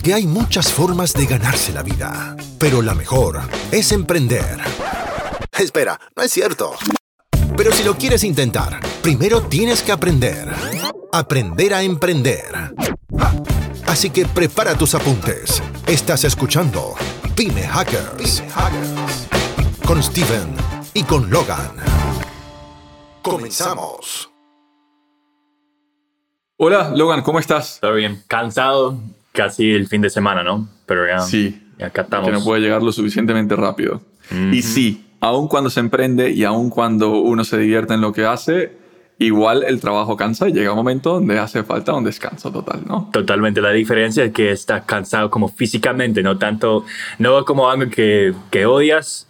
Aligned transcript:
Porque 0.00 0.14
hay 0.14 0.26
muchas 0.26 0.72
formas 0.72 1.12
de 1.12 1.26
ganarse 1.26 1.74
la 1.74 1.82
vida, 1.82 2.34
pero 2.58 2.80
la 2.80 2.94
mejor 2.94 3.38
es 3.70 3.92
emprender. 3.92 4.56
Espera, 5.52 6.00
no 6.16 6.22
es 6.22 6.32
cierto. 6.32 6.72
Pero 7.54 7.70
si 7.70 7.84
lo 7.84 7.94
quieres 7.98 8.24
intentar, 8.24 8.80
primero 9.02 9.42
tienes 9.42 9.82
que 9.82 9.92
aprender. 9.92 10.48
Aprender 11.12 11.74
a 11.74 11.82
emprender. 11.82 12.46
Así 13.88 14.08
que 14.08 14.24
prepara 14.24 14.74
tus 14.74 14.94
apuntes. 14.94 15.62
Estás 15.86 16.24
escuchando 16.24 16.94
Pyme 17.36 17.68
Hackers. 17.68 18.42
Con 19.86 20.02
Steven 20.02 20.54
y 20.94 21.02
con 21.02 21.28
Logan. 21.28 21.72
Comenzamos. 23.20 24.30
Hola, 26.56 26.90
Logan, 26.96 27.20
¿cómo 27.20 27.38
estás? 27.38 27.76
Todo 27.82 27.92
bien. 27.92 28.24
Cansado 28.26 28.96
casi 29.32 29.70
el 29.72 29.86
fin 29.86 30.02
de 30.02 30.10
semana, 30.10 30.42
¿no? 30.42 30.68
Pero 30.86 31.06
ya, 31.06 31.20
Sí, 31.20 31.62
ya 31.78 31.86
acá 31.86 32.02
estamos. 32.02 32.26
que 32.28 32.32
no 32.32 32.42
puede 32.44 32.60
llegar 32.60 32.82
lo 32.82 32.92
suficientemente 32.92 33.56
rápido. 33.56 34.02
Y 34.52 34.62
sí, 34.62 35.06
aun 35.20 35.48
cuando 35.48 35.70
se 35.70 35.80
emprende 35.80 36.30
y 36.30 36.44
aun 36.44 36.70
cuando 36.70 37.10
uno 37.20 37.42
se 37.44 37.58
divierte 37.58 37.94
en 37.94 38.00
lo 38.00 38.12
que 38.12 38.24
hace, 38.26 38.72
igual 39.18 39.64
el 39.64 39.80
trabajo 39.80 40.16
cansa 40.16 40.48
y 40.48 40.52
llega 40.52 40.70
un 40.70 40.76
momento 40.76 41.14
donde 41.14 41.38
hace 41.38 41.62
falta 41.64 41.92
un 41.92 42.04
descanso 42.04 42.50
total, 42.52 42.82
¿no? 42.86 43.10
Totalmente. 43.12 43.60
La 43.60 43.70
diferencia 43.70 44.24
es 44.24 44.32
que 44.32 44.50
estás 44.50 44.84
cansado 44.84 45.30
como 45.30 45.48
físicamente, 45.48 46.22
no 46.22 46.38
tanto, 46.38 46.84
no 47.18 47.44
como 47.44 47.68
algo 47.68 47.90
que, 47.90 48.32
que 48.50 48.66
odias, 48.66 49.26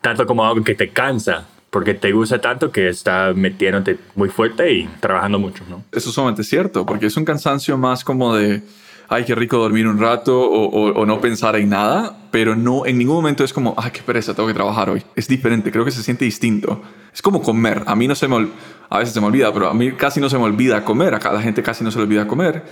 tanto 0.00 0.26
como 0.26 0.44
algo 0.44 0.64
que 0.64 0.74
te 0.74 0.90
cansa, 0.90 1.46
porque 1.70 1.94
te 1.94 2.12
gusta 2.12 2.40
tanto 2.40 2.72
que 2.72 2.88
está 2.88 3.32
metiéndote 3.34 3.98
muy 4.16 4.28
fuerte 4.28 4.72
y 4.72 4.88
trabajando 5.00 5.38
mucho, 5.38 5.64
¿no? 5.70 5.84
Eso 5.92 6.08
es 6.08 6.14
sumamente 6.14 6.42
cierto, 6.44 6.84
porque 6.84 7.06
es 7.06 7.16
un 7.16 7.24
cansancio 7.24 7.78
más 7.78 8.04
como 8.04 8.34
de, 8.34 8.62
ay, 9.10 9.24
qué 9.24 9.34
rico 9.34 9.58
dormir 9.58 9.86
un 9.86 9.98
rato 9.98 10.40
o, 10.40 10.64
o- 10.68 10.92
o 11.00 11.04
no 11.06 11.20
pensar 11.20 11.56
en 11.56 11.68
nada, 11.68 12.16
pero 12.30 12.56
no, 12.56 12.86
en 12.86 12.96
ningún 12.96 13.16
momento 13.16 13.44
es 13.44 13.52
como, 13.52 13.74
ay, 13.76 13.90
qué 13.90 14.00
pereza, 14.02 14.32
tengo 14.34 14.46
que 14.48 14.54
trabajar 14.54 14.88
hoy. 14.88 15.02
Es 15.16 15.28
diferente, 15.28 15.70
creo 15.70 15.84
que 15.84 15.90
se 15.90 16.02
siente 16.02 16.24
distinto. 16.24 16.80
Es 17.12 17.20
como 17.20 17.42
comer. 17.42 17.82
A 17.86 17.94
mí 17.96 18.06
no 18.08 18.14
se 18.14 18.28
me, 18.28 18.48
a 18.88 18.98
veces 18.98 19.12
se 19.12 19.20
me 19.20 19.26
olvida, 19.26 19.52
pero 19.52 19.68
a 19.68 19.74
mí 19.74 19.92
casi 19.92 20.20
no 20.20 20.30
se 20.30 20.38
me 20.38 20.44
olvida 20.44 20.84
comer. 20.84 21.12
Acá 21.14 21.32
la 21.32 21.42
gente 21.42 21.62
casi 21.62 21.82
no 21.84 21.90
se 21.90 21.98
le 21.98 22.04
olvida 22.04 22.26
comer. 22.26 22.62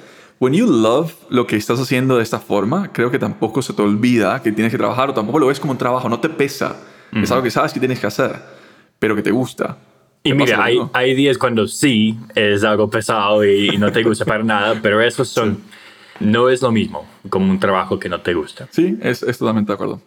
When 0.40 0.54
you 0.54 0.66
love 0.70 1.12
lo 1.30 1.48
que 1.48 1.56
estás 1.56 1.80
haciendo 1.80 2.16
de 2.18 2.22
esta 2.22 2.38
forma, 2.38 2.92
creo 2.92 3.10
que 3.10 3.18
tampoco 3.18 3.60
se 3.60 3.72
te 3.72 3.82
olvida 3.82 4.40
que 4.40 4.52
tienes 4.52 4.70
que 4.70 4.78
trabajar 4.78 5.10
o 5.10 5.14
tampoco 5.14 5.40
lo 5.40 5.48
ves 5.48 5.58
como 5.58 5.72
un 5.72 5.78
trabajo, 5.78 6.08
no 6.08 6.20
te 6.20 6.28
pesa. 6.28 6.76
Es 7.12 7.30
algo 7.32 7.42
que 7.42 7.50
sabes 7.50 7.72
que 7.72 7.80
tienes 7.80 7.98
que 7.98 8.06
hacer, 8.06 8.36
pero 9.00 9.16
que 9.16 9.22
te 9.22 9.32
gusta. 9.32 9.76
Y 10.22 10.30
¿Te 10.30 10.34
mira, 10.36 10.62
hay, 10.92 11.14
días 11.14 11.38
cuando 11.38 11.66
sí 11.66 12.16
es 12.34 12.62
algo 12.62 12.88
pesado 12.88 13.44
y, 13.44 13.70
y 13.74 13.78
no 13.78 13.90
te 13.90 14.02
gusta 14.04 14.24
para 14.24 14.44
nada, 14.44 14.78
pero 14.80 15.00
esos 15.00 15.28
son, 15.28 15.58
no 16.20 16.48
es 16.48 16.62
lo 16.62 16.72
mismo 16.72 17.06
como 17.28 17.50
un 17.50 17.60
trabajo 17.60 17.98
que 17.98 18.08
no 18.08 18.20
te 18.20 18.34
gusta. 18.34 18.68
Sí, 18.70 18.98
es, 19.02 19.22
es 19.22 19.38
totalmente 19.38 19.72
de 19.72 19.74
acuerdo. 19.74 20.00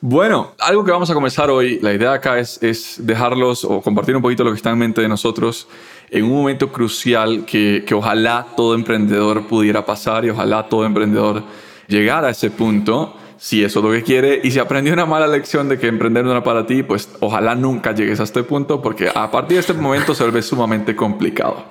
Bueno, 0.00 0.52
algo 0.58 0.84
que 0.84 0.92
vamos 0.92 1.10
a 1.10 1.14
comenzar 1.14 1.50
hoy, 1.50 1.78
la 1.80 1.92
idea 1.92 2.12
acá 2.12 2.38
es, 2.38 2.62
es 2.62 2.96
dejarlos 3.04 3.64
o 3.64 3.82
compartir 3.82 4.16
un 4.16 4.22
poquito 4.22 4.44
lo 4.44 4.50
que 4.50 4.56
está 4.56 4.70
en 4.70 4.78
mente 4.78 5.02
de 5.02 5.08
nosotros 5.08 5.68
en 6.10 6.24
un 6.24 6.32
momento 6.32 6.72
crucial 6.72 7.44
que, 7.44 7.84
que 7.86 7.94
ojalá 7.94 8.46
todo 8.56 8.74
emprendedor 8.74 9.46
pudiera 9.46 9.84
pasar 9.86 10.24
y 10.24 10.30
ojalá 10.30 10.68
todo 10.68 10.84
emprendedor 10.84 11.42
llegara 11.86 12.28
a 12.28 12.30
ese 12.30 12.50
punto, 12.50 13.14
si 13.36 13.62
eso 13.64 13.78
es 13.80 13.84
lo 13.84 13.92
que 13.92 14.02
quiere, 14.02 14.40
y 14.42 14.50
si 14.50 14.58
aprendió 14.58 14.92
una 14.92 15.06
mala 15.06 15.26
lección 15.26 15.68
de 15.68 15.78
que 15.78 15.86
emprender 15.86 16.24
no 16.24 16.32
era 16.32 16.42
para 16.42 16.66
ti, 16.66 16.82
pues 16.82 17.08
ojalá 17.20 17.54
nunca 17.54 17.92
llegues 17.92 18.20
a 18.20 18.24
este 18.24 18.42
punto, 18.42 18.82
porque 18.82 19.10
a 19.12 19.30
partir 19.30 19.56
de 19.56 19.60
este 19.60 19.72
momento 19.72 20.14
se 20.14 20.24
vuelve 20.24 20.42
sumamente 20.42 20.96
complicado. 20.96 21.64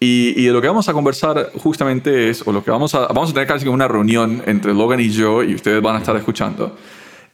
Y, 0.00 0.44
de 0.44 0.52
lo 0.52 0.60
que 0.60 0.68
vamos 0.68 0.88
a 0.88 0.92
conversar 0.92 1.50
justamente 1.56 2.30
es, 2.30 2.46
o 2.46 2.52
lo 2.52 2.62
que 2.62 2.70
vamos 2.70 2.94
a, 2.94 3.08
vamos 3.08 3.30
a 3.30 3.32
tener 3.32 3.48
casi 3.48 3.66
una 3.66 3.88
reunión 3.88 4.42
entre 4.46 4.72
Logan 4.72 5.00
y 5.00 5.10
yo, 5.10 5.42
y 5.42 5.54
ustedes 5.54 5.82
van 5.82 5.96
a 5.96 5.98
estar 5.98 6.14
escuchando, 6.16 6.76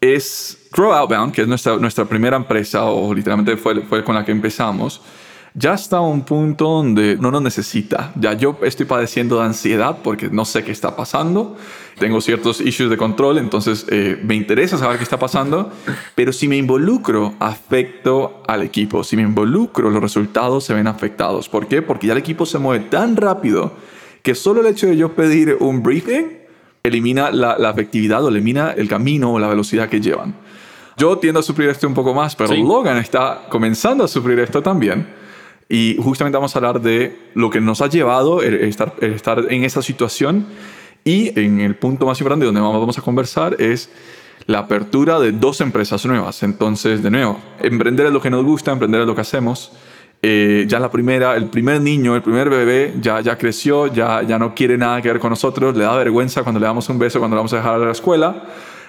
es 0.01 0.69
Grow 0.73 0.93
Outbound, 0.93 1.35
que 1.35 1.43
es 1.43 1.49
nuestra, 1.49 1.77
nuestra 1.77 2.07
primera 2.07 2.37
empresa, 2.37 2.85
o 2.85 3.13
literalmente 3.13 3.59
fue, 3.59 3.83
fue 3.83 4.03
con 4.03 4.15
la 4.15 4.25
que 4.25 4.33
empezamos, 4.33 5.03
ya 5.57 5.75
está 5.75 5.99
a 5.99 6.01
un 6.01 6.23
punto 6.23 6.65
donde 6.65 7.17
no 7.17 7.31
nos 7.31 7.41
necesita. 7.41 8.13
Ya 8.17 8.33
yo 8.33 8.59
estoy 8.63 8.87
padeciendo 8.87 9.39
de 9.39 9.45
ansiedad 9.45 9.99
porque 10.03 10.29
no 10.29 10.45
sé 10.45 10.65
qué 10.65 10.73
está 10.73 10.97
pasando. 10.97 11.57
Tengo 11.97 12.21
ciertos 12.21 12.61
issues 12.61 12.91
de 12.91 12.97
control, 12.97 13.39
entonces 13.39 13.87
eh, 13.89 14.21
me 14.25 14.35
interesa 14.35 14.77
saber 14.79 14.99
qué 14.99 15.05
está 15.05 15.19
pasando. 15.21 15.71
Pero 16.17 16.33
si 16.33 16.49
me 16.49 16.57
involucro, 16.57 17.35
afecto 17.39 18.43
al 18.49 18.63
equipo. 18.63 19.05
Si 19.05 19.15
me 19.15 19.23
involucro, 19.23 19.91
los 19.91 20.03
resultados 20.03 20.65
se 20.65 20.75
ven 20.75 20.89
afectados. 20.89 21.49
¿Por 21.49 21.69
qué? 21.69 21.83
Porque 21.83 22.09
ya 22.09 22.15
el 22.15 22.19
equipo 22.19 22.47
se 22.47 22.59
mueve 22.59 22.87
tan 22.87 23.17
rápido 23.17 23.73
que 24.23 24.35
solo 24.35 24.61
el 24.61 24.67
hecho 24.67 24.89
de 24.89 24.97
yo 24.97 25.15
pedir 25.15 25.57
un 25.61 25.85
briefing 25.85 26.39
elimina 26.83 27.31
la, 27.31 27.57
la 27.59 27.71
efectividad 27.71 28.25
o 28.25 28.29
elimina 28.29 28.73
el 28.73 28.89
camino 28.89 29.33
o 29.33 29.39
la 29.39 29.47
velocidad 29.47 29.89
que 29.89 30.01
llevan. 30.01 30.35
Yo 30.97 31.17
tiendo 31.19 31.39
a 31.39 31.43
sufrir 31.45 31.69
esto 31.69 31.87
un 31.87 31.95
poco 31.95 32.13
más, 32.13 32.35
pero 32.35 32.51
Sí. 32.51 32.61
Logan 32.61 32.97
está 32.97 33.43
comenzando 33.49 34.03
a 34.03 34.09
sufrir 34.09 34.41
esto 34.41 34.61
también. 34.61 35.23
Y 35.69 35.97
justamente 36.01 36.37
vamos 36.37 36.55
a 36.55 36.59
hablar 36.59 36.81
de 36.81 37.17
lo 37.35 37.51
que 37.51 37.61
nos 37.61 37.81
ha 37.81 37.89
llevado 37.89 38.43
el 38.43 38.55
estar, 38.55 38.95
el 39.01 39.15
estar 39.15 39.47
en 39.51 39.65
esa 39.65 39.83
situación. 39.83 40.47
Y 41.05 41.39
en 41.39 41.61
el 41.61 41.77
punto 41.77 42.07
más 42.07 42.19
importante 42.21 42.47
donde 42.47 42.61
vamos 42.61 42.99
a 42.99 43.03
conversar 43.03 43.61
es 43.61 43.91
la 44.47 44.61
apertura 44.61 45.21
de 45.21 45.33
dos 45.33 45.61
empresas 45.61 46.05
nuevas. 46.07 46.43
Entonces, 46.43 47.03
de 47.03 47.11
nuevo, 47.11 47.39
emprender 47.61 48.07
es 48.07 48.13
lo 48.13 48.21
que 48.21 48.31
nos 48.31 48.45
gusta, 48.45 48.73
emprender 48.73 49.03
es 49.03 49.07
lo 49.07 49.15
que 49.15 49.21
hacemos. 49.21 49.73
Eh, 50.23 50.65
ya 50.67 50.81
la 50.81 50.91
primera, 50.91 51.37
el 51.37 51.51
primer 51.51 51.83
niño, 51.83 52.17
el 52.17 52.23
primer 52.23 52.49
bebé 52.49 52.95
ya, 53.01 53.21
ya 53.21 53.37
creció, 53.37 53.89
ya, 53.89 54.23
ya 54.23 54.39
no 54.39 54.55
quiere 54.55 54.79
nada 54.79 55.03
que 55.03 55.09
ver 55.09 55.21
con 55.21 55.31
nosotros, 55.31 55.77
le 55.77 55.85
da 55.85 55.95
vergüenza 55.97 56.43
cuando 56.43 56.61
le 56.61 56.67
damos 56.67 56.89
un 56.89 56.99
beso, 56.99 57.19
cuando 57.19 57.35
le 57.35 57.41
vamos 57.41 57.53
a 57.53 57.57
dejar 57.57 57.75
a 57.75 57.79
la 57.79 57.93
escuela. 57.93 58.45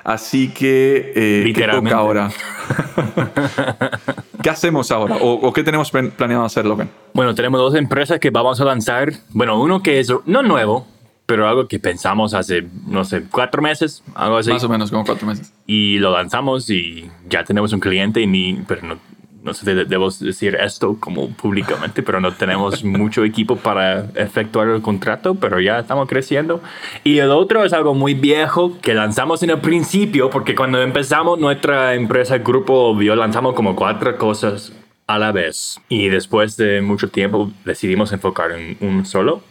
Así 0.06 0.50
que, 0.50 1.14
eh, 1.14 1.14
¿qué 1.14 1.44
Literalmente. 1.46 1.90
toca 1.90 2.00
ahora? 2.00 2.32
¿Qué 4.46 4.52
hacemos 4.52 4.92
ahora? 4.92 5.16
¿O, 5.18 5.32
o 5.48 5.52
qué 5.54 5.64
tenemos 5.64 5.90
plan- 5.90 6.12
planeado 6.12 6.46
hacer, 6.46 6.68
Logan? 6.68 6.88
Bueno, 7.16 7.34
tenemos 7.34 7.60
dos 7.60 7.74
empresas 7.74 8.20
que 8.20 8.30
vamos 8.30 8.62
a 8.62 8.66
lanzar. 8.66 9.12
Bueno, 9.30 9.60
uno 9.60 9.82
que 9.82 10.00
es 10.00 10.14
no 10.28 10.44
nuevo, 10.44 10.86
pero 11.26 11.48
algo 11.48 11.68
que 11.68 11.80
pensamos 11.80 12.36
hace, 12.36 12.68
no 12.86 13.04
sé, 13.06 13.24
cuatro 13.32 13.64
meses, 13.64 14.04
algo 14.14 14.38
así. 14.38 14.52
Más 14.52 14.64
o 14.64 14.70
menos, 14.70 14.92
como 14.92 15.04
cuatro 15.04 15.26
meses. 15.26 15.52
Y 15.66 15.98
lo 15.98 16.12
lanzamos 16.12 16.70
y 16.70 17.10
ya 17.28 17.44
tenemos 17.44 17.74
un 17.74 17.80
cliente, 17.80 18.22
y 18.22 18.28
ni, 18.28 18.54
pero 18.68 18.86
no, 18.86 19.00
no 19.46 19.54
sé, 19.54 19.74
de- 19.76 19.86
debo 19.86 20.10
decir 20.10 20.56
esto 20.60 20.98
como 21.00 21.30
públicamente, 21.30 22.04
pero 22.04 22.20
no 22.20 22.34
tenemos 22.34 22.84
mucho 22.84 23.24
equipo 23.24 23.56
para 23.56 24.08
efectuar 24.16 24.68
el 24.70 24.82
contrato, 24.82 25.36
pero 25.36 25.60
ya 25.62 25.80
estamos 25.80 26.10
creciendo. 26.10 26.62
Y 27.04 27.20
el 27.20 27.30
otro 27.32 27.64
es 27.64 27.72
algo 27.72 27.94
muy 27.94 28.16
viejo 28.16 28.78
que 28.82 28.94
lanzamos 28.96 29.44
en 29.44 29.52
el 29.52 29.60
principio, 29.60 30.30
porque 30.30 30.56
cuando 30.56 30.82
empezamos 30.82 31.40
nuestra 31.40 31.94
empresa, 31.94 32.40
grupo 32.40 32.96
Bio, 32.96 33.16
lanzamos 33.16 33.54
como 33.54 33.76
cuatro 33.76 34.18
cosas 34.18 34.74
a 35.08 35.20
la 35.20 35.32
vez. 35.32 35.80
Y 35.88 36.10
después 36.10 36.58
de 36.58 36.82
mucho 36.82 37.10
tiempo 37.10 37.52
decidimos 37.64 38.12
enfocar 38.12 38.52
en 38.52 38.76
un 38.82 39.06
solo. 39.06 39.42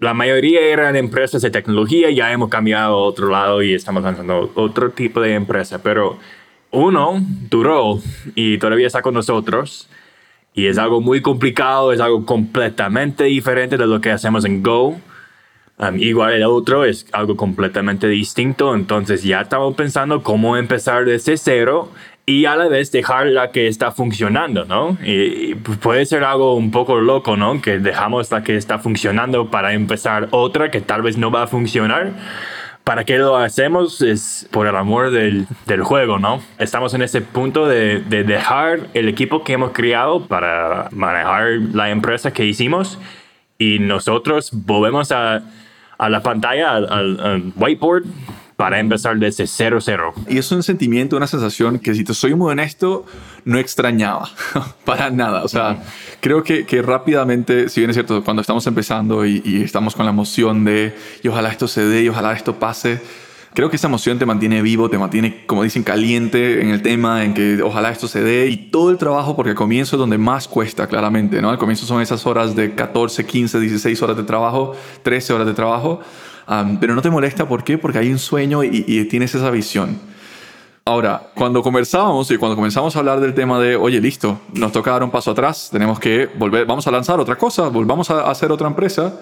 La 0.00 0.12
mayoría 0.14 0.60
eran 0.60 0.96
empresas 0.96 1.42
de 1.42 1.50
tecnología, 1.50 2.10
ya 2.10 2.32
hemos 2.32 2.48
cambiado 2.48 2.94
a 2.94 2.96
otro 2.96 3.28
lado 3.28 3.62
y 3.62 3.74
estamos 3.74 4.02
lanzando 4.02 4.50
otro 4.54 4.90
tipo 4.90 5.20
de 5.20 5.34
empresa, 5.34 5.82
pero 5.82 6.18
uno 6.74 7.20
duró 7.50 8.00
y 8.34 8.58
todavía 8.58 8.86
está 8.86 9.02
con 9.02 9.14
nosotros 9.14 9.88
y 10.54 10.66
es 10.66 10.78
algo 10.78 11.00
muy 11.00 11.22
complicado, 11.22 11.92
es 11.92 12.00
algo 12.00 12.24
completamente 12.26 13.24
diferente 13.24 13.76
de 13.76 13.86
lo 13.86 14.00
que 14.00 14.10
hacemos 14.10 14.44
en 14.44 14.62
Go. 14.62 14.96
Igual 15.96 16.34
el 16.34 16.44
otro 16.44 16.84
es 16.84 17.06
algo 17.12 17.36
completamente 17.36 18.06
distinto, 18.06 18.74
entonces 18.74 19.24
ya 19.24 19.40
estamos 19.40 19.74
pensando 19.74 20.22
cómo 20.22 20.56
empezar 20.56 21.04
desde 21.04 21.36
cero 21.36 21.90
y 22.26 22.46
a 22.46 22.56
la 22.56 22.68
vez 22.68 22.92
dejar 22.92 23.26
la 23.26 23.50
que 23.50 23.66
está 23.66 23.90
funcionando, 23.90 24.64
¿no? 24.64 24.96
Y 25.04 25.56
puede 25.56 26.06
ser 26.06 26.22
algo 26.24 26.54
un 26.54 26.70
poco 26.70 27.00
loco, 27.00 27.36
¿no? 27.36 27.60
Que 27.60 27.80
dejamos 27.80 28.30
la 28.30 28.42
que 28.42 28.56
está 28.56 28.78
funcionando 28.78 29.50
para 29.50 29.74
empezar 29.74 30.28
otra 30.30 30.70
que 30.70 30.80
tal 30.80 31.02
vez 31.02 31.18
no 31.18 31.30
va 31.30 31.42
a 31.42 31.46
funcionar. 31.48 32.12
¿Para 32.84 33.04
qué 33.04 33.16
lo 33.16 33.36
hacemos? 33.36 34.02
Es 34.02 34.46
por 34.50 34.66
el 34.66 34.76
amor 34.76 35.10
del, 35.10 35.46
del 35.66 35.82
juego, 35.82 36.18
¿no? 36.18 36.42
Estamos 36.58 36.92
en 36.92 37.00
ese 37.00 37.22
punto 37.22 37.66
de, 37.66 38.00
de 38.00 38.24
dejar 38.24 38.80
el 38.92 39.08
equipo 39.08 39.42
que 39.42 39.54
hemos 39.54 39.70
creado 39.72 40.26
para 40.26 40.88
manejar 40.90 41.52
la 41.72 41.88
empresa 41.88 42.32
que 42.34 42.44
hicimos 42.44 42.98
y 43.58 43.78
nosotros 43.78 44.50
volvemos 44.52 45.12
a, 45.12 45.42
a 45.96 46.08
la 46.10 46.22
pantalla, 46.22 46.72
al, 46.74 46.92
al- 46.92 47.20
al 47.20 47.52
whiteboard, 47.56 48.04
para 48.56 48.78
empezar 48.78 49.18
desde 49.18 49.46
cero, 49.46 49.78
cero. 49.80 50.14
Y 50.28 50.38
es 50.38 50.50
un 50.52 50.62
sentimiento, 50.62 51.16
una 51.16 51.26
sensación 51.26 51.78
que, 51.78 51.94
si 51.94 52.04
te 52.04 52.14
soy 52.14 52.34
muy 52.34 52.52
honesto, 52.52 53.04
no 53.44 53.58
extrañaba 53.58 54.30
para 54.84 55.10
nada. 55.10 55.42
O 55.44 55.48
sea, 55.48 55.82
creo 56.20 56.44
que, 56.44 56.64
que 56.66 56.82
rápidamente, 56.82 57.68
si 57.68 57.80
bien 57.80 57.90
es 57.90 57.96
cierto, 57.96 58.22
cuando 58.22 58.40
estamos 58.40 58.66
empezando 58.66 59.26
y, 59.26 59.42
y 59.44 59.62
estamos 59.62 59.94
con 59.94 60.04
la 60.06 60.12
emoción 60.12 60.64
de 60.64 60.96
y 61.22 61.28
ojalá 61.28 61.50
esto 61.50 61.68
se 61.68 61.84
dé 61.84 62.02
y 62.02 62.08
ojalá 62.08 62.32
esto 62.32 62.58
pase, 62.58 63.00
creo 63.54 63.70
que 63.70 63.76
esa 63.76 63.86
emoción 63.86 64.18
te 64.18 64.26
mantiene 64.26 64.60
vivo, 64.62 64.90
te 64.90 64.98
mantiene, 64.98 65.46
como 65.46 65.62
dicen, 65.62 65.84
caliente 65.84 66.60
en 66.60 66.70
el 66.70 66.82
tema, 66.82 67.24
en 67.24 67.34
que 67.34 67.62
ojalá 67.62 67.90
esto 67.90 68.08
se 68.08 68.22
dé 68.22 68.48
y 68.48 68.56
todo 68.56 68.90
el 68.90 68.98
trabajo, 68.98 69.36
porque 69.36 69.50
al 69.50 69.56
comienzo 69.56 69.96
es 69.96 70.00
donde 70.00 70.18
más 70.18 70.48
cuesta, 70.48 70.88
claramente, 70.88 71.40
¿no? 71.40 71.50
Al 71.50 71.58
comienzo 71.58 71.86
son 71.86 72.02
esas 72.02 72.26
horas 72.26 72.54
de 72.56 72.74
14, 72.74 73.24
15, 73.24 73.60
16 73.60 74.02
horas 74.02 74.16
de 74.16 74.24
trabajo, 74.24 74.74
13 75.02 75.32
horas 75.32 75.46
de 75.46 75.54
trabajo. 75.54 76.00
Pero 76.80 76.94
no 76.94 77.02
te 77.02 77.10
molesta, 77.10 77.48
¿por 77.48 77.64
qué? 77.64 77.78
Porque 77.78 77.98
hay 77.98 78.10
un 78.10 78.18
sueño 78.18 78.62
y, 78.64 78.84
y 78.86 79.04
tienes 79.06 79.34
esa 79.34 79.50
visión. 79.50 79.98
Ahora, 80.86 81.30
cuando 81.34 81.62
conversábamos 81.62 82.30
y 82.30 82.36
cuando 82.36 82.56
comenzamos 82.56 82.94
a 82.94 82.98
hablar 82.98 83.18
del 83.18 83.32
tema 83.32 83.58
de, 83.58 83.74
oye, 83.74 84.02
listo, 84.02 84.38
nos 84.52 84.70
toca 84.70 84.90
dar 84.90 85.02
un 85.02 85.10
paso 85.10 85.30
atrás, 85.30 85.70
tenemos 85.72 85.98
que 85.98 86.28
volver, 86.36 86.66
vamos 86.66 86.86
a 86.86 86.90
lanzar 86.90 87.18
otra 87.18 87.36
cosa, 87.36 87.68
volvamos 87.68 88.10
a 88.10 88.30
hacer 88.30 88.52
otra 88.52 88.66
empresa, 88.66 89.14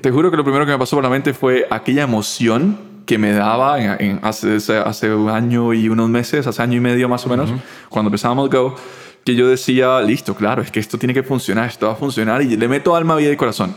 te 0.00 0.10
juro 0.10 0.30
que 0.30 0.38
lo 0.38 0.42
primero 0.42 0.64
que 0.64 0.72
me 0.72 0.78
pasó 0.78 0.96
por 0.96 1.04
la 1.04 1.10
mente 1.10 1.34
fue 1.34 1.66
aquella 1.68 2.04
emoción 2.04 2.78
que 3.04 3.18
me 3.18 3.32
daba 3.32 3.78
en, 3.78 4.20
hace, 4.22 4.56
hace, 4.56 5.14
un 5.14 5.28
año 5.28 5.74
y 5.74 5.90
unos 5.90 6.08
meses, 6.08 6.46
hace 6.46 6.62
año 6.62 6.78
y 6.78 6.80
medio 6.80 7.10
más 7.10 7.26
o 7.26 7.28
menos, 7.28 7.50
cuando 7.90 8.08
empezábamos 8.08 8.48
Go, 8.48 8.74
que 9.22 9.34
yo 9.34 9.48
decía, 9.48 10.00
listo, 10.00 10.34
claro, 10.34 10.62
es 10.62 10.70
que 10.70 10.80
esto 10.80 10.96
tiene 10.96 11.12
que 11.12 11.22
funcionar, 11.22 11.68
esto 11.68 11.88
va 11.88 11.92
a 11.92 11.96
funcionar 11.96 12.40
y 12.40 12.56
le 12.56 12.68
meto 12.68 12.96
alma, 12.96 13.16
vida 13.16 13.30
y 13.30 13.36
corazón. 13.36 13.74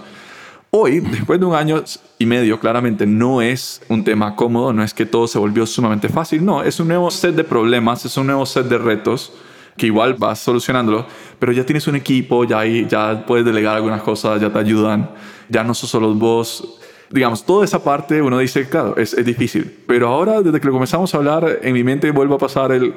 Hoy, 0.77 0.99
después 0.99 1.39
de 1.39 1.45
un 1.45 1.55
año 1.55 1.81
y 2.19 2.25
medio, 2.25 2.59
claramente 2.59 3.07
no 3.07 3.41
es 3.41 3.81
un 3.87 4.03
tema 4.03 4.35
cómodo, 4.35 4.73
no 4.73 4.83
es 4.83 4.93
que 4.93 5.05
todo 5.05 5.25
se 5.25 5.39
volvió 5.39 5.65
sumamente 5.65 6.09
fácil, 6.09 6.43
no, 6.43 6.63
es 6.63 6.81
un 6.81 6.89
nuevo 6.89 7.09
set 7.11 7.33
de 7.33 7.45
problemas, 7.45 8.03
es 8.03 8.17
un 8.17 8.27
nuevo 8.27 8.45
set 8.45 8.65
de 8.65 8.77
retos 8.77 9.31
que 9.77 9.85
igual 9.85 10.15
vas 10.15 10.39
solucionándolo, 10.39 11.05
pero 11.39 11.53
ya 11.53 11.65
tienes 11.65 11.87
un 11.87 11.95
equipo, 11.95 12.43
ya, 12.43 12.65
ya 12.65 13.25
puedes 13.25 13.45
delegar 13.45 13.77
algunas 13.77 14.01
cosas, 14.01 14.41
ya 14.41 14.51
te 14.51 14.59
ayudan, 14.59 15.11
ya 15.47 15.63
no 15.63 15.73
sos 15.73 15.89
solo 15.89 16.13
vos. 16.13 16.77
Digamos, 17.09 17.45
toda 17.45 17.65
esa 17.65 17.83
parte 17.83 18.21
uno 18.21 18.39
dice, 18.39 18.67
claro, 18.67 18.97
es, 18.97 19.13
es 19.13 19.25
difícil, 19.25 19.71
pero 19.85 20.07
ahora 20.07 20.41
desde 20.41 20.59
que 20.59 20.65
lo 20.65 20.73
comenzamos 20.73 21.13
a 21.13 21.17
hablar, 21.17 21.59
en 21.61 21.73
mi 21.73 21.83
mente 21.83 22.09
vuelve 22.11 22.35
a 22.35 22.37
pasar 22.39 22.71
el, 22.71 22.95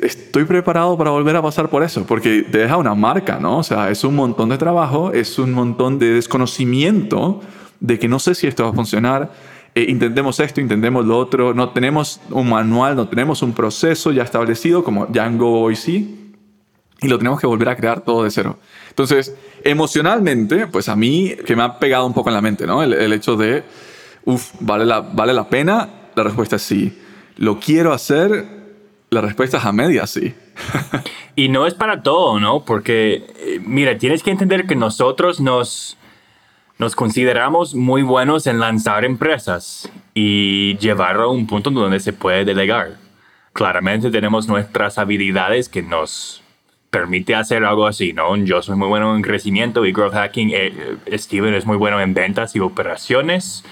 estoy 0.00 0.44
preparado 0.44 0.96
para 0.96 1.10
volver 1.10 1.36
a 1.36 1.42
pasar 1.42 1.68
por 1.68 1.82
eso, 1.82 2.04
porque 2.06 2.42
te 2.42 2.58
deja 2.58 2.76
una 2.76 2.94
marca, 2.94 3.38
¿no? 3.38 3.58
O 3.58 3.62
sea, 3.62 3.90
es 3.90 4.02
un 4.04 4.14
montón 4.16 4.48
de 4.48 4.58
trabajo, 4.58 5.12
es 5.12 5.38
un 5.38 5.52
montón 5.52 5.98
de 5.98 6.14
desconocimiento 6.14 7.40
de 7.80 7.98
que 7.98 8.08
no 8.08 8.18
sé 8.18 8.34
si 8.34 8.46
esto 8.46 8.64
va 8.64 8.70
a 8.70 8.72
funcionar. 8.72 9.32
Eh, 9.74 9.86
intentemos 9.88 10.40
esto, 10.40 10.60
intentemos 10.60 11.06
lo 11.06 11.18
otro. 11.18 11.54
No 11.54 11.70
tenemos 11.70 12.20
un 12.30 12.48
manual, 12.48 12.96
no 12.96 13.08
tenemos 13.08 13.42
un 13.42 13.52
proceso 13.52 14.10
ya 14.10 14.22
establecido 14.22 14.82
como 14.82 15.06
Django 15.06 15.60
hoy 15.60 15.76
sí, 15.76 16.32
y 17.00 17.08
lo 17.08 17.18
tenemos 17.18 17.40
que 17.40 17.46
volver 17.46 17.68
a 17.68 17.76
crear 17.76 18.00
todo 18.00 18.24
de 18.24 18.30
cero. 18.30 18.58
Entonces, 19.00 19.34
emocionalmente, 19.64 20.66
pues 20.66 20.90
a 20.90 20.96
mí 20.96 21.34
que 21.46 21.56
me 21.56 21.62
ha 21.62 21.78
pegado 21.78 22.04
un 22.04 22.12
poco 22.12 22.28
en 22.28 22.34
la 22.34 22.42
mente, 22.42 22.66
¿no? 22.66 22.82
El, 22.82 23.12
hecho 23.14 23.34
de, 23.34 23.64
uff, 24.26 24.52
¿vale 24.60 24.84
la, 24.84 25.00
¿vale 25.00 25.32
la 25.32 25.48
pena? 25.48 25.88
La 26.14 26.22
respuesta 26.22 26.56
es 26.56 26.62
sí. 26.62 26.98
¿Lo 27.36 27.58
quiero 27.58 27.94
hacer? 27.94 28.44
La 29.08 29.22
respuesta 29.22 29.56
es 29.56 29.64
a 29.64 29.72
media, 29.72 30.06
sí. 30.06 30.34
y 31.34 31.48
no 31.48 31.66
es 31.66 31.72
para 31.72 32.02
todo, 32.02 32.38
¿no? 32.38 32.64
Porque, 32.66 33.24
eh, 33.38 33.60
mira, 33.64 33.96
tienes 33.96 34.22
que 34.22 34.30
entender 34.30 34.66
que 34.66 34.76
nosotros 34.76 35.40
nos, 35.40 35.96
nos 36.76 36.94
consideramos 36.94 37.74
muy 37.74 38.02
buenos 38.02 38.46
en 38.46 38.60
lanzar 38.60 39.06
empresas 39.06 39.90
y 40.12 40.76
llevarlo 40.76 41.22
a 41.22 41.32
un 41.32 41.46
punto 41.46 41.70
donde 41.70 42.00
se 42.00 42.12
puede 42.12 42.44
delegar. 42.44 42.98
Claramente 43.54 44.10
tenemos 44.10 44.46
nuestras 44.46 44.98
habilidades 44.98 45.70
que 45.70 45.82
nos 45.82 46.39
permite 46.90 47.34
hacer 47.34 47.64
algo 47.64 47.86
así, 47.86 48.12
¿no? 48.12 48.36
Yo 48.36 48.62
soy 48.62 48.76
muy 48.76 48.88
bueno 48.88 49.14
en 49.14 49.22
crecimiento 49.22 49.86
y 49.86 49.92
growth 49.92 50.12
hacking. 50.12 50.50
Eh, 50.50 50.96
eh, 51.06 51.18
Steven 51.18 51.54
es 51.54 51.64
muy 51.64 51.76
bueno 51.76 52.00
en 52.00 52.14
ventas 52.14 52.54
y 52.56 52.60
operaciones. 52.60 53.64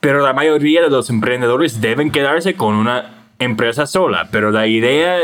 Pero 0.00 0.20
la 0.20 0.32
mayoría 0.32 0.82
de 0.82 0.90
los 0.90 1.10
emprendedores 1.10 1.80
deben 1.80 2.10
quedarse 2.10 2.54
con 2.54 2.74
una 2.74 3.26
empresa 3.38 3.86
sola, 3.86 4.28
pero 4.30 4.50
la 4.50 4.66
idea 4.66 5.18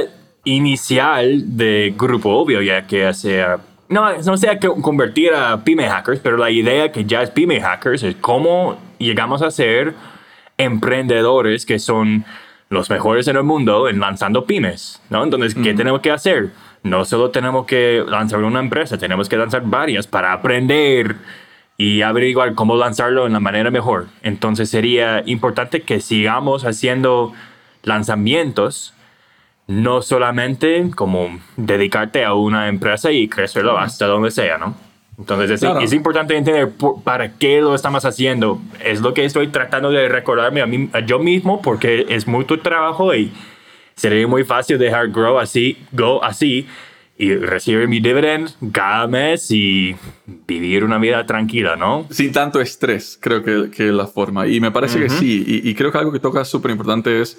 inicial 0.44 1.56
de 1.56 1.94
Grupo 1.96 2.30
Obvio, 2.30 2.62
ya 2.62 2.86
que 2.86 3.12
sea, 3.12 3.58
no, 3.88 4.10
no 4.18 4.36
sea 4.36 4.58
que 4.58 4.68
convertir 4.68 5.34
a 5.34 5.62
Pyme 5.62 5.88
Hackers, 5.88 6.20
pero 6.20 6.36
la 6.36 6.50
idea 6.50 6.90
que 6.90 7.04
ya 7.04 7.22
es 7.22 7.30
Pyme 7.30 7.60
Hackers 7.60 8.02
es 8.02 8.16
cómo 8.16 8.78
llegamos 8.98 9.42
a 9.42 9.50
ser 9.50 9.94
emprendedores 10.56 11.66
que 11.66 11.78
son 11.78 12.24
los 12.70 12.88
mejores 12.88 13.26
en 13.28 13.36
el 13.36 13.42
mundo 13.42 13.88
en 13.88 14.00
lanzando 14.00 14.46
pymes, 14.46 15.02
¿no? 15.10 15.24
Entonces, 15.24 15.54
¿qué 15.54 15.74
tenemos 15.74 16.00
que 16.00 16.10
hacer? 16.10 16.50
No 16.82 17.04
solo 17.04 17.30
tenemos 17.30 17.66
que 17.66 18.04
lanzar 18.06 18.42
una 18.42 18.60
empresa, 18.60 18.96
tenemos 18.96 19.28
que 19.28 19.36
lanzar 19.36 19.62
varias 19.64 20.06
para 20.06 20.32
aprender 20.32 21.16
y 21.76 22.02
averiguar 22.02 22.54
cómo 22.54 22.76
lanzarlo 22.76 23.26
en 23.26 23.32
la 23.32 23.40
manera 23.40 23.70
mejor. 23.70 24.08
Entonces, 24.22 24.70
sería 24.70 25.22
importante 25.26 25.82
que 25.82 26.00
sigamos 26.00 26.64
haciendo 26.64 27.32
lanzamientos, 27.82 28.94
no 29.66 30.02
solamente 30.02 30.90
como 30.94 31.38
dedicarte 31.56 32.24
a 32.24 32.34
una 32.34 32.68
empresa 32.68 33.12
y 33.12 33.28
crecerlo 33.28 33.78
hasta 33.78 34.06
donde 34.06 34.30
sea, 34.30 34.58
¿no? 34.58 34.74
Entonces 35.20 35.62
es, 35.62 35.92
importante 35.92 36.34
entender 36.34 36.70
para 37.04 37.32
qué 37.32 37.60
lo 37.60 37.74
estamos 37.74 38.06
haciendo. 38.06 38.58
Es 38.82 39.02
lo 39.02 39.12
que 39.12 39.26
estoy 39.26 39.48
tratando 39.48 39.90
de 39.90 40.08
recordarme 40.08 40.62
a, 40.62 40.66
mí, 40.66 40.88
a 40.94 41.00
yo 41.00 41.18
mismo 41.18 41.60
porque 41.60 42.06
es 42.08 42.26
mucho 42.26 42.58
trabajo 42.60 43.14
y 43.14 43.30
sería 44.00 44.26
muy 44.26 44.44
fácil 44.44 44.78
dejar 44.78 45.08
grow 45.08 45.38
así, 45.38 45.76
go 45.92 46.24
así 46.24 46.66
y 47.18 47.34
recibir 47.34 47.86
mi 47.86 48.00
dividend 48.00 48.48
cada 48.72 49.06
mes 49.06 49.50
y 49.50 49.94
vivir 50.46 50.84
una 50.84 50.96
vida 50.96 51.26
tranquila, 51.26 51.76
¿no? 51.76 52.06
Sin 52.08 52.32
tanto 52.32 52.62
estrés, 52.62 53.18
creo 53.20 53.44
que, 53.44 53.70
que 53.70 53.88
es 53.88 53.92
la 53.92 54.06
forma. 54.06 54.46
Y 54.46 54.58
me 54.58 54.70
parece 54.70 54.98
que 54.98 55.10
sí. 55.10 55.44
Y, 55.46 55.68
y, 55.68 55.74
creo 55.74 55.92
que 55.92 55.98
algo 55.98 56.12
que 56.12 56.18
toca 56.18 56.46
súper 56.46 56.70
importante 56.70 57.20
es 57.20 57.36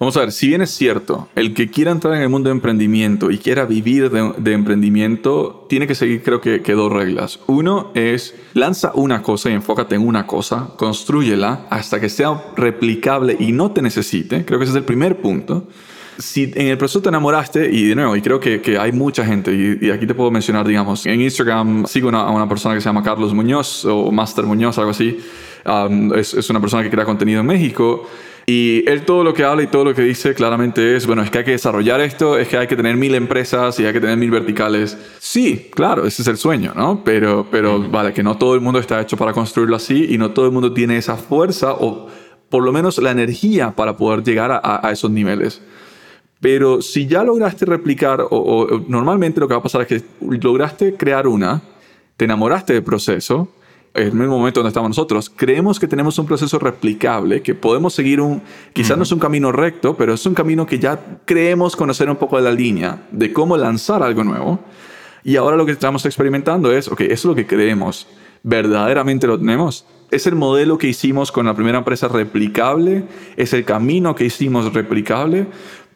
Vamos 0.00 0.16
a 0.16 0.20
ver, 0.20 0.32
si 0.32 0.48
bien 0.48 0.62
es 0.62 0.70
cierto, 0.70 1.28
el 1.36 1.52
que 1.52 1.68
quiera 1.68 1.90
entrar 1.90 2.14
en 2.14 2.22
el 2.22 2.30
mundo 2.30 2.48
de 2.48 2.52
emprendimiento 2.52 3.30
y 3.30 3.36
quiera 3.36 3.66
vivir 3.66 4.10
de, 4.10 4.52
emprendimiento, 4.54 5.66
tiene 5.68 5.86
que 5.86 5.94
seguir 5.94 6.22
creo 6.22 6.40
que, 6.40 6.62
que, 6.62 6.72
dos 6.72 6.90
reglas. 6.90 7.38
Uno 7.48 7.90
es, 7.94 8.34
lanza 8.54 8.92
una 8.94 9.20
cosa 9.20 9.50
y 9.50 9.52
enfócate 9.52 9.96
en 9.96 10.06
una 10.06 10.26
cosa, 10.26 10.70
construyela 10.78 11.66
hasta 11.68 12.00
que 12.00 12.08
sea 12.08 12.42
replicable 12.56 13.36
y 13.38 13.52
no 13.52 13.72
te 13.72 13.82
necesite. 13.82 14.46
Creo 14.46 14.58
que 14.58 14.64
ese 14.64 14.72
es 14.72 14.76
el 14.78 14.84
primer 14.84 15.20
punto. 15.20 15.68
Si 16.16 16.44
en 16.44 16.68
el 16.68 16.78
proceso 16.78 17.02
te 17.02 17.10
enamoraste, 17.10 17.70
y 17.70 17.88
de 17.88 17.94
nuevo, 17.94 18.16
y 18.16 18.22
creo 18.22 18.40
que, 18.40 18.62
que 18.62 18.78
hay 18.78 18.92
mucha 18.92 19.26
gente, 19.26 19.52
y, 19.82 19.90
aquí 19.90 20.06
te 20.06 20.14
puedo 20.14 20.30
mencionar, 20.30 20.66
digamos, 20.66 21.04
en 21.04 21.20
Instagram 21.20 21.84
sigo 21.84 22.08
a 22.08 22.30
una 22.30 22.48
persona 22.48 22.74
que 22.74 22.80
se 22.80 22.88
llama 22.88 23.02
Carlos 23.02 23.34
Muñoz 23.34 23.84
o 23.84 24.10
Master 24.10 24.46
Muñoz, 24.46 24.78
algo 24.78 24.92
así. 24.92 25.18
Um, 25.66 26.14
es, 26.14 26.32
es 26.32 26.48
una 26.48 26.58
persona 26.58 26.82
que 26.82 26.88
crea 26.88 27.04
contenido 27.04 27.40
en 27.40 27.46
México 27.46 28.08
y 28.52 28.82
él 28.88 29.04
todo 29.04 29.22
lo 29.22 29.32
que 29.32 29.44
habla 29.44 29.62
y 29.62 29.68
todo 29.68 29.84
lo 29.84 29.94
que 29.94 30.02
dice 30.02 30.34
claramente 30.34 30.96
es, 30.96 31.06
bueno, 31.06 31.22
es 31.22 31.30
que 31.30 31.38
hay 31.38 31.44
que 31.44 31.52
desarrollar 31.52 32.00
esto, 32.00 32.36
es 32.36 32.48
que 32.48 32.56
hay 32.56 32.66
que 32.66 32.74
tener 32.74 32.96
mil 32.96 33.14
empresas 33.14 33.78
y 33.78 33.86
hay 33.86 33.92
que 33.92 34.00
tener 34.00 34.16
mil 34.16 34.32
verticales. 34.32 34.98
Sí, 35.20 35.70
claro, 35.72 36.04
ese 36.04 36.22
es 36.22 36.26
el 36.28 36.36
sueño, 36.36 36.72
¿no? 36.74 37.04
Pero, 37.04 37.46
pero 37.48 37.80
vale, 37.88 38.12
que 38.12 38.24
no 38.24 38.36
todo 38.38 38.56
el 38.56 38.60
mundo 38.60 38.80
está 38.80 39.00
hecho 39.00 39.16
para 39.16 39.32
construirlo 39.32 39.76
así 39.76 40.08
y 40.10 40.18
no 40.18 40.32
todo 40.32 40.46
el 40.46 40.50
mundo 40.50 40.72
tiene 40.72 40.96
esa 40.96 41.16
fuerza 41.16 41.74
o 41.74 42.08
por 42.48 42.64
lo 42.64 42.72
menos 42.72 42.98
la 42.98 43.12
energía 43.12 43.70
para 43.76 43.96
poder 43.96 44.24
llegar 44.24 44.50
a, 44.50 44.84
a 44.84 44.90
esos 44.90 45.12
niveles. 45.12 45.62
Pero 46.40 46.82
si 46.82 47.06
ya 47.06 47.22
lograste 47.22 47.66
replicar, 47.66 48.20
o, 48.20 48.26
o, 48.30 48.84
normalmente 48.88 49.38
lo 49.38 49.46
que 49.46 49.54
va 49.54 49.60
a 49.60 49.62
pasar 49.62 49.82
es 49.82 49.86
que 49.86 50.02
lograste 50.28 50.96
crear 50.96 51.28
una, 51.28 51.62
te 52.16 52.24
enamoraste 52.24 52.72
del 52.72 52.82
proceso, 52.82 53.52
en 53.94 54.04
el 54.04 54.12
mismo 54.12 54.38
momento 54.38 54.60
donde 54.60 54.68
estamos 54.68 54.90
nosotros, 54.90 55.30
creemos 55.34 55.80
que 55.80 55.88
tenemos 55.88 56.18
un 56.18 56.26
proceso 56.26 56.58
replicable, 56.58 57.42
que 57.42 57.54
podemos 57.54 57.92
seguir 57.92 58.20
un, 58.20 58.42
quizás 58.72 58.96
no 58.96 59.02
es 59.02 59.12
un 59.12 59.18
camino 59.18 59.50
recto, 59.50 59.96
pero 59.96 60.14
es 60.14 60.24
un 60.26 60.34
camino 60.34 60.64
que 60.64 60.78
ya 60.78 61.18
creemos 61.24 61.74
conocer 61.74 62.08
un 62.08 62.16
poco 62.16 62.36
de 62.36 62.42
la 62.42 62.52
línea, 62.52 63.06
de 63.10 63.32
cómo 63.32 63.56
lanzar 63.56 64.02
algo 64.02 64.22
nuevo. 64.22 64.60
Y 65.24 65.36
ahora 65.36 65.56
lo 65.56 65.66
que 65.66 65.72
estamos 65.72 66.06
experimentando 66.06 66.72
es, 66.72 66.88
ok, 66.88 67.00
eso 67.02 67.12
es 67.12 67.24
lo 67.24 67.34
que 67.34 67.46
creemos, 67.46 68.06
verdaderamente 68.42 69.26
lo 69.26 69.38
tenemos. 69.38 69.86
Es 70.10 70.26
el 70.26 70.36
modelo 70.36 70.78
que 70.78 70.86
hicimos 70.86 71.32
con 71.32 71.46
la 71.46 71.54
primera 71.54 71.78
empresa 71.78 72.08
replicable, 72.08 73.04
es 73.36 73.52
el 73.52 73.64
camino 73.64 74.14
que 74.14 74.24
hicimos 74.24 74.72
replicable, 74.72 75.46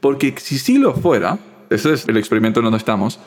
porque 0.01 0.35
si 0.37 0.59
sí 0.59 0.79
lo 0.79 0.95
fuera, 0.95 1.39
ese 1.71 1.93
es 1.93 2.09
el 2.09 2.17
experimento 2.17 2.61
en 2.61 2.65
donde 2.65 2.79
estamos, 2.79 3.21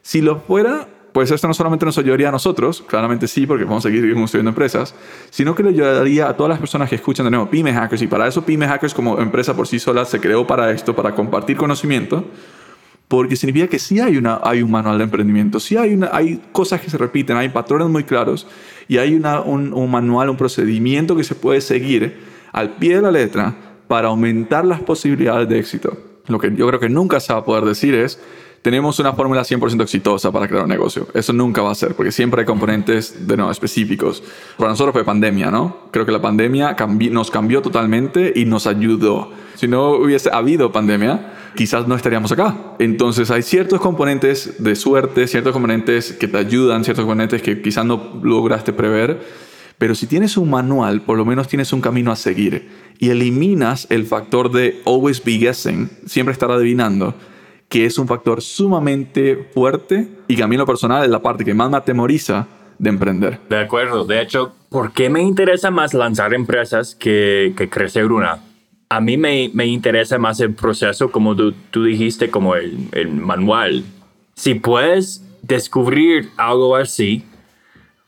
si 0.00 0.20
lo 0.20 0.40
fuera, 0.40 0.88
pues 1.12 1.30
esto 1.30 1.46
no 1.46 1.54
solamente 1.54 1.84
nos 1.84 1.98
ayudaría 1.98 2.28
a 2.28 2.32
nosotros, 2.32 2.82
claramente 2.86 3.28
sí, 3.28 3.46
porque 3.46 3.64
vamos 3.64 3.84
a 3.84 3.90
seguir 3.90 4.14
construyendo 4.14 4.48
empresas, 4.48 4.94
sino 5.30 5.54
que 5.54 5.62
le 5.62 5.68
ayudaría 5.70 6.28
a 6.28 6.36
todas 6.36 6.50
las 6.50 6.58
personas 6.58 6.88
que 6.88 6.94
escuchan 6.94 7.24
de 7.24 7.30
nuevo 7.30 7.50
Pyme 7.50 7.72
Hackers. 7.72 8.02
Y 8.02 8.06
para 8.06 8.26
eso 8.26 8.42
Pyme 8.44 8.66
Hackers 8.66 8.94
como 8.94 9.18
empresa 9.18 9.54
por 9.54 9.66
sí 9.68 9.78
sola 9.78 10.04
se 10.04 10.20
creó 10.20 10.46
para 10.46 10.70
esto, 10.70 10.96
para 10.96 11.14
compartir 11.14 11.56
conocimiento, 11.58 12.24
porque 13.08 13.36
significa 13.36 13.66
que 13.68 13.78
sí 13.78 14.00
hay, 14.00 14.16
una, 14.16 14.40
hay 14.42 14.62
un 14.62 14.70
manual 14.70 14.96
de 14.96 15.04
emprendimiento, 15.04 15.60
sí 15.60 15.76
hay, 15.76 15.92
una, 15.92 16.08
hay 16.12 16.40
cosas 16.50 16.80
que 16.80 16.88
se 16.88 16.96
repiten, 16.96 17.36
hay 17.36 17.50
patrones 17.50 17.88
muy 17.88 18.04
claros 18.04 18.46
y 18.88 18.96
hay 18.96 19.14
una, 19.14 19.40
un, 19.40 19.74
un 19.74 19.90
manual, 19.90 20.30
un 20.30 20.38
procedimiento 20.38 21.14
que 21.14 21.24
se 21.24 21.34
puede 21.34 21.60
seguir 21.60 22.20
al 22.52 22.76
pie 22.76 22.96
de 22.96 23.02
la 23.02 23.10
letra 23.10 23.54
para 23.86 24.08
aumentar 24.08 24.64
las 24.64 24.80
posibilidades 24.80 25.46
de 25.46 25.58
éxito. 25.58 25.98
Lo 26.26 26.38
que 26.38 26.54
yo 26.54 26.66
creo 26.68 26.80
que 26.80 26.88
nunca 26.88 27.20
se 27.20 27.34
va 27.34 27.40
a 27.40 27.44
poder 27.44 27.64
decir 27.64 27.94
es, 27.94 28.18
tenemos 28.62 29.00
una 29.00 29.12
fórmula 29.12 29.42
100% 29.42 29.82
exitosa 29.82 30.30
para 30.30 30.46
crear 30.46 30.62
un 30.62 30.70
negocio. 30.70 31.08
Eso 31.14 31.32
nunca 31.32 31.62
va 31.62 31.72
a 31.72 31.74
ser, 31.74 31.94
porque 31.94 32.12
siempre 32.12 32.40
hay 32.40 32.46
componentes 32.46 33.26
de 33.26 33.36
nuevo 33.36 33.50
específicos. 33.50 34.22
Para 34.56 34.70
nosotros 34.70 34.92
fue 34.92 35.04
pandemia, 35.04 35.50
¿no? 35.50 35.88
Creo 35.90 36.06
que 36.06 36.12
la 36.12 36.22
pandemia 36.22 36.76
nos 37.10 37.30
cambió 37.32 37.60
totalmente 37.60 38.32
y 38.36 38.44
nos 38.44 38.68
ayudó. 38.68 39.32
Si 39.56 39.66
no 39.66 39.90
hubiese 39.90 40.30
habido 40.32 40.70
pandemia, 40.70 41.32
quizás 41.56 41.88
no 41.88 41.96
estaríamos 41.96 42.30
acá. 42.30 42.56
Entonces 42.78 43.32
hay 43.32 43.42
ciertos 43.42 43.80
componentes 43.80 44.62
de 44.62 44.76
suerte, 44.76 45.26
ciertos 45.26 45.52
componentes 45.52 46.12
que 46.12 46.28
te 46.28 46.38
ayudan, 46.38 46.84
ciertos 46.84 47.04
componentes 47.04 47.42
que 47.42 47.60
quizás 47.62 47.84
no 47.84 48.20
lograste 48.22 48.72
prever, 48.72 49.42
Pero 49.78 49.96
si 49.96 50.06
tienes 50.06 50.36
un 50.36 50.48
manual, 50.48 51.02
por 51.02 51.18
lo 51.18 51.24
menos 51.24 51.48
tienes 51.48 51.72
un 51.72 51.80
camino 51.80 52.12
a 52.12 52.16
seguir 52.16 52.68
y 53.00 53.10
eliminas 53.10 53.88
el 53.90 54.06
factor 54.06 54.52
de 54.52 54.80
always 54.86 55.20
be 55.24 55.38
guessing, 55.38 55.90
siempre 56.06 56.32
estar 56.32 56.52
adivinando, 56.52 57.16
que 57.72 57.86
es 57.86 57.98
un 57.98 58.06
factor 58.06 58.42
sumamente 58.42 59.48
fuerte 59.54 60.06
y 60.28 60.36
que 60.36 60.42
a 60.42 60.46
mí 60.46 60.58
lo 60.58 60.66
personal 60.66 61.02
es 61.04 61.08
la 61.08 61.22
parte 61.22 61.42
que 61.42 61.54
más 61.54 61.70
me 61.70 61.78
atemoriza 61.78 62.46
de 62.78 62.90
emprender. 62.90 63.40
De 63.48 63.58
acuerdo. 63.58 64.04
De 64.04 64.20
hecho, 64.20 64.52
¿por 64.68 64.92
qué 64.92 65.08
me 65.08 65.22
interesa 65.22 65.70
más 65.70 65.94
lanzar 65.94 66.34
empresas 66.34 66.94
que, 66.94 67.54
que 67.56 67.70
crecer 67.70 68.12
una? 68.12 68.40
A 68.90 69.00
mí 69.00 69.16
me, 69.16 69.50
me, 69.54 69.64
interesa 69.64 70.18
más 70.18 70.38
el 70.40 70.52
proceso, 70.52 71.10
como 71.10 71.34
tú, 71.34 71.54
tú 71.70 71.84
dijiste, 71.84 72.28
como 72.28 72.56
el, 72.56 72.88
el 72.92 73.08
manual. 73.08 73.84
Si 74.34 74.52
puedes 74.52 75.24
descubrir 75.40 76.28
algo 76.36 76.76
así, 76.76 77.24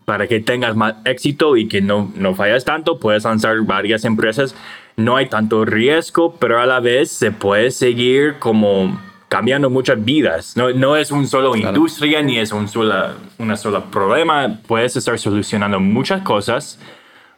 para 0.04 0.26
que 0.26 0.40
tengas 0.40 0.76
más 0.76 0.97
éxito 1.06 1.56
y 1.56 1.68
que 1.68 1.80
no, 1.80 2.12
no 2.16 2.35
fallas 2.35 2.66
tanto, 2.66 3.00
puedes 3.00 3.25
lanzar 3.25 3.62
varias 3.62 4.04
empresas. 4.04 4.54
No 4.99 5.16
hay 5.16 5.30
tanto 5.30 5.64
riesgo, 5.64 6.35
pero 6.38 6.61
a 6.61 6.66
la 6.66 6.80
vez 6.80 7.11
se 7.11 7.30
puede 7.30 7.71
seguir 7.71 8.35
como 8.40 8.94
cambiando 9.28 9.71
muchas 9.71 10.04
vidas. 10.04 10.57
No, 10.57 10.71
no 10.71 10.97
es 10.97 11.11
un 11.11 11.26
solo 11.26 11.57
industria 11.57 12.23
ni 12.23 12.38
es 12.38 12.52
un 12.52 12.69
sola, 12.69 13.14
una 13.38 13.57
sola 13.57 13.85
problema. 13.85 14.61
Puedes 14.66 14.97
estar 14.97 15.19
solucionando 15.19 15.81
muchas 15.81 16.23
cosas 16.23 16.78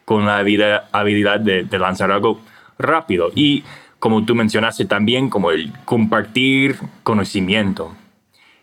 con 0.05 0.25
la 0.25 0.37
habilidad 0.37 1.39
de, 1.39 1.63
de 1.63 1.79
lanzar 1.79 2.11
algo 2.11 2.39
rápido. 2.77 3.31
Y 3.35 3.63
como 3.99 4.25
tú 4.25 4.35
mencionaste 4.35 4.85
también, 4.85 5.29
como 5.29 5.51
el 5.51 5.73
compartir 5.85 6.77
conocimiento. 7.03 7.95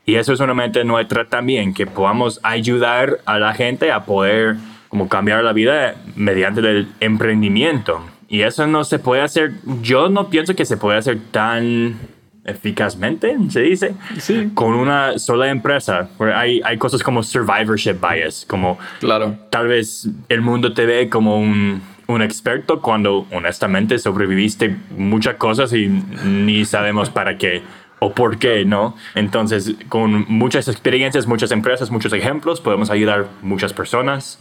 Y 0.07 0.17
eso 0.17 0.33
es 0.33 0.39
solamente 0.39 0.85
nuestra 0.85 1.29
también, 1.29 1.73
que 1.73 1.87
podamos 1.87 2.39
ayudar 2.43 3.21
a 3.25 3.39
la 3.39 3.55
gente 3.55 3.91
a 3.91 4.05
poder 4.05 4.57
como 4.89 5.09
cambiar 5.09 5.43
la 5.43 5.53
vida 5.53 5.97
mediante 6.15 6.61
el 6.61 6.89
emprendimiento. 7.01 8.01
Y 8.29 8.43
eso 8.43 8.67
no 8.67 8.85
se 8.85 8.99
puede 8.99 9.23
hacer, 9.23 9.53
yo 9.83 10.09
no 10.09 10.29
pienso 10.29 10.55
que 10.55 10.65
se 10.65 10.77
puede 10.77 10.99
hacer 10.99 11.19
tan 11.31 11.99
eficazmente, 12.45 13.37
se 13.49 13.61
dice, 13.61 13.95
sí. 14.19 14.51
con 14.55 14.75
una 14.75 15.19
sola 15.19 15.51
empresa. 15.51 16.09
Hay, 16.35 16.61
hay 16.65 16.77
cosas 16.79 17.03
como 17.03 17.23
survivorship 17.23 17.97
bias, 18.01 18.45
como 18.47 18.79
claro. 19.01 19.37
tal 19.51 19.69
vez 19.69 20.09
el 20.29 20.43
mundo 20.43 20.75
te 20.75 20.85
ve 20.85 21.09
como 21.09 21.39
un, 21.39 21.83
un 22.07 22.23
experto 22.23 22.81
cuando 22.81 23.27
honestamente 23.33 23.99
sobreviviste 23.99 24.77
muchas 24.97 25.37
cosas 25.37 25.73
y 25.73 25.89
ni 25.89 26.65
sabemos 26.65 27.11
para 27.11 27.39
qué 27.39 27.63
o 27.99 28.13
por 28.13 28.39
qué, 28.39 28.65
¿no? 28.65 28.95
Entonces, 29.15 29.75
con 29.89 30.27
muchas 30.29 30.69
experiencias, 30.69 31.27
muchas 31.27 31.51
empresas, 31.53 31.91
muchos 31.91 32.13
ejemplos, 32.13 32.61
podemos 32.61 32.91
ayudar 32.91 33.27
muchas 33.41 33.73
personas 33.73 34.39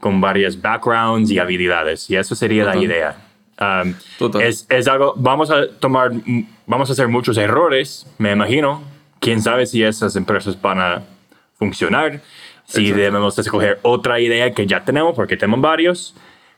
con 0.00 0.20
varias 0.20 0.60
backgrounds 0.60 1.30
y 1.30 1.38
habilidades. 1.38 2.10
Y 2.10 2.16
eso 2.16 2.34
sería 2.34 2.64
la 2.64 2.76
idea. 2.76 3.16
Um, 3.60 3.94
es, 4.40 4.66
es, 4.68 4.88
algo, 4.88 5.14
vamos 5.16 5.50
a 5.50 5.68
tomar, 5.78 6.10
vamos 6.66 6.90
a 6.90 6.92
hacer 6.92 7.08
muchos 7.08 7.36
errores, 7.36 8.06
me 8.18 8.32
imagino. 8.32 8.82
Quién 9.20 9.40
sabe 9.40 9.66
si 9.66 9.82
esas 9.82 10.16
empresas 10.16 10.60
van 10.60 10.80
a 10.80 11.02
funcionar, 11.58 12.20
si 12.66 12.90
debemos 12.90 13.38
escoger 13.38 13.78
otra 13.82 14.20
idea 14.20 14.52
que 14.52 14.66
ya 14.66 14.84
tenemos, 14.84 15.14
porque 15.14 15.36
tenemos 15.36 15.60
varios 15.60 16.14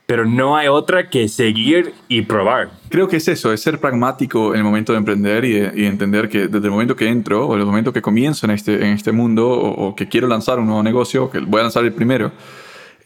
pero 0.07 0.25
no 0.25 0.55
hay 0.55 0.69
otra 0.69 1.09
que 1.09 1.27
seguir 1.27 1.93
y 2.07 2.21
probar. 2.21 2.69
Creo 2.89 3.09
que 3.09 3.17
es 3.17 3.27
eso, 3.27 3.51
es 3.51 3.61
ser 3.61 3.79
pragmático 3.79 4.53
en 4.53 4.59
el 4.59 4.63
momento 4.63 4.93
de 4.93 4.99
emprender 4.99 5.43
y, 5.43 5.85
entender 5.85 6.29
que 6.29 6.47
desde 6.47 6.65
el 6.65 6.71
momento 6.71 6.95
que 6.95 7.09
entro 7.09 7.45
o 7.45 7.55
el 7.55 7.65
momento 7.65 7.91
que 7.91 8.01
comienzo 8.01 8.45
en 8.45 8.51
este, 8.51 8.75
en 8.75 8.93
este 8.93 9.11
mundo 9.11 9.49
o, 9.49 9.95
que 9.95 10.07
quiero 10.07 10.27
lanzar 10.27 10.59
un 10.59 10.67
nuevo 10.67 10.81
negocio, 10.81 11.29
que 11.29 11.39
voy 11.39 11.59
a 11.59 11.63
lanzar 11.63 11.83
el 11.83 11.91
primero, 11.91 12.31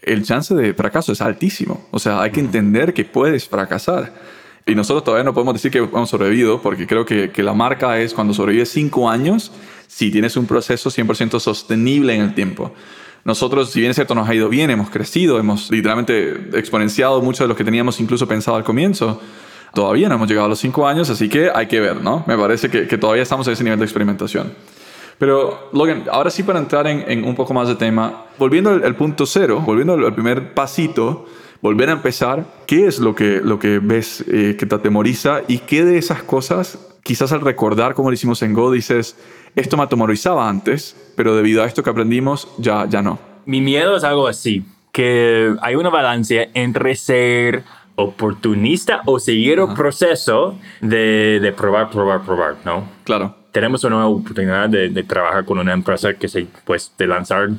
el 0.02 0.24
chance 0.24 0.54
de 0.56 0.74
fracaso 0.74 1.12
es 1.12 1.22
altísimo. 1.22 1.88
O 1.92 2.00
sea, 2.00 2.22
hay 2.22 2.32
que 2.32 2.40
entender 2.40 2.94
que 2.94 3.06
puedes 3.06 3.48
fracasar. 3.48 4.14
Y 4.66 4.76
nosotros 4.76 5.04
todavía 5.04 5.24
no 5.24 5.34
podemos 5.34 5.56
decir 5.56 5.72
que 5.72 5.80
hemos 5.80 6.10
sobrevivido, 6.10 6.62
porque 6.62 6.88
creo 6.88 7.06
que, 7.06 7.32
que 7.32 7.44
la 7.44 7.54
marca 7.54 8.00
es 8.00 8.14
cuando 8.14 8.34
sobrevives 8.34 8.70
cinco 8.70 9.10
años, 9.10 9.52
si 9.88 10.12
tienes 10.12 10.38
un 10.38 10.46
proceso 10.46 10.90
100% 10.90 11.40
sostenible 11.40 12.16
en 12.16 12.22
el 12.22 12.36
tiempo. 12.36 12.74
Nosotros, 13.24 13.72
si 13.72 13.80
bien 13.80 13.92
es 13.92 13.96
cierto, 13.96 14.16
nos 14.16 14.28
ha 14.28 14.34
ido 14.34 14.50
bien, 14.50 14.70
hemos 14.70 14.90
crecido, 14.90 15.40
hemos 15.40 15.70
literalmente 15.70 16.58
exponenciado 16.58 17.22
mucho 17.22 17.44
de 17.44 17.48
lo 17.50 17.56
que 17.56 17.64
teníamos 17.64 18.00
incluso 18.00 18.28
pensado 18.28 18.58
al 18.58 18.64
comienzo. 18.64 19.22
Todavía 19.74 20.10
no 20.10 20.16
hemos 20.16 20.28
llegado 20.28 20.48
a 20.48 20.50
los 20.50 20.60
cinco 20.60 20.88
años, 20.88 21.10
así 21.10 21.30
que 21.30 21.50
hay 21.54 21.68
que 21.68 21.80
ver, 21.80 22.02
¿no? 22.02 22.24
Me 22.28 22.38
parece 22.38 22.70
que, 22.70 22.88
que 22.88 22.98
todavía 22.98 23.24
estamos 23.24 23.48
en 23.48 23.54
ese 23.54 23.64
nivel 23.64 23.80
de 23.80 23.86
experimentación. 23.86 24.54
Pero, 25.22 25.70
Logan, 25.72 26.06
ahora 26.12 26.32
sí 26.32 26.42
para 26.42 26.58
entrar 26.58 26.88
en, 26.88 27.06
en 27.08 27.24
un 27.26 27.36
poco 27.36 27.54
más 27.54 27.68
de 27.68 27.76
tema, 27.76 28.26
volviendo 28.40 28.72
al, 28.72 28.96
punto 28.96 29.28
cero, 29.28 29.62
volviendo 29.64 29.94
al, 29.94 30.16
primer 30.16 30.56
pasito, 30.56 31.28
volver 31.62 31.90
a 31.90 31.92
empezar, 31.92 32.44
¿qué 32.66 32.88
es 32.88 32.98
lo 32.98 33.14
que, 33.14 33.40
lo 33.40 33.60
que 33.60 33.78
ves 33.78 34.26
eh, 34.28 34.56
que 34.58 34.66
te 34.66 34.74
atemoriza 34.74 35.42
y 35.48 35.60
qué 35.60 35.86
de 35.86 36.00
esas 36.00 36.24
cosas, 36.24 36.80
quizás 37.04 37.32
al 37.34 37.42
recordar 37.42 37.94
como 37.94 38.10
lo 38.10 38.16
hicimos 38.16 38.42
en 38.42 38.56
Go, 38.56 38.72
dices, 38.72 39.16
esto 39.56 39.78
me 39.78 39.84
atemorizaba 39.84 40.50
antes, 40.50 41.14
pero 41.16 41.36
debido 41.36 41.62
a 41.62 41.68
esto 41.68 41.84
que 41.84 41.92
aprendimos, 41.92 42.48
ya, 42.58 42.88
ya 42.90 43.04
no. 43.04 43.20
Mi 43.46 43.62
miedo 43.62 43.98
es 43.98 44.04
algo 44.04 44.26
así, 44.26 44.66
que 44.92 45.56
hay 45.62 45.76
una 45.76 45.92
balance 45.92 46.50
entre 46.56 46.96
ser 46.96 47.64
oportunista 47.94 49.04
o 49.06 49.20
seguir 49.20 49.60
el 49.60 49.76
proceso 49.76 50.58
de, 50.82 51.40
de, 51.40 51.52
probar, 51.52 51.92
probar, 51.92 52.24
probar, 52.24 52.56
¿no? 52.66 52.90
Claro. 53.04 53.41
Tenemos 53.52 53.84
una 53.84 54.08
oportunidad 54.08 54.70
de, 54.70 54.90
de, 54.90 55.04
trabajar 55.04 55.46
con 55.46 55.60
una 55.60 55.74
empresa 55.74 56.14
que 56.14 56.28
se, 56.28 56.48
pues, 56.66 56.94
de 56.98 57.08
lanzar 57.08 57.50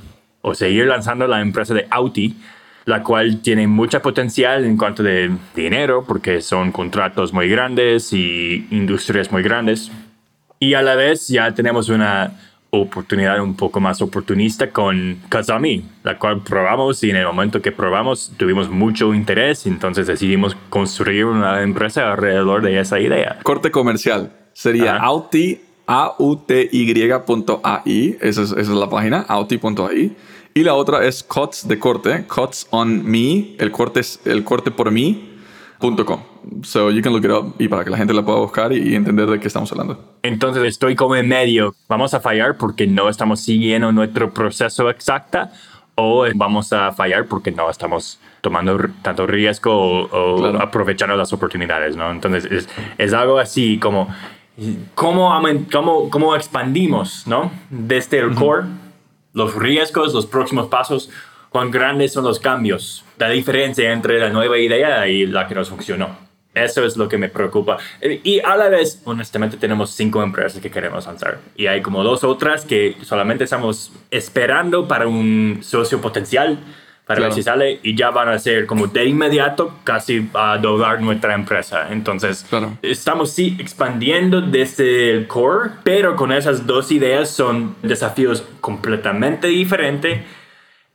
o 0.41 0.55
seguir 0.55 0.87
lanzando 0.87 1.27
la 1.27 1.41
empresa 1.41 1.75
de 1.75 1.87
Audi, 1.91 2.37
la 2.85 3.03
cual 3.03 3.41
tiene 3.43 3.67
mucha 3.67 4.03
potencial 4.03 4.65
en 4.65 4.77
cuanto 4.77 5.03
de 5.03 5.31
dinero, 5.55 6.05
porque 6.07 6.41
son 6.41 6.73
contratos 6.73 7.33
muy 7.33 7.49
grandes 7.49 8.13
y 8.13 8.67
industrias 8.71 9.31
muy 9.31 9.43
grandes. 9.43 9.91
Y 10.59 10.75
a 10.75 10.83
la 10.83 10.95
vez 10.95 11.29
ya 11.29 11.53
tenemos 11.55 11.89
una 11.89 12.33
oportunidad 12.75 13.39
un 13.41 13.55
poco 13.55 13.81
más 13.81 14.01
oportunista 14.01 14.71
con 14.71 15.19
Kazami, 15.29 15.85
la 16.05 16.19
cual 16.19 16.41
probamos 16.43 17.05
y 17.05 17.11
en 17.11 17.17
el 17.17 17.27
momento 17.27 17.61
que 17.61 17.71
probamos 17.71 18.33
tuvimos 18.39 18.71
mucho 18.71 19.13
interés, 19.13 19.67
entonces 19.67 20.07
decidimos 20.07 20.57
construir 20.71 21.27
una 21.27 21.63
empresa 21.63 22.11
alrededor 22.11 22.63
de 22.63 22.81
esa 22.81 22.99
idea. 22.99 23.39
Corte 23.43 23.71
comercial 23.71 24.33
sería 24.55 24.97
Auti, 24.97 25.61
A-U-T-Y.ai, 25.87 27.19
esa 28.21 28.43
es, 28.43 28.51
esa 28.51 28.61
es 28.61 28.69
la 28.69 28.89
página, 28.89 29.25
auti.ai. 29.29 30.17
Y 30.55 30.65
la 30.65 30.75
otra 30.75 31.05
es 31.05 31.23
Cuts 31.23 31.67
de 31.67 31.79
corte, 31.79 32.27
Cuts 32.27 32.67
on 32.71 33.05
Me, 33.05 33.57
el 33.59 33.73
corte, 33.73 34.03
el 34.27 34.45
corte 34.45 34.71
por 34.71 34.91
mí, 34.91 35.33
.com. 35.81 36.21
So 36.63 36.91
you 36.91 37.03
can 37.03 37.13
look 37.13 37.25
it 37.25 37.31
up 37.31 37.55
y 37.59 37.69
para 37.69 37.85
que 37.85 37.91
la 37.91 37.97
gente 37.97 38.13
la 38.13 38.25
pueda 38.25 38.39
buscar 38.39 38.73
y, 38.73 38.95
entender 38.95 39.29
de 39.29 39.41
qué 39.41 39.49
estamos 39.49 39.71
hablando. 39.73 39.99
Entonces 40.23 40.63
estoy 40.65 40.95
como 40.95 41.17
en 41.17 41.29
medio. 41.29 41.75
¿Vamos 41.89 42.15
a 42.15 42.21
fallar 42.21 42.57
porque 42.57 42.87
no 42.87 43.09
estamos 43.09 43.41
siguiendo 43.41 43.91
nuestro 43.93 44.33
proceso 44.33 44.91
exacta 44.91 45.53
o 45.95 46.27
vamos 46.35 46.73
a 46.73 46.93
fallar 46.93 47.27
porque 47.27 47.51
no 47.51 47.69
estamos 47.71 48.19
tomando 48.41 48.79
tanto 49.03 49.27
riesgo 49.27 49.73
o, 49.73 50.47
aprovechando 50.59 51.17
las 51.17 51.33
oportunidades, 51.33 51.97
¿no? 51.97 52.11
Entonces 52.11 52.45
es, 52.51 52.69
es 52.99 53.13
algo 53.13 53.39
así 53.39 53.79
como 53.79 54.09
cómo, 54.95 55.33
cómo, 55.71 56.11
cómo 56.11 56.37
expandimos, 56.37 57.27
¿no? 57.27 57.53
Desde 57.71 58.19
el 58.19 58.35
core, 58.35 58.65
los 59.33 59.55
riesgos, 59.55 60.15
los 60.15 60.27
próximos 60.27 60.69
pasos, 60.69 61.11
cuán 61.49 61.71
grandes 61.71 62.13
son 62.13 62.25
los 62.25 62.39
cambios, 62.39 63.05
la 63.19 63.29
diferencia 63.29 63.93
entre 63.93 64.19
la 64.19 64.31
nueva 64.31 64.59
idea 64.59 65.07
y 65.07 65.27
la 65.27 65.47
que 65.47 65.55
nos 65.55 65.69
funcionó. 65.69 66.33
Eso 66.55 66.85
es 66.85 66.99
lo 66.99 67.09
que 67.09 67.17
me 67.17 67.31
preocupa. 67.31 67.79
Y 68.03 68.41
a 68.41 68.57
la 68.57 68.69
vez, 68.69 69.01
honestamente, 69.05 69.57
tenemos 69.57 69.91
cinco 69.91 70.23
empresas 70.23 70.61
que 70.61 70.71
queremos 70.71 71.07
lanzar. 71.07 71.39
Y 71.57 71.67
hay 71.67 71.81
como 71.81 72.05
dos 72.05 72.25
otras 72.25 72.67
que 72.67 72.97
solamente 73.03 73.45
estamos 73.45 73.91
esperando 74.11 74.87
para 74.87 75.07
un 75.07 75.61
socio 75.63 76.03
potencial, 76.03 76.59
para 77.15 77.27
ver 77.27 77.35
si 77.35 77.43
sale, 77.43 77.81
y 77.83 77.95
ya 77.95 78.11
van 78.11 78.29
a 78.29 78.39
ser 78.39 78.67
como 78.67 78.87
de 78.87 79.05
inmediato 79.05 79.79
casi 79.85 80.29
a 80.35 80.59
doblar 80.59 81.01
nuestra 81.01 81.35
empresa. 81.35 81.89
Entonces, 81.91 82.47
estamos 82.83 83.33
sí 83.33 83.57
expandiendo 83.59 84.41
desde 84.41 85.11
el 85.11 85.27
core, 85.27 85.71
pero 85.85 86.17
con 86.17 86.33
esas 86.33 86.67
dos 86.67 86.91
ideas 86.93 87.31
son 87.31 87.77
desafíos 87.83 88.45
completamente 88.61 89.49
diferentes 89.49 90.21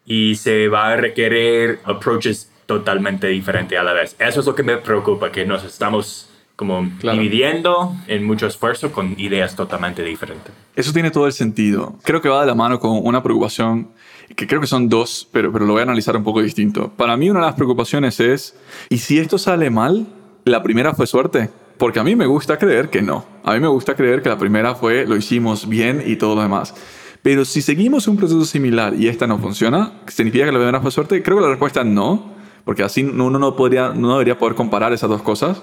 y 0.06 0.36
se 0.36 0.68
va 0.68 0.94
a 0.94 0.96
requerir 0.96 1.80
approaches 1.84 2.52
totalmente 2.66 3.28
diferentes 3.28 3.78
a 3.78 3.84
la 3.84 3.94
vez. 3.94 4.16
Eso 4.20 4.40
es 4.40 4.46
lo 4.46 4.56
que 4.56 4.64
me 4.64 4.78
preocupa, 4.78 5.32
que 5.32 5.46
nos 5.46 5.64
estamos 5.64 6.27
como 6.58 6.90
dividiendo 7.02 7.96
en 8.08 8.26
mucho 8.26 8.48
esfuerzo 8.48 8.92
con 8.92 9.14
ideas 9.20 9.56
totalmente 9.56 10.04
diferentes. 10.04 10.52
Eso 10.76 10.92
tiene 10.92 11.12
todo 11.12 11.28
el 11.28 11.34
sentido. 11.34 11.96
Creo 12.04 12.20
que 12.20 12.30
va 12.30 12.42
de 12.42 12.48
la 12.48 12.56
mano 12.56 12.80
con 12.80 13.00
una 13.04 13.22
preocupación, 13.22 13.90
que 14.36 14.48
creo 14.48 14.60
que 14.60 14.66
son 14.66 14.90
dos, 14.90 15.30
pero, 15.32 15.54
pero 15.54 15.66
lo 15.66 15.74
voy 15.74 15.82
a 15.82 15.84
analizar 15.84 16.18
un 16.18 16.24
poco 16.24 16.42
distinto. 16.42 16.92
Para 16.98 17.16
mí 17.16 17.30
una 17.30 17.42
de 17.42 17.46
las 17.46 17.56
preocupaciones 17.56 18.20
es, 18.20 18.58
¿y 18.90 18.98
si 18.98 19.20
esto 19.20 19.38
sale 19.38 19.70
mal? 19.70 20.08
¿La 20.46 20.64
primera 20.64 20.96
fue 20.96 21.06
suerte? 21.06 21.52
Porque 21.78 22.00
a 22.00 22.04
mí 22.04 22.16
me 22.16 22.26
gusta 22.26 22.58
creer 22.58 22.90
que 22.90 23.04
no. 23.04 23.24
A 23.44 23.54
mí 23.54 23.60
me 23.60 23.68
gusta 23.68 23.96
creer 23.96 24.24
que 24.24 24.30
la 24.30 24.40
primera 24.40 24.74
fue, 24.74 25.06
lo 25.06 25.16
hicimos 25.16 25.70
bien 25.70 26.02
y 26.04 26.16
todo 26.16 26.34
lo 26.34 26.42
demás. 26.42 26.74
Pero 27.22 27.46
si 27.46 27.62
seguimos 27.62 28.08
un 28.08 28.18
proceso 28.18 28.46
similar 28.46 28.96
y 28.96 29.08
esta 29.10 29.28
no 29.28 29.38
funciona, 29.38 29.92
¿significa 30.08 30.46
que 30.46 30.52
la 30.52 30.58
primera 30.58 30.82
fue 30.82 30.90
suerte? 30.90 31.22
Creo 31.22 31.38
que 31.38 31.44
la 31.44 31.50
respuesta 31.50 31.84
no. 31.84 32.36
porque 32.66 32.82
así 32.84 33.04
uno 33.04 33.30
no, 33.30 33.56
podría, 33.56 33.94
no 33.94 34.14
debería 34.14 34.40
poder 34.40 34.56
comparar 34.56 34.92
esas 34.92 35.10
dos 35.10 35.22
cosas, 35.22 35.62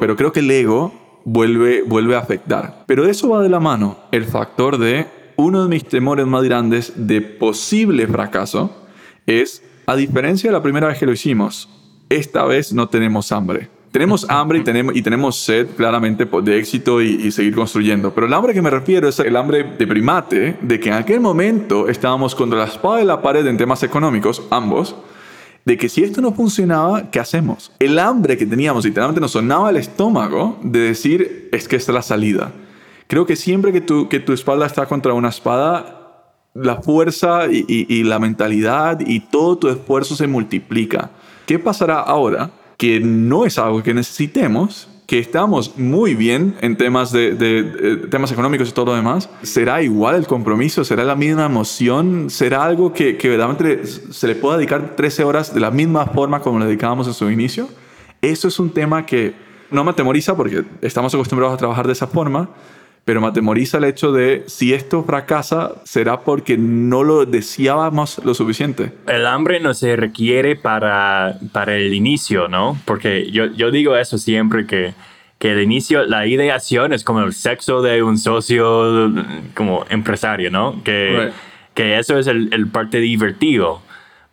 pero 0.00 0.16
creo 0.16 0.32
que 0.32 0.40
el 0.40 0.50
ego 0.50 0.92
vuelve, 1.24 1.82
vuelve 1.82 2.16
a 2.16 2.20
afectar. 2.20 2.84
Pero 2.86 3.06
eso 3.06 3.28
va 3.28 3.42
de 3.42 3.48
la 3.48 3.60
mano, 3.60 3.98
el 4.10 4.24
factor 4.24 4.78
de 4.78 5.06
uno 5.36 5.62
de 5.62 5.68
mis 5.68 5.84
temores 5.84 6.26
más 6.26 6.42
grandes 6.42 6.92
de 6.96 7.20
posible 7.20 8.06
fracaso 8.06 8.74
es, 9.26 9.62
a 9.86 9.96
diferencia 9.96 10.50
de 10.50 10.56
la 10.56 10.62
primera 10.62 10.88
vez 10.88 10.98
que 10.98 11.06
lo 11.06 11.12
hicimos, 11.12 11.68
esta 12.08 12.44
vez 12.44 12.72
no 12.72 12.88
tenemos 12.88 13.30
hambre. 13.32 13.68
Tenemos 13.92 14.26
hambre 14.28 14.58
y 14.58 14.64
tenemos, 14.64 14.96
y 14.96 15.02
tenemos 15.02 15.36
sed 15.36 15.68
claramente 15.76 16.26
de 16.42 16.58
éxito 16.58 17.00
y, 17.00 17.08
y, 17.26 17.30
seguir 17.30 17.54
construyendo. 17.54 18.12
Pero 18.14 18.26
el 18.26 18.32
hambre 18.32 18.54
que 18.54 18.62
me 18.62 18.70
refiero 18.70 19.08
es 19.08 19.18
el 19.18 19.36
hambre 19.36 19.64
de 19.78 19.86
primate, 19.86 20.56
de 20.60 20.80
que 20.80 20.88
en 20.88 20.94
aquel 20.96 21.20
momento 21.20 21.88
estábamos 21.88 22.34
contra 22.34 22.58
la 22.58 22.66
espada 22.66 22.98
de 22.98 23.04
la 23.04 23.22
pared 23.22 23.46
en 23.46 23.56
temas 23.56 23.82
económicos, 23.82 24.42
ambos, 24.50 24.94
de 25.64 25.76
que 25.76 25.88
si 25.88 26.02
esto 26.02 26.20
no 26.20 26.32
funcionaba, 26.32 27.10
¿qué 27.10 27.20
hacemos? 27.20 27.72
El 27.78 27.98
hambre 27.98 28.36
que 28.36 28.46
teníamos 28.46 28.84
literalmente 28.84 29.20
nos 29.20 29.32
sonaba 29.32 29.70
el 29.70 29.76
estómago 29.76 30.58
de 30.62 30.80
decir, 30.80 31.48
es 31.52 31.68
que 31.68 31.76
esta 31.76 31.92
es 31.92 31.94
la 31.94 32.02
salida. 32.02 32.52
Creo 33.06 33.26
que 33.26 33.36
siempre 33.36 33.72
que 33.72 33.80
tu, 33.80 34.32
espalda 34.32 34.66
está 34.66 34.86
contra 34.86 35.14
una 35.14 35.28
espada, 35.28 36.32
la 36.54 36.82
fuerza 36.82 37.46
y 37.50 38.02
la 38.04 38.18
mentalidad 38.18 39.00
y 39.00 39.20
todo 39.20 39.58
tu 39.58 39.68
esfuerzo 39.68 40.16
se 40.16 40.26
multiplica. 40.26 41.10
¿Qué 41.46 41.58
pasará 41.58 42.00
ahora? 42.00 42.50
que 42.80 42.98
no 42.98 43.44
es 43.44 43.58
algo 43.58 43.82
que 43.82 43.92
necesitemos, 43.92 44.88
que 45.10 45.18
estamos 45.18 45.76
muy 45.76 46.14
bien 46.14 46.54
en 46.60 46.76
temas 46.76 47.10
de, 47.10 48.06
temas 48.12 48.30
económicos 48.30 48.68
y 48.68 48.72
todo 48.72 48.86
lo 48.86 48.94
demás, 48.94 49.28
¿será 49.42 49.82
igual 49.82 50.14
el 50.14 50.28
compromiso? 50.28 50.84
¿Será 50.84 51.02
la 51.02 51.16
misma 51.16 51.46
emoción? 51.46 52.30
¿Será 52.30 52.62
algo 52.62 52.92
que, 52.92 53.16
que 53.16 53.28
verdaderamente 53.28 53.84
se 53.86 54.28
le 54.28 54.36
pueda 54.36 54.56
dedicar 54.56 54.94
13 54.94 55.24
horas 55.24 55.52
de 55.52 55.58
la 55.58 55.72
misma 55.72 56.06
forma 56.06 56.38
como 56.38 56.60
le 56.60 56.66
dedicábamos 56.66 57.08
en 57.08 57.14
su 57.14 57.28
inicio? 57.28 57.66
Eso 58.22 58.46
es 58.46 58.60
un 58.60 58.70
tema 58.70 59.04
que 59.04 59.34
no 59.72 59.82
me 59.82 59.90
atemoriza 59.90 60.36
porque 60.36 60.64
estamos 60.80 61.12
acostumbrados 61.12 61.54
a 61.54 61.58
trabajar 61.58 61.88
de 61.88 61.92
esa 61.94 62.06
forma, 62.06 62.50
pero 63.04 63.20
me 63.20 63.26
atemoriza 63.26 63.78
el 63.78 63.84
hecho 63.84 64.12
de 64.12 64.44
si 64.46 64.72
esto 64.72 65.02
fracasa, 65.04 65.72
será 65.84 66.20
porque 66.20 66.56
no 66.56 67.02
lo 67.02 67.26
deseábamos 67.26 68.20
lo 68.24 68.34
suficiente. 68.34 68.92
El 69.06 69.26
hambre 69.26 69.60
no 69.60 69.74
se 69.74 69.96
requiere 69.96 70.56
para, 70.56 71.38
para 71.52 71.76
el 71.76 71.94
inicio, 71.94 72.48
¿no? 72.48 72.78
Porque 72.84 73.30
yo, 73.30 73.46
yo 73.46 73.70
digo 73.70 73.96
eso 73.96 74.18
siempre 74.18 74.66
que 74.66 74.94
que 75.40 75.52
el 75.52 75.62
inicio, 75.62 76.04
la 76.04 76.26
ideación 76.26 76.92
es 76.92 77.02
como 77.02 77.22
el 77.22 77.32
sexo 77.32 77.80
de 77.80 78.02
un 78.02 78.18
socio 78.18 79.10
como 79.54 79.86
empresario, 79.88 80.50
¿no? 80.50 80.84
Que, 80.84 81.30
que 81.72 81.98
eso 81.98 82.18
es 82.18 82.26
el, 82.26 82.52
el 82.52 82.68
parte 82.68 82.98
divertido. 82.98 83.80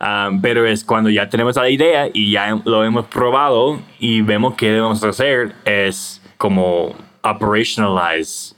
Ah, 0.00 0.30
pero 0.42 0.66
es 0.66 0.84
cuando 0.84 1.08
ya 1.08 1.30
tenemos 1.30 1.56
la 1.56 1.70
idea 1.70 2.08
y 2.12 2.32
ya 2.32 2.60
lo 2.66 2.84
hemos 2.84 3.06
probado 3.06 3.80
y 3.98 4.20
vemos 4.20 4.54
qué 4.54 4.66
debemos 4.66 5.02
hacer, 5.02 5.54
es 5.64 6.22
como 6.36 6.94
operationalize 7.22 8.54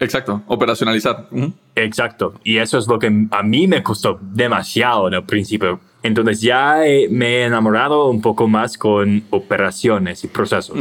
Exacto, 0.00 0.42
operacionalizar. 0.46 1.28
Exacto, 1.74 2.34
y 2.44 2.58
eso 2.58 2.78
es 2.78 2.86
lo 2.86 2.98
que 2.98 3.26
a 3.30 3.42
mí 3.42 3.66
me 3.66 3.82
costó 3.82 4.18
demasiado 4.20 5.08
en 5.08 5.14
el 5.14 5.24
principio. 5.24 5.80
Entonces 6.02 6.40
ya 6.40 6.80
me 7.10 7.26
he 7.26 7.44
enamorado 7.44 8.10
un 8.10 8.20
poco 8.20 8.46
más 8.46 8.76
con 8.76 9.24
operaciones 9.30 10.22
y 10.24 10.28
procesos. 10.28 10.76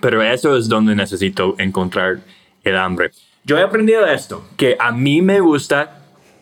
Pero 0.00 0.22
eso 0.22 0.56
es 0.56 0.68
donde 0.68 0.94
necesito 0.94 1.54
encontrar 1.58 2.18
el 2.64 2.76
hambre. 2.76 3.12
Yo 3.44 3.56
he 3.58 3.62
aprendido 3.62 4.04
esto, 4.06 4.44
que 4.56 4.76
a 4.80 4.90
mí 4.90 5.22
me 5.22 5.40
gusta 5.40 6.00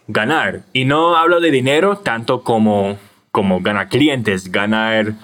ganar. 0.09 0.63
Y 0.73 0.87
no 0.87 1.17
hablo 1.17 1.41
de 1.41 1.51
dinero 1.51 1.99
tanto 1.99 2.43
como, 2.43 2.97
como 3.31 3.61
ganar 3.61 3.89
clientes, 3.89 4.51
ganar 4.51 5.15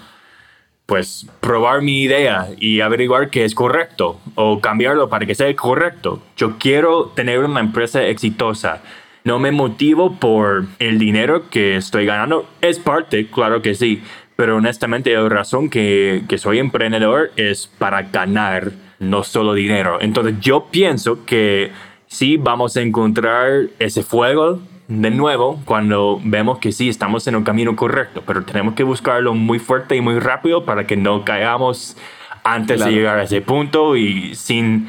pues 0.91 1.25
probar 1.39 1.83
mi 1.83 2.03
idea 2.03 2.49
y 2.59 2.81
averiguar 2.81 3.31
que 3.31 3.45
es 3.45 3.55
correcto 3.55 4.19
o 4.35 4.61
cambiarlo 4.61 5.09
para 5.09 5.25
que 5.25 5.37
sea 5.37 5.55
correcto. 5.55 6.21
Yo 6.37 6.59
quiero 6.59 7.13
tener 7.15 7.39
una 7.39 7.61
empresa 7.61 8.05
exitosa. 8.05 8.83
No 9.23 9.39
me 9.39 9.53
motivo 9.53 10.17
por 10.17 10.65
el 10.81 10.99
dinero 10.99 11.49
que 11.49 11.77
estoy 11.77 12.07
ganando. 12.07 12.49
Es 12.61 12.81
parte, 12.81 13.29
claro 13.29 13.63
que 13.63 13.77
sí, 13.77 14.03
pero 14.35 14.57
honestamente 14.57 15.15
la 15.15 15.29
razón 15.29 15.71
que, 15.71 16.25
que 16.29 16.39
soy 16.39 16.59
emprendedor 16.59 17.31
es 17.37 17.69
para 17.69 18.03
ganar, 18.03 18.73
no 18.99 19.23
solo 19.23 19.55
dinero. 19.55 19.99
Entonces 20.01 20.41
yo 20.41 20.71
pienso 20.73 21.25
que 21.25 21.71
sí 22.09 22.37
vamos 22.37 22.77
a 22.77 22.81
encontrar 22.81 23.69
ese 23.79 24.03
fuego 24.03 24.61
de 24.91 25.11
nuevo 25.11 25.61
cuando 25.65 26.21
vemos 26.23 26.59
que 26.59 26.73
sí 26.73 26.89
estamos 26.89 27.27
en 27.29 27.37
un 27.37 27.45
camino 27.45 27.77
correcto, 27.77 28.23
pero 28.27 28.45
tenemos 28.45 28.75
que 28.75 28.83
buscarlo 28.83 29.35
muy 29.35 29.61
fuerte 29.61 29.95
y 29.95 30.01
muy 30.01 30.19
rápido 30.19 30.65
para 30.65 30.87
que 30.87 30.97
no 30.97 31.25
caigamos 31.25 31.97
antes 32.43 32.85
de 32.85 32.91
llegar 32.91 33.19
a 33.19 33.23
ese 33.23 33.41
punto 33.41 33.97
y 33.97 34.35
sin 34.35 34.89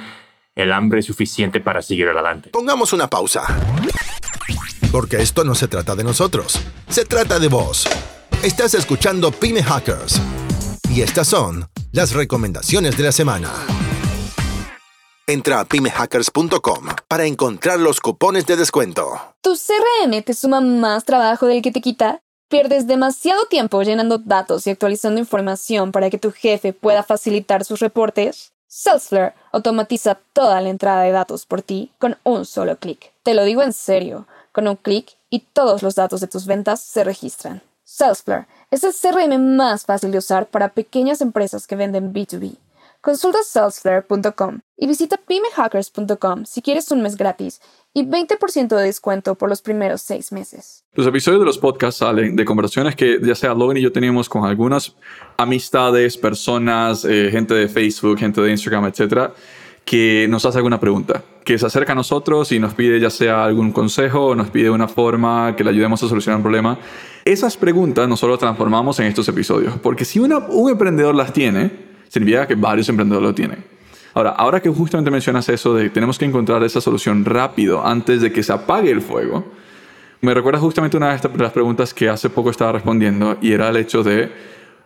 el 0.56 0.72
hambre 0.74 1.04
suficiente 1.04 1.62
para 1.62 1.84
seguir 1.84 2.08
adelante. 2.08 2.50
Pongamos 2.50 2.94
una 2.94 3.08
pausa. 3.08 3.44
Porque 4.92 5.18
esto 5.18 5.44
no 5.44 5.54
se 5.54 5.68
trata 5.68 5.96
de 5.96 6.04
nosotros, 6.04 6.60
se 6.90 7.06
trata 7.06 7.38
de 7.38 7.48
vos. 7.48 7.88
Estás 8.44 8.74
escuchando 8.74 9.32
Pyme 9.32 9.62
Hackers. 9.62 10.20
Y 10.90 11.02
estas 11.02 11.28
son 11.28 11.70
las 11.92 12.14
recomendaciones 12.14 12.98
de 12.98 13.04
la 13.04 13.12
semana. 13.12 13.50
Entra 15.32 15.62
a 15.62 15.64
pymehackers.com 15.64 16.90
para 17.08 17.26
encontrar 17.26 17.80
los 17.80 18.02
cupones 18.02 18.46
de 18.46 18.58
descuento. 18.58 19.14
¿Tu 19.40 19.54
CRM 19.54 20.22
te 20.24 20.34
suma 20.34 20.60
más 20.60 21.06
trabajo 21.06 21.46
del 21.46 21.62
que 21.62 21.72
te 21.72 21.80
quita? 21.80 22.20
¿Pierdes 22.50 22.86
demasiado 22.86 23.46
tiempo 23.46 23.82
llenando 23.82 24.18
datos 24.18 24.68
y 24.68 24.72
actualizando 24.72 25.22
información 25.22 25.94
para 25.94 26.10
que 26.10 26.18
tu 26.18 26.34
jefe 26.34 26.74
pueda 26.74 27.04
facilitar 27.04 27.64
sus 27.64 27.80
reportes? 27.80 28.52
Salesforce 28.68 29.34
automatiza 29.54 30.20
toda 30.34 30.60
la 30.60 30.68
entrada 30.68 31.04
de 31.04 31.14
datos 31.14 31.46
por 31.46 31.62
ti 31.62 31.94
con 31.98 32.18
un 32.26 32.46
solo 32.46 32.76
clic. 32.76 33.14
Te 33.24 33.34
lo 33.34 33.46
digo 33.46 33.64
en 33.64 33.72
serio, 33.72 34.28
con 34.52 34.68
un 34.68 34.76
clic 34.76 35.16
y 35.30 35.40
todos 35.54 35.82
los 35.82 35.96
datos 35.96 36.20
de 36.20 36.28
tus 36.28 36.46
ventas 36.46 36.82
se 36.82 37.06
registran. 37.06 37.62
Salesforce 37.86 38.48
es 38.70 38.84
el 38.84 38.94
CRM 38.94 39.56
más 39.56 39.86
fácil 39.86 40.12
de 40.12 40.18
usar 40.18 40.48
para 40.48 40.74
pequeñas 40.74 41.22
empresas 41.22 41.68
que 41.68 41.78
venden 41.78 42.12
B2B. 42.12 42.58
Consulta 43.02 43.40
salesflare.com 43.44 44.60
y 44.78 44.86
visita 44.86 45.18
pymehackers.com 45.18 46.46
si 46.46 46.62
quieres 46.62 46.92
un 46.92 47.02
mes 47.02 47.18
gratis 47.18 47.60
y 47.96 48.06
20% 48.06 48.76
de 48.76 48.84
descuento 48.84 49.34
por 49.34 49.50
los 49.50 49.64
primeros 49.64 50.04
seis 50.04 50.32
meses. 50.32 50.86
Los 50.94 51.08
episodios 51.08 51.40
de 51.40 51.48
los 51.48 51.58
podcasts 51.58 51.98
salen 51.98 52.36
de 52.36 52.46
conversaciones 52.46 52.96
que 52.96 53.18
ya 53.24 53.34
sea 53.34 53.56
Logan 53.56 53.78
y 53.78 53.82
yo 53.82 53.92
teníamos 53.92 54.30
con 54.30 54.46
algunas 54.46 54.96
amistades, 55.38 56.16
personas, 56.16 57.04
eh, 57.04 57.30
gente 57.32 57.56
de 57.56 57.68
Facebook, 57.70 58.20
gente 58.20 58.40
de 58.40 58.52
Instagram, 58.52 58.86
etcétera, 58.86 59.34
que 59.84 60.28
nos 60.30 60.46
hace 60.46 60.60
alguna 60.60 60.80
pregunta, 60.80 61.24
que 61.44 61.58
se 61.58 61.66
acerca 61.66 61.94
a 61.94 61.96
nosotros 61.96 62.52
y 62.52 62.60
nos 62.60 62.76
pide 62.76 63.00
ya 63.00 63.10
sea 63.10 63.46
algún 63.46 63.72
consejo 63.72 64.28
o 64.28 64.36
nos 64.36 64.52
pide 64.52 64.70
una 64.70 64.88
forma 64.88 65.56
que 65.56 65.64
le 65.64 65.72
ayudemos 65.72 66.04
a 66.04 66.08
solucionar 66.08 66.38
un 66.38 66.44
problema. 66.44 66.78
Esas 67.26 67.58
preguntas 67.58 68.08
nosotros 68.08 68.38
transformamos 68.38 69.00
en 69.00 69.08
estos 69.08 69.28
episodios, 69.28 69.74
porque 69.82 70.06
si 70.06 70.20
una, 70.20 70.38
un 70.38 70.70
emprendedor 70.70 71.16
las 71.16 71.34
tiene, 71.34 71.91
significa 72.12 72.46
que 72.46 72.56
varios 72.56 72.90
emprendedores 72.90 73.30
lo 73.30 73.34
tienen. 73.34 73.64
Ahora, 74.14 74.32
ahora 74.32 74.60
que 74.60 74.70
justamente 74.70 75.10
mencionas 75.10 75.48
eso 75.48 75.74
de 75.74 75.84
que 75.84 75.90
tenemos 75.92 76.20
que 76.20 76.26
encontrar 76.26 76.62
esa 76.64 76.82
solución 76.82 77.24
rápido 77.24 77.86
antes 77.86 78.22
de 78.22 78.32
que 78.34 78.44
se 78.44 78.52
apague 78.52 78.92
el 78.92 79.02
fuego, 79.02 79.46
me 80.20 80.34
recuerda 80.34 80.60
justamente 80.60 80.98
una 80.98 81.16
de 81.16 81.30
las 81.38 81.52
preguntas 81.54 81.94
que 81.94 82.10
hace 82.10 82.30
poco 82.30 82.50
estaba 82.50 82.74
respondiendo 82.74 83.38
y 83.42 83.54
era 83.54 83.70
el 83.70 83.78
hecho 83.78 84.04
de, 84.04 84.30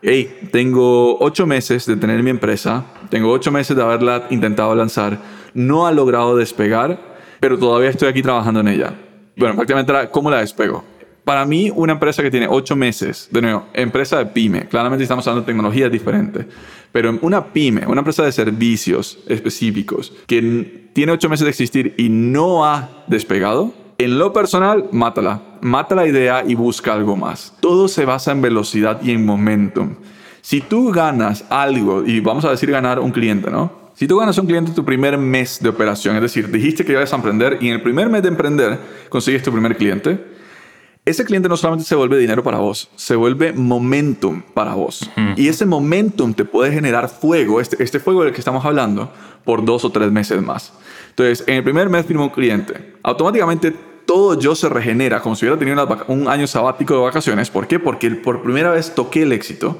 hey, 0.04 0.50
tengo 0.52 1.18
ocho 1.20 1.48
meses 1.48 1.88
de 1.88 1.98
tener 1.98 2.22
mi 2.22 2.30
empresa, 2.30 2.86
tengo 3.10 3.32
ocho 3.32 3.52
meses 3.52 3.76
de 3.76 3.82
haberla 3.82 4.28
intentado 4.30 4.76
lanzar, 4.76 5.18
no 5.56 5.88
ha 5.88 5.92
logrado 5.92 6.38
despegar, 6.38 7.00
pero 7.40 7.58
todavía 7.58 7.90
estoy 7.90 8.10
aquí 8.10 8.22
trabajando 8.22 8.60
en 8.60 8.68
ella. 8.68 8.94
Bueno, 9.36 9.56
prácticamente 9.56 9.92
¿cómo 10.12 10.30
la 10.30 10.42
despego? 10.42 10.84
Para 11.26 11.44
mí, 11.44 11.72
una 11.76 11.94
empresa 11.94 12.22
que 12.22 12.30
tiene 12.30 12.48
ocho 12.48 12.76
meses, 12.76 13.28
de 13.32 13.42
nuevo, 13.42 13.66
empresa 13.74 14.20
de 14.20 14.28
pyme, 14.28 14.68
claramente 14.68 15.04
estamos 15.04 15.26
hablando 15.26 15.42
de 15.42 15.48
tecnologías 15.48 15.92
diferentes, 15.92 16.46
pero 16.92 17.18
una 17.22 17.46
pyme, 17.52 17.86
una 17.88 18.02
empresa 18.02 18.24
de 18.24 18.32
servicios 18.32 19.18
específicos 19.28 20.14
que 20.28 20.90
tiene 20.94 21.12
ocho 21.12 21.28
meses 21.28 21.46
de 21.46 21.50
existir 21.50 21.96
y 21.98 22.10
no 22.10 22.64
ha 22.64 23.04
despegado, 23.08 23.74
en 23.98 24.20
lo 24.20 24.34
personal, 24.34 24.86
mátala. 24.92 25.42
Mata 25.62 25.96
la 25.96 26.06
idea 26.06 26.44
y 26.46 26.54
busca 26.54 26.94
algo 26.94 27.16
más. 27.16 27.54
Todo 27.60 27.88
se 27.88 28.06
basa 28.06 28.32
en 28.32 28.42
velocidad 28.42 29.02
y 29.02 29.12
en 29.12 29.26
momentum. 29.26 29.96
Si 30.42 30.62
tú 30.62 30.92
ganas 30.92 31.46
algo, 31.50 32.06
y 32.06 32.20
vamos 32.20 32.46
a 32.46 32.52
decir 32.52 32.70
ganar 32.70 33.00
un 33.00 33.12
cliente, 33.12 33.50
¿no? 33.50 33.86
Si 33.96 34.06
tú 34.06 34.18
ganas 34.18 34.38
un 34.38 34.46
cliente 34.46 34.74
tu 34.74 34.84
primer 34.84 35.18
mes 35.18 35.60
de 35.62 35.70
operación, 35.70 36.18
es 36.18 36.22
decir, 36.22 36.52
dijiste 36.52 36.86
que 36.86 36.92
ibas 36.92 37.14
a 37.14 37.16
emprender 37.16 37.58
y 37.62 37.70
en 37.70 37.76
el 37.76 37.82
primer 37.82 38.10
mes 38.10 38.22
de 38.22 38.28
emprender 38.28 38.78
consigues 39.10 39.42
tu 39.42 39.52
primer 39.52 39.78
cliente, 39.78 40.35
ese 41.06 41.24
cliente 41.24 41.48
no 41.48 41.56
solamente 41.56 41.86
se 41.86 41.94
vuelve 41.94 42.18
dinero 42.18 42.44
para 42.44 42.58
vos, 42.58 42.90
se 42.96 43.16
vuelve 43.16 43.54
momentum 43.54 44.42
para 44.42 44.74
vos. 44.74 45.08
Y 45.36 45.48
ese 45.48 45.68
momentum 45.68 46.34
te 46.34 46.46
puede 46.46 46.72
generar 46.72 47.10
fuego, 47.10 47.62
este, 47.62 47.82
este 47.84 48.00
fuego 48.00 48.24
del 48.24 48.34
que 48.34 48.40
estamos 48.40 48.66
hablando, 48.66 49.12
por 49.44 49.64
dos 49.64 49.86
o 49.86 49.92
tres 49.92 50.12
meses 50.12 50.42
más. 50.42 50.74
Entonces, 51.10 51.44
en 51.48 51.58
el 51.58 51.64
primer 51.64 51.90
mes 51.90 52.08
firmó 52.08 52.24
un 52.24 52.30
cliente. 52.32 52.96
Automáticamente 53.04 53.72
todo 54.06 54.40
yo 54.40 54.56
se 54.56 54.68
regenera 54.68 55.20
como 55.22 55.36
si 55.36 55.46
hubiera 55.46 55.60
tenido 55.60 55.88
un 56.08 56.28
año 56.28 56.48
sabático 56.48 56.96
de 56.96 57.02
vacaciones. 57.02 57.52
¿Por 57.52 57.68
qué? 57.68 57.80
Porque 57.80 58.10
por 58.12 58.42
primera 58.42 58.72
vez 58.72 58.96
toqué 58.96 59.24
el 59.24 59.32
éxito. 59.32 59.80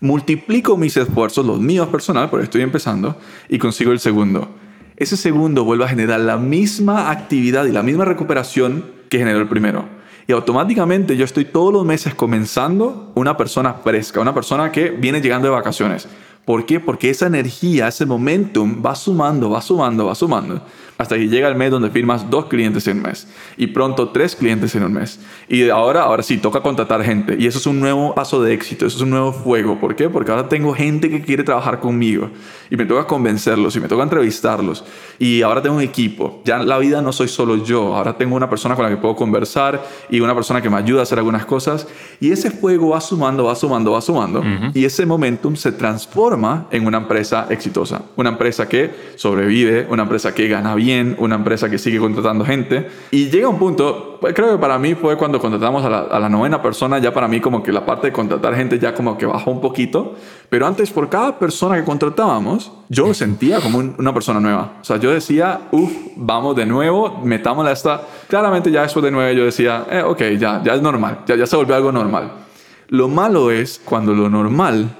multiplico 0.00 0.76
mis 0.76 0.96
esfuerzos, 0.96 1.46
los 1.46 1.60
míos 1.60 1.88
personal, 1.88 2.28
porque 2.28 2.44
estoy 2.44 2.62
empezando, 2.62 3.16
y 3.48 3.58
consigo 3.58 3.92
el 3.92 4.00
segundo. 4.00 4.48
Ese 4.96 5.16
segundo 5.16 5.64
vuelve 5.64 5.84
a 5.84 5.88
generar 5.88 6.20
la 6.20 6.36
misma 6.36 7.10
actividad 7.10 7.64
y 7.64 7.72
la 7.72 7.82
misma 7.82 8.04
recuperación 8.04 8.84
que 9.08 9.18
generó 9.18 9.38
el 9.38 9.48
primero. 9.48 9.88
Y 10.26 10.32
automáticamente 10.32 11.16
yo 11.16 11.24
estoy 11.24 11.44
todos 11.44 11.72
los 11.72 11.84
meses 11.84 12.14
comenzando 12.14 13.12
una 13.14 13.36
persona 13.36 13.74
fresca, 13.74 14.20
una 14.20 14.34
persona 14.34 14.72
que 14.72 14.90
viene 14.90 15.20
llegando 15.20 15.48
de 15.48 15.54
vacaciones. 15.54 16.08
¿Por 16.44 16.66
qué? 16.66 16.78
Porque 16.78 17.08
esa 17.08 17.26
energía, 17.26 17.88
ese 17.88 18.04
momentum 18.04 18.82
va 18.84 18.94
sumando, 18.94 19.48
va 19.48 19.62
sumando, 19.62 20.06
va 20.06 20.14
sumando 20.14 20.60
hasta 20.98 21.16
que 21.16 21.28
llega 21.28 21.48
el 21.48 21.56
mes 21.56 21.70
donde 21.70 21.90
firmas 21.90 22.30
dos 22.30 22.46
clientes 22.46 22.86
en 22.86 22.98
un 22.98 23.04
mes 23.04 23.26
y 23.56 23.68
pronto 23.68 24.10
tres 24.10 24.36
clientes 24.36 24.74
en 24.76 24.84
un 24.84 24.92
mes. 24.92 25.18
Y 25.48 25.68
ahora, 25.68 26.02
ahora 26.02 26.22
sí, 26.22 26.36
toca 26.38 26.60
contratar 26.60 27.02
gente 27.02 27.36
y 27.38 27.46
eso 27.46 27.58
es 27.58 27.66
un 27.66 27.80
nuevo 27.80 28.14
paso 28.14 28.42
de 28.42 28.54
éxito, 28.54 28.86
eso 28.86 28.98
es 28.98 29.02
un 29.02 29.10
nuevo 29.10 29.32
fuego. 29.32 29.80
¿Por 29.80 29.96
qué? 29.96 30.08
Porque 30.08 30.30
ahora 30.30 30.48
tengo 30.48 30.72
gente 30.74 31.10
que 31.10 31.22
quiere 31.22 31.42
trabajar 31.42 31.80
conmigo 31.80 32.30
y 32.70 32.76
me 32.76 32.84
toca 32.84 33.06
convencerlos 33.06 33.74
y 33.76 33.80
me 33.80 33.88
toca 33.88 34.02
entrevistarlos 34.02 34.84
y 35.18 35.42
ahora 35.42 35.62
tengo 35.62 35.76
un 35.76 35.82
equipo. 35.82 36.42
Ya 36.44 36.58
la 36.58 36.78
vida 36.78 37.02
no 37.02 37.12
soy 37.12 37.28
solo 37.28 37.56
yo, 37.64 37.96
ahora 37.96 38.16
tengo 38.16 38.36
una 38.36 38.48
persona 38.48 38.76
con 38.76 38.84
la 38.84 38.90
que 38.90 38.96
puedo 38.96 39.16
conversar 39.16 39.82
y 40.10 40.20
una 40.20 40.34
persona 40.34 40.62
que 40.62 40.70
me 40.70 40.76
ayuda 40.76 41.00
a 41.00 41.02
hacer 41.04 41.18
algunas 41.18 41.44
cosas 41.46 41.88
y 42.20 42.30
ese 42.30 42.50
fuego 42.50 42.90
va 42.90 43.00
sumando, 43.00 43.44
va 43.44 43.56
sumando, 43.56 43.92
va 43.92 44.00
sumando 44.00 44.42
y 44.72 44.84
ese 44.84 45.06
momentum 45.06 45.56
se 45.56 45.72
transforma 45.72 46.33
en 46.70 46.86
una 46.86 46.98
empresa 46.98 47.46
exitosa, 47.48 48.02
una 48.16 48.30
empresa 48.30 48.68
que 48.68 48.90
sobrevive, 49.16 49.86
una 49.88 50.02
empresa 50.02 50.34
que 50.34 50.48
gana 50.48 50.74
bien 50.74 51.16
una 51.18 51.36
empresa 51.36 51.70
que 51.70 51.78
sigue 51.78 51.98
contratando 51.98 52.44
gente. 52.44 52.88
Y 53.10 53.30
llega 53.30 53.48
un 53.48 53.58
punto, 53.58 54.18
pues, 54.20 54.34
creo 54.34 54.52
que 54.52 54.58
para 54.58 54.78
mí 54.78 54.94
fue 54.94 55.16
cuando 55.16 55.38
contratamos 55.38 55.84
a 55.84 56.18
la, 56.18 56.28
novena 56.28 56.60
persona, 56.60 56.98
ya 56.98 57.12
para 57.12 57.28
mí 57.28 57.40
como 57.40 57.62
que 57.62 57.72
la 57.72 57.86
parte 57.86 58.08
de 58.08 58.12
contratar 58.12 58.54
gente 58.54 58.78
ya 58.78 58.94
como 58.94 59.16
que 59.16 59.26
bajó 59.26 59.50
un 59.50 59.60
poquito. 59.60 60.14
Pero 60.48 60.66
antes, 60.66 60.90
por 60.90 61.08
cada 61.08 61.38
persona 61.38 61.76
que 61.76 61.84
contratábamos, 61.84 62.72
yo 62.88 63.12
sentía 63.14 63.60
como 63.60 63.78
una 63.78 64.12
persona 64.12 64.40
nueva. 64.40 64.78
O 64.80 64.84
sea, 64.84 64.96
yo 64.96 65.10
decía, 65.10 65.68
uff, 65.70 65.92
vamos 66.16 66.56
de 66.56 66.66
nuevo, 66.66 67.20
metámosla 67.24 67.72
esta. 67.72 68.02
Claramente 68.28 68.70
ya 68.70 68.82
después 68.82 69.04
de 69.04 69.10
nueve 69.10 69.36
yo 69.36 69.44
decía, 69.44 69.86
eh, 69.90 70.02
ok, 70.02 70.22
ya, 70.38 70.62
ya 70.62 70.74
es 70.74 70.82
normal, 70.82 71.20
ya, 71.26 71.36
ya 71.36 71.46
se 71.46 71.56
volvió 71.56 71.74
algo 71.74 71.92
normal. 71.92 72.32
Lo 72.88 73.08
malo 73.08 73.50
es 73.50 73.80
cuando 73.84 74.12
lo 74.12 74.28
normal 74.28 74.94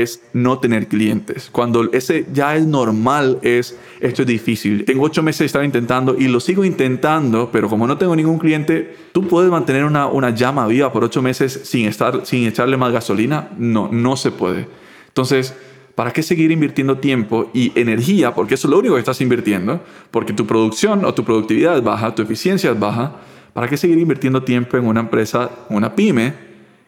es 0.00 0.22
no 0.32 0.58
tener 0.58 0.88
clientes. 0.88 1.50
Cuando 1.52 1.92
ese 1.92 2.24
ya 2.32 2.56
es 2.56 2.66
normal, 2.66 3.38
es 3.42 3.78
esto 4.00 4.22
es 4.22 4.28
difícil. 4.28 4.84
Tengo 4.84 5.04
ocho 5.04 5.22
meses 5.22 5.40
de 5.40 5.46
estar 5.46 5.64
intentando 5.64 6.16
y 6.18 6.28
lo 6.28 6.40
sigo 6.40 6.64
intentando, 6.64 7.50
pero 7.52 7.68
como 7.68 7.86
no 7.86 7.98
tengo 7.98 8.16
ningún 8.16 8.38
cliente, 8.38 8.96
¿tú 9.12 9.28
puedes 9.28 9.50
mantener 9.50 9.84
una, 9.84 10.06
una 10.06 10.30
llama 10.30 10.66
viva 10.66 10.92
por 10.92 11.04
ocho 11.04 11.20
meses 11.20 11.60
sin, 11.64 11.86
estar, 11.86 12.24
sin 12.24 12.46
echarle 12.46 12.76
más 12.76 12.92
gasolina? 12.92 13.50
No, 13.58 13.88
no 13.92 14.16
se 14.16 14.30
puede. 14.30 14.66
Entonces, 15.08 15.54
¿para 15.94 16.10
qué 16.12 16.22
seguir 16.22 16.50
invirtiendo 16.50 16.96
tiempo 16.96 17.50
y 17.52 17.78
energía? 17.78 18.34
Porque 18.34 18.54
eso 18.54 18.68
es 18.68 18.70
lo 18.70 18.78
único 18.78 18.94
que 18.94 19.00
estás 19.00 19.20
invirtiendo, 19.20 19.82
porque 20.10 20.32
tu 20.32 20.46
producción 20.46 21.04
o 21.04 21.12
tu 21.12 21.22
productividad 21.22 21.76
es 21.76 21.84
baja, 21.84 22.14
tu 22.14 22.22
eficiencia 22.22 22.70
es 22.70 22.80
baja. 22.80 23.16
¿Para 23.52 23.68
qué 23.68 23.76
seguir 23.76 23.98
invirtiendo 23.98 24.42
tiempo 24.42 24.78
en 24.78 24.86
una 24.86 25.00
empresa, 25.00 25.50
una 25.68 25.94
pyme, 25.94 26.32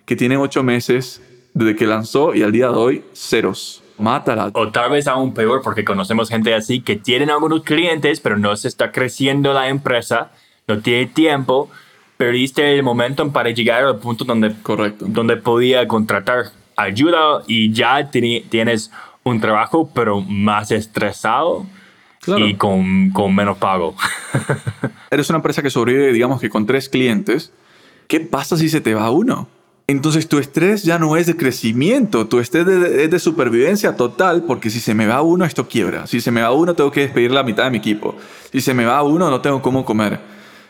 que 0.07 0.17
tiene 0.17 0.38
ocho 0.38 0.62
meses 0.62 1.21
desde 1.55 1.77
que 1.77 1.87
lanzó 1.87 2.35
y 2.35 2.43
al 2.43 2.53
día 2.53 2.69
de 2.69 2.77
hoy, 2.77 3.05
ceros. 3.14 3.83
Mátala. 3.97 4.51
O 4.55 4.71
tal 4.71 4.90
vez 4.90 5.07
aún 5.07 5.33
peor, 5.33 5.62
porque 5.62 5.85
conocemos 5.85 6.29
gente 6.29 6.53
así 6.53 6.81
que 6.81 6.97
tienen 6.97 7.31
algunos 7.31 7.62
clientes, 7.62 8.21
pero 8.21 8.37
no 8.37 8.57
se 8.57 8.67
está 8.67 8.90
creciendo 8.90 9.53
la 9.53 9.69
empresa, 9.69 10.33
no 10.67 10.81
tiene 10.81 11.07
tiempo, 11.07 11.71
perdiste 12.17 12.75
el 12.75 12.83
momento 12.83 13.31
para 13.31 13.51
llegar 13.51 13.85
al 13.85 13.99
punto 13.99 14.25
donde, 14.25 14.53
Correcto. 14.62 15.07
donde 15.09 15.37
podía 15.37 15.87
contratar 15.87 16.47
ayuda 16.77 17.43
y 17.47 17.73
ya 17.73 18.11
tienes 18.11 18.90
un 19.23 19.40
trabajo, 19.40 19.88
pero 19.95 20.21
más 20.21 20.73
estresado. 20.73 21.67
y 22.27 22.55
con, 22.55 23.11
con, 23.11 23.35
menos 23.35 23.59
pago. 23.59 23.95
Eres 25.11 25.29
una 25.29 25.37
empresa 25.37 25.62
que 25.62 25.71
sobrevive, 25.71 26.12
digamos 26.12 26.40
que 26.40 26.51
con 26.51 26.67
tres 26.67 26.88
clientes. 26.88 27.53
¿Qué 28.09 28.21
pasa 28.21 28.57
si 28.57 28.69
se 28.69 28.81
te 28.81 28.95
va 28.95 29.11
uno? 29.11 29.49
Entonces 29.87 30.29
tu 30.29 30.38
estrés 30.38 30.83
ya 30.83 30.99
no 30.99 31.16
es 31.16 31.27
de 31.27 31.37
crecimiento, 31.37 32.27
tu 32.27 32.38
estrés 32.38 32.66
es 32.66 33.11
de 33.11 33.18
supervivencia 33.18 33.97
total, 33.97 34.44
porque 34.44 34.70
si 34.70 34.81
se 34.81 34.94
me 34.94 35.07
va 35.07 35.20
uno, 35.20 35.44
esto 35.44 35.68
quiebra. 35.68 36.07
Si 36.07 36.20
se 36.20 36.31
me 36.31 36.40
va 36.40 36.53
uno, 36.53 36.75
tengo 36.75 36.90
que 36.90 37.01
despedir 37.01 37.31
la 37.31 37.42
mitad 37.42 37.64
de 37.64 37.70
mi 37.70 37.79
equipo. 37.79 38.14
Si 38.51 38.62
se 38.62 38.73
me 38.73 38.87
va 38.87 39.03
uno, 39.03 39.29
no 39.29 39.42
tengo 39.42 39.61
cómo 39.61 39.85
comer. 39.85 40.20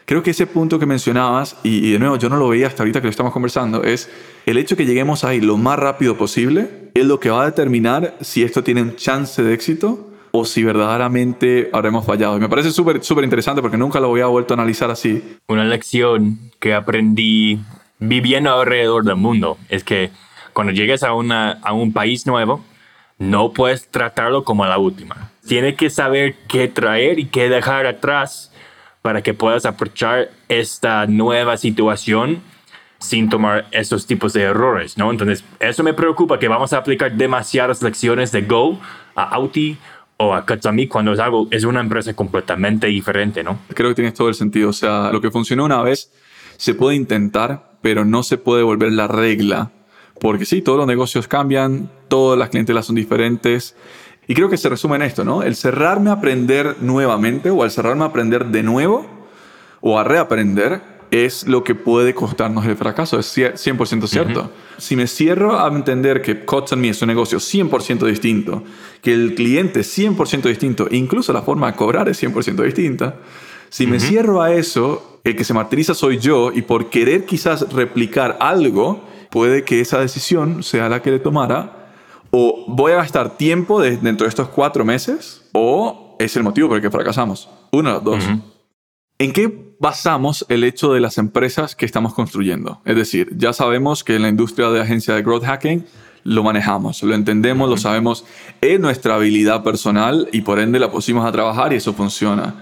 Creo 0.05 0.22
que 0.22 0.33
ese 0.33 0.46
punto 0.46 0.81
que 0.81 0.87
mencionabas, 0.87 1.57
y, 1.62 1.92
de 1.92 1.98
nuevo 1.98 2.16
yo 2.16 2.29
no 2.29 2.37
lo 2.37 2.48
veía 2.48 2.66
hasta 2.66 2.83
ahorita 2.83 3.00
que 3.00 3.07
lo 3.07 3.11
estamos 3.11 3.33
conversando, 3.33 3.85
es 3.85 4.11
el 4.46 4.59
hecho 4.59 4.77
que 4.77 4.85
lleguemos 4.85 5.22
ahí 5.22 5.40
lo 5.40 5.57
más 5.57 5.79
rápido 5.79 6.18
posible, 6.18 6.90
es 6.92 7.07
lo 7.07 7.20
que 7.20 7.31
va 7.31 7.42
a 7.42 7.46
determinar 7.46 8.16
si 8.20 8.42
esto 8.42 8.64
tiene 8.64 8.83
un 8.83 8.96
chance 8.96 9.42
de 9.42 9.55
éxito 9.55 10.11
o 10.33 10.44
si 10.44 10.64
verdaderamente 10.64 11.70
habremos 11.72 12.05
fallado. 12.05 12.37
Y 12.37 12.40
me 12.40 12.48
parece 12.48 12.72
súper 12.72 13.03
súper 13.05 13.22
interesante 13.22 13.62
porque 13.62 13.79
nunca 13.79 14.00
lo 14.00 14.11
había 14.11 14.27
vuelto 14.27 14.53
a 14.53 14.57
analizar 14.57 14.90
así. 14.90 15.22
Una 15.46 15.64
lección 15.64 16.50
que 16.59 16.74
aprendí 16.74 17.61
viviendo 18.09 18.53
alrededor 18.53 19.05
del 19.05 19.17
mundo. 19.17 19.59
Es 19.69 19.85
que 19.85 20.11
cuando 20.53 20.73
llegues 20.73 21.03
a, 21.03 21.12
una, 21.12 21.53
a 21.62 21.73
un 21.73 21.93
país 21.93 22.27
nuevo, 22.27 22.64
no 23.19 23.53
puedes 23.53 23.88
tratarlo 23.88 24.45
como 24.45 24.64
la 24.67 24.79
última. 24.79 25.31
Tienes 25.47 25.77
que 25.77 25.90
saber 25.90 26.37
qué 26.49 26.69
traer 26.69 27.19
y 27.19 27.27
qué 27.27 27.49
dejar 27.49 27.87
atrás 27.87 28.53
para 29.03 29.23
que 29.23 29.35
puedas 29.35 29.67
aprovechar 29.67 30.31
esta 30.49 31.07
nueva 31.07 31.57
situación 31.57 32.43
sin 32.99 33.29
tomar 33.29 33.67
esos 33.71 34.07
tipos 34.07 34.33
de 34.33 34.43
errores, 34.43 34.97
¿no? 34.97 35.11
Entonces, 35.11 35.45
eso 35.61 35.83
me 35.83 35.93
preocupa, 35.93 36.38
que 36.38 36.49
vamos 36.49 36.73
a 36.73 36.79
aplicar 36.79 37.12
demasiadas 37.12 37.83
lecciones 37.83 38.33
de 38.33 38.43
Go 38.43 38.81
a 39.14 39.25
Audi 39.25 39.77
o 40.17 40.33
a 40.33 40.47
Katsami 40.47 40.87
cuando 40.87 41.12
es 41.12 41.19
algo, 41.19 41.47
es 41.51 41.64
una 41.64 41.81
empresa 41.81 42.14
completamente 42.14 42.87
diferente, 42.87 43.43
¿no? 43.45 43.59
Creo 43.75 43.90
que 43.90 43.97
tienes 43.97 44.14
todo 44.14 44.29
el 44.29 44.35
sentido. 44.35 44.71
O 44.71 44.73
sea, 44.73 45.11
lo 45.12 45.21
que 45.21 45.31
funcionó 45.31 45.64
una 45.67 45.83
vez 45.83 46.11
se 46.57 46.75
puede 46.75 46.97
intentar, 46.97 47.73
pero 47.83 48.05
no 48.05 48.23
se 48.23 48.38
puede 48.38 48.62
volver 48.62 48.93
la 48.93 49.09
regla. 49.09 49.71
Porque 50.21 50.45
sí, 50.45 50.62
todos 50.62 50.79
los 50.79 50.87
negocios 50.87 51.29
cambian, 51.29 51.90
todas 52.09 52.38
las 52.38 52.49
clientelas 52.49 52.87
son 52.87 52.97
diferentes. 52.97 53.77
Y 54.27 54.35
creo 54.35 54.49
que 54.49 54.57
se 54.57 54.69
resume 54.69 54.97
en 54.97 55.03
esto, 55.03 55.25
¿no? 55.25 55.43
El 55.43 55.57
cerrarme 55.57 56.11
a 56.11 56.14
aprender 56.14 56.77
nuevamente 56.81 57.51
o 57.51 57.62
al 57.62 57.71
cerrarme 57.71 58.05
a 58.05 58.07
aprender 58.07 58.47
de 58.47 58.62
nuevo 58.62 59.07
o 59.81 59.99
a 59.99 60.05
reaprender 60.05 60.95
es 61.11 61.47
lo 61.47 61.62
que 61.62 61.75
puede 61.75 62.14
costarnos 62.14 62.64
el 62.67 62.77
fracaso. 62.77 63.19
Es 63.19 63.37
100% 63.37 64.07
cierto. 64.07 64.51
Si 64.79 64.97
me 64.97 65.07
cierro 65.07 65.61
a 65.61 65.69
entender 65.69 66.23
que 66.23 66.45
Cots 66.45 66.77
Me 66.77 66.88
es 66.88 67.03
un 67.03 67.09
negocio 67.09 67.38
100% 67.38 68.07
distinto, 68.07 68.64
que 69.03 69.12
el 69.12 69.35
cliente 69.35 69.81
es 69.81 69.99
100% 69.99 70.43
distinto, 70.43 70.88
incluso 70.90 71.33
la 71.33 71.43
forma 71.43 71.71
de 71.71 71.77
cobrar 71.77 72.09
es 72.09 72.23
100% 72.23 72.62
distinta, 72.64 73.17
si 73.75 73.89
me 73.89 73.99
cierro 73.99 74.41
a 74.41 74.53
eso, 74.53 75.19
el 75.25 75.35
que 75.35 75.43
se 75.43 75.53
martiriza 75.53 75.95
soy 75.95 76.19
yo 76.19 76.53
y 76.53 76.63
por 76.63 76.91
querer 76.91 77.25
quizás 77.25 77.73
replicar 77.73 78.37
algo, 78.39 79.03
puede 79.33 79.65
que 79.65 79.81
esa 79.81 79.99
decisión 79.99 80.63
sea 80.63 80.89
la 80.89 81.03
que 81.03 81.11
le 81.11 81.19
tomara 81.19 81.91
o 82.31 82.67
voy 82.69 82.93
a 82.93 82.97
gastar 82.99 83.37
tiempo 83.37 83.83
dentro 83.83 84.27
de 84.27 84.29
estos 84.29 84.47
cuatro 84.47 84.85
meses 84.85 85.49
o 85.51 86.17
es 86.21 86.37
el 86.37 86.45
motivo 86.45 86.69
por 86.69 86.77
el 86.77 86.83
que 86.85 86.91
fracasamos. 86.93 87.49
Uno 87.73 87.89
de 87.89 87.95
los 87.97 88.05
dos. 88.05 88.25
¿En 89.19 89.33
qué 89.33 89.75
basamos 89.81 90.47
el 90.49 90.63
hecho 90.63 90.93
de 90.93 91.01
las 91.01 91.19
empresas 91.19 91.75
que 91.75 91.85
estamos 91.85 92.15
construyendo? 92.15 92.81
Es 92.85 92.95
decir, 92.95 93.37
ya 93.37 93.53
sabemos 93.53 94.05
que 94.05 94.15
en 94.15 94.23
la 94.23 94.29
industria 94.29 94.71
de 94.71 94.83
agencia 94.83 95.17
de 95.17 95.23
growth 95.23 95.47
hacking 95.47 95.85
lo 96.23 96.45
manejamos, 96.45 97.03
lo 97.03 97.13
entendemos, 97.13 97.69
lo 97.69 97.77
sabemos, 97.77 98.25
es 98.61 98.79
nuestra 98.79 99.17
habilidad 99.17 99.65
personal 99.65 100.29
y 100.31 100.43
por 100.43 100.61
ende 100.61 100.79
la 100.79 100.93
pusimos 100.93 101.27
a 101.27 101.33
trabajar 101.33 101.73
y 101.73 101.77
eso 101.77 101.93
funciona. 101.93 102.55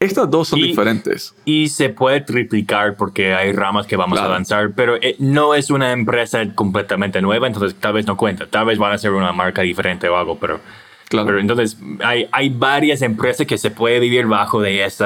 Estas 0.00 0.30
dos 0.30 0.48
son 0.48 0.60
diferentes. 0.60 1.34
Y 1.44 1.68
se 1.68 1.88
puede 1.88 2.20
triplicar 2.20 2.96
porque 2.96 3.34
hay 3.34 3.52
ramas 3.52 3.86
que 3.86 3.96
vamos 3.96 4.18
a 4.18 4.28
lanzar, 4.28 4.72
pero 4.74 4.96
eh, 4.96 5.16
no 5.18 5.54
es 5.54 5.70
una 5.70 5.90
empresa 5.92 6.40
completamente 6.54 7.20
nueva, 7.20 7.48
entonces 7.48 7.78
tal 7.80 7.94
vez 7.94 8.06
no 8.06 8.16
cuenta. 8.16 8.46
Tal 8.46 8.66
vez 8.66 8.78
van 8.78 8.92
a 8.92 8.98
ser 8.98 9.12
una 9.12 9.32
marca 9.32 9.62
diferente 9.62 10.08
o 10.08 10.16
algo, 10.16 10.38
pero, 10.38 10.60
claro. 11.08 11.26
pero 11.26 11.40
entonces 11.40 11.76
hay, 12.04 12.28
hay 12.30 12.48
varias 12.48 13.02
empresas 13.02 13.44
que 13.46 13.58
se 13.58 13.72
puede 13.72 13.98
vivir 13.98 14.26
bajo 14.26 14.60
de 14.60 14.84
ese 14.84 15.04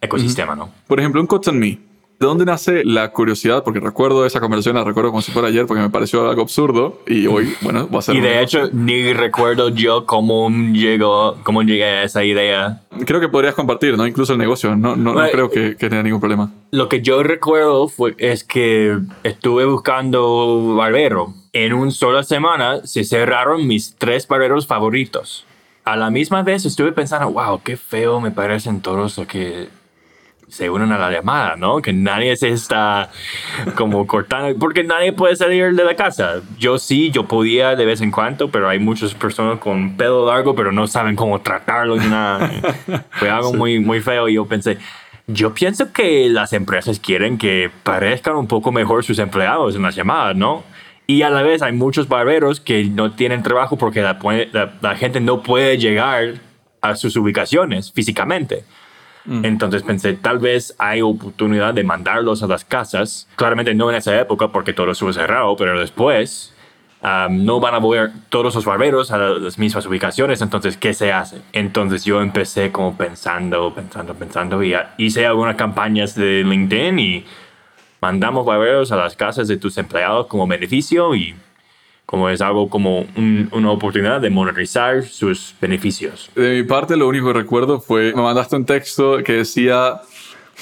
ecosistema, 0.00 0.54
¿no? 0.54 0.72
Por 0.86 1.00
ejemplo, 1.00 1.20
un 1.20 1.26
Cotton 1.26 1.58
Me 1.58 1.89
¿De 2.20 2.26
dónde 2.26 2.44
nace 2.44 2.84
la 2.84 3.12
curiosidad? 3.12 3.64
Porque 3.64 3.80
recuerdo 3.80 4.26
esa 4.26 4.40
conversación, 4.40 4.76
la 4.76 4.84
recuerdo 4.84 5.08
como 5.08 5.22
si 5.22 5.32
fuera 5.32 5.48
ayer, 5.48 5.64
porque 5.64 5.80
me 5.80 5.88
pareció 5.88 6.28
algo 6.28 6.42
absurdo 6.42 7.00
y 7.06 7.26
hoy, 7.26 7.56
bueno, 7.62 7.88
va 7.88 8.00
a 8.00 8.02
ser. 8.02 8.14
Y 8.14 8.20
de 8.20 8.42
hecho, 8.42 8.68
ni 8.74 9.14
recuerdo 9.14 9.70
yo 9.70 10.04
cómo 10.04 10.50
llegó, 10.50 11.38
cómo 11.44 11.62
llegué 11.62 11.84
a 11.84 12.02
esa 12.02 12.22
idea. 12.22 12.82
Creo 13.06 13.20
que 13.20 13.30
podrías 13.30 13.54
compartir, 13.54 13.96
¿no? 13.96 14.06
Incluso 14.06 14.34
el 14.34 14.38
negocio, 14.38 14.76
no, 14.76 14.96
no, 14.96 15.14
creo 15.30 15.48
que, 15.48 15.76
que, 15.76 15.88
tenga 15.88 16.02
ningún 16.02 16.20
problema. 16.20 16.52
Lo 16.72 16.90
que 16.90 17.00
yo 17.00 17.22
recuerdo 17.22 17.88
fue, 17.88 18.14
es 18.18 18.44
que 18.44 18.98
estuve 19.22 19.64
buscando 19.64 20.74
barbero. 20.76 21.32
En 21.54 21.72
una 21.72 21.90
sola 21.90 22.22
semana 22.22 22.84
se 22.84 23.04
cerraron 23.04 23.66
mis 23.66 23.94
tres 23.96 24.28
barberos 24.28 24.66
favoritos. 24.66 25.46
A 25.86 25.96
la 25.96 26.10
misma 26.10 26.42
vez 26.42 26.66
estuve 26.66 26.92
pensando, 26.92 27.32
wow, 27.32 27.62
qué 27.64 27.78
feo 27.78 28.20
me 28.20 28.30
parecen 28.30 28.82
todos 28.82 29.16
los 29.16 29.26
que 29.26 29.68
se 30.50 30.68
unen 30.68 30.92
a 30.92 30.98
la 30.98 31.10
llamada, 31.10 31.56
¿no? 31.56 31.80
Que 31.80 31.92
nadie 31.92 32.36
se 32.36 32.48
está 32.48 33.10
como 33.76 34.06
cortando, 34.08 34.58
porque 34.58 34.84
nadie 34.84 35.12
puede 35.12 35.36
salir 35.36 35.74
de 35.74 35.84
la 35.84 35.94
casa. 35.94 36.42
Yo 36.58 36.78
sí, 36.78 37.10
yo 37.10 37.26
podía 37.26 37.76
de 37.76 37.84
vez 37.84 38.00
en 38.00 38.10
cuando, 38.10 38.50
pero 38.50 38.68
hay 38.68 38.78
muchas 38.78 39.14
personas 39.14 39.58
con 39.58 39.96
pelo 39.96 40.26
largo, 40.26 40.54
pero 40.54 40.72
no 40.72 40.86
saben 40.86 41.16
cómo 41.16 41.40
tratarlo 41.40 41.96
ni 41.96 42.06
nada. 42.06 42.50
Fue 43.12 43.30
algo 43.30 43.52
muy, 43.52 43.78
muy 43.78 44.00
feo 44.00 44.28
y 44.28 44.34
yo 44.34 44.46
pensé, 44.46 44.78
yo 45.26 45.54
pienso 45.54 45.92
que 45.92 46.28
las 46.28 46.52
empresas 46.52 46.98
quieren 46.98 47.38
que 47.38 47.70
parezcan 47.82 48.36
un 48.36 48.46
poco 48.46 48.72
mejor 48.72 49.04
sus 49.04 49.18
empleados 49.18 49.76
en 49.76 49.82
las 49.82 49.94
llamadas, 49.94 50.36
¿no? 50.36 50.64
Y 51.06 51.22
a 51.22 51.30
la 51.30 51.42
vez 51.42 51.62
hay 51.62 51.72
muchos 51.72 52.08
barberos 52.08 52.60
que 52.60 52.84
no 52.84 53.12
tienen 53.12 53.42
trabajo 53.42 53.76
porque 53.76 54.00
la, 54.00 54.18
la, 54.80 54.94
gente 54.94 55.20
no 55.20 55.42
puede 55.42 55.76
llegar 55.76 56.34
a 56.80 56.94
sus 56.94 57.16
ubicaciones 57.16 57.90
físicamente. 57.90 58.64
Mm. 59.24 59.44
Entonces 59.44 59.82
pensé, 59.82 60.14
tal 60.14 60.38
vez 60.38 60.74
hay 60.78 61.02
oportunidad 61.02 61.74
de 61.74 61.84
mandarlos 61.84 62.42
a 62.42 62.46
las 62.46 62.64
casas. 62.64 63.28
Claramente 63.36 63.74
no 63.74 63.90
en 63.90 63.96
esa 63.96 64.18
época 64.18 64.48
porque 64.48 64.72
todo 64.72 64.90
estuvo 64.90 65.12
cerrado, 65.12 65.56
pero 65.56 65.78
después 65.78 66.54
no 67.02 67.60
van 67.60 67.74
a 67.74 67.78
volver 67.78 68.10
todos 68.28 68.54
los 68.54 68.64
barberos 68.64 69.10
a 69.10 69.16
las 69.16 69.58
mismas 69.58 69.86
ubicaciones, 69.86 70.42
entonces, 70.42 70.76
¿qué 70.76 70.92
se 70.92 71.12
hace? 71.12 71.40
Entonces 71.52 72.04
yo 72.04 72.20
empecé 72.20 72.70
como 72.72 72.96
pensando, 72.96 73.72
pensando, 73.74 74.14
pensando 74.14 74.62
y 74.62 74.74
hice 74.98 75.24
algunas 75.24 75.56
campañas 75.56 76.14
de 76.14 76.44
LinkedIn 76.44 76.98
y 76.98 77.24
mandamos 78.02 78.44
barberos 78.44 78.92
a 78.92 78.96
las 78.96 79.16
casas 79.16 79.48
de 79.48 79.56
tus 79.56 79.78
empleados 79.78 80.26
como 80.26 80.46
beneficio 80.46 81.14
y 81.14 81.34
como 82.10 82.28
es 82.28 82.40
algo 82.40 82.68
como 82.68 83.06
una 83.52 83.70
oportunidad 83.70 84.20
de 84.20 84.30
monetizar 84.30 85.04
sus 85.04 85.54
beneficios. 85.60 86.28
De 86.34 86.56
mi 86.56 86.64
parte, 86.64 86.96
lo 86.96 87.06
único 87.06 87.28
que 87.28 87.34
recuerdo 87.34 87.80
fue, 87.80 88.12
me 88.12 88.20
mandaste 88.20 88.56
un 88.56 88.66
texto 88.66 89.22
que 89.22 89.34
decía, 89.34 90.00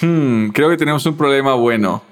hmm, 0.02 0.48
creo 0.48 0.68
que 0.68 0.76
tenemos 0.76 1.06
un 1.06 1.16
problema 1.16 1.54
bueno. 1.54 2.02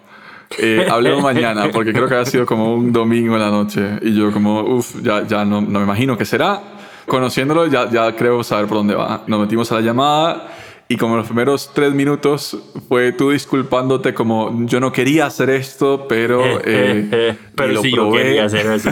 Eh, 0.56 0.86
hablemos 0.90 1.22
mañana, 1.34 1.70
porque 1.70 1.92
creo 1.92 2.08
que 2.08 2.14
ha 2.14 2.24
sido 2.24 2.46
como 2.46 2.76
un 2.76 2.94
domingo 2.94 3.34
en 3.34 3.42
la 3.42 3.50
noche. 3.50 3.98
Y 4.00 4.14
yo 4.14 4.32
como, 4.32 4.62
uff, 4.62 5.02
ya, 5.02 5.26
ya 5.26 5.44
no, 5.44 5.60
no, 5.60 5.80
me 5.80 5.84
imagino 5.84 6.16
qué 6.16 6.24
será. 6.24 6.62
Conociéndolo, 7.06 7.66
ya, 7.66 7.90
ya 7.90 8.16
creo 8.16 8.42
saber 8.42 8.66
por 8.66 8.78
dónde 8.78 8.94
va. 8.94 9.22
Nos 9.26 9.38
metimos 9.38 9.70
a 9.70 9.74
la 9.74 9.80
llamada 9.82 10.48
y 10.88 10.96
como 10.96 11.16
los 11.16 11.26
primeros 11.26 11.72
tres 11.74 11.92
minutos 11.92 12.56
fue 12.88 13.10
tú 13.10 13.30
disculpándote 13.30 14.14
como 14.14 14.66
yo 14.66 14.78
no 14.78 14.92
quería 14.92 15.26
hacer 15.26 15.50
esto, 15.50 16.06
pero... 16.08 16.42
Eh, 16.68 17.36
pero 17.54 17.72
lo 17.72 17.82
sí, 17.82 17.92
yo 17.94 18.12
quería 18.12 18.44
hacer 18.44 18.66
eso. 18.66 18.90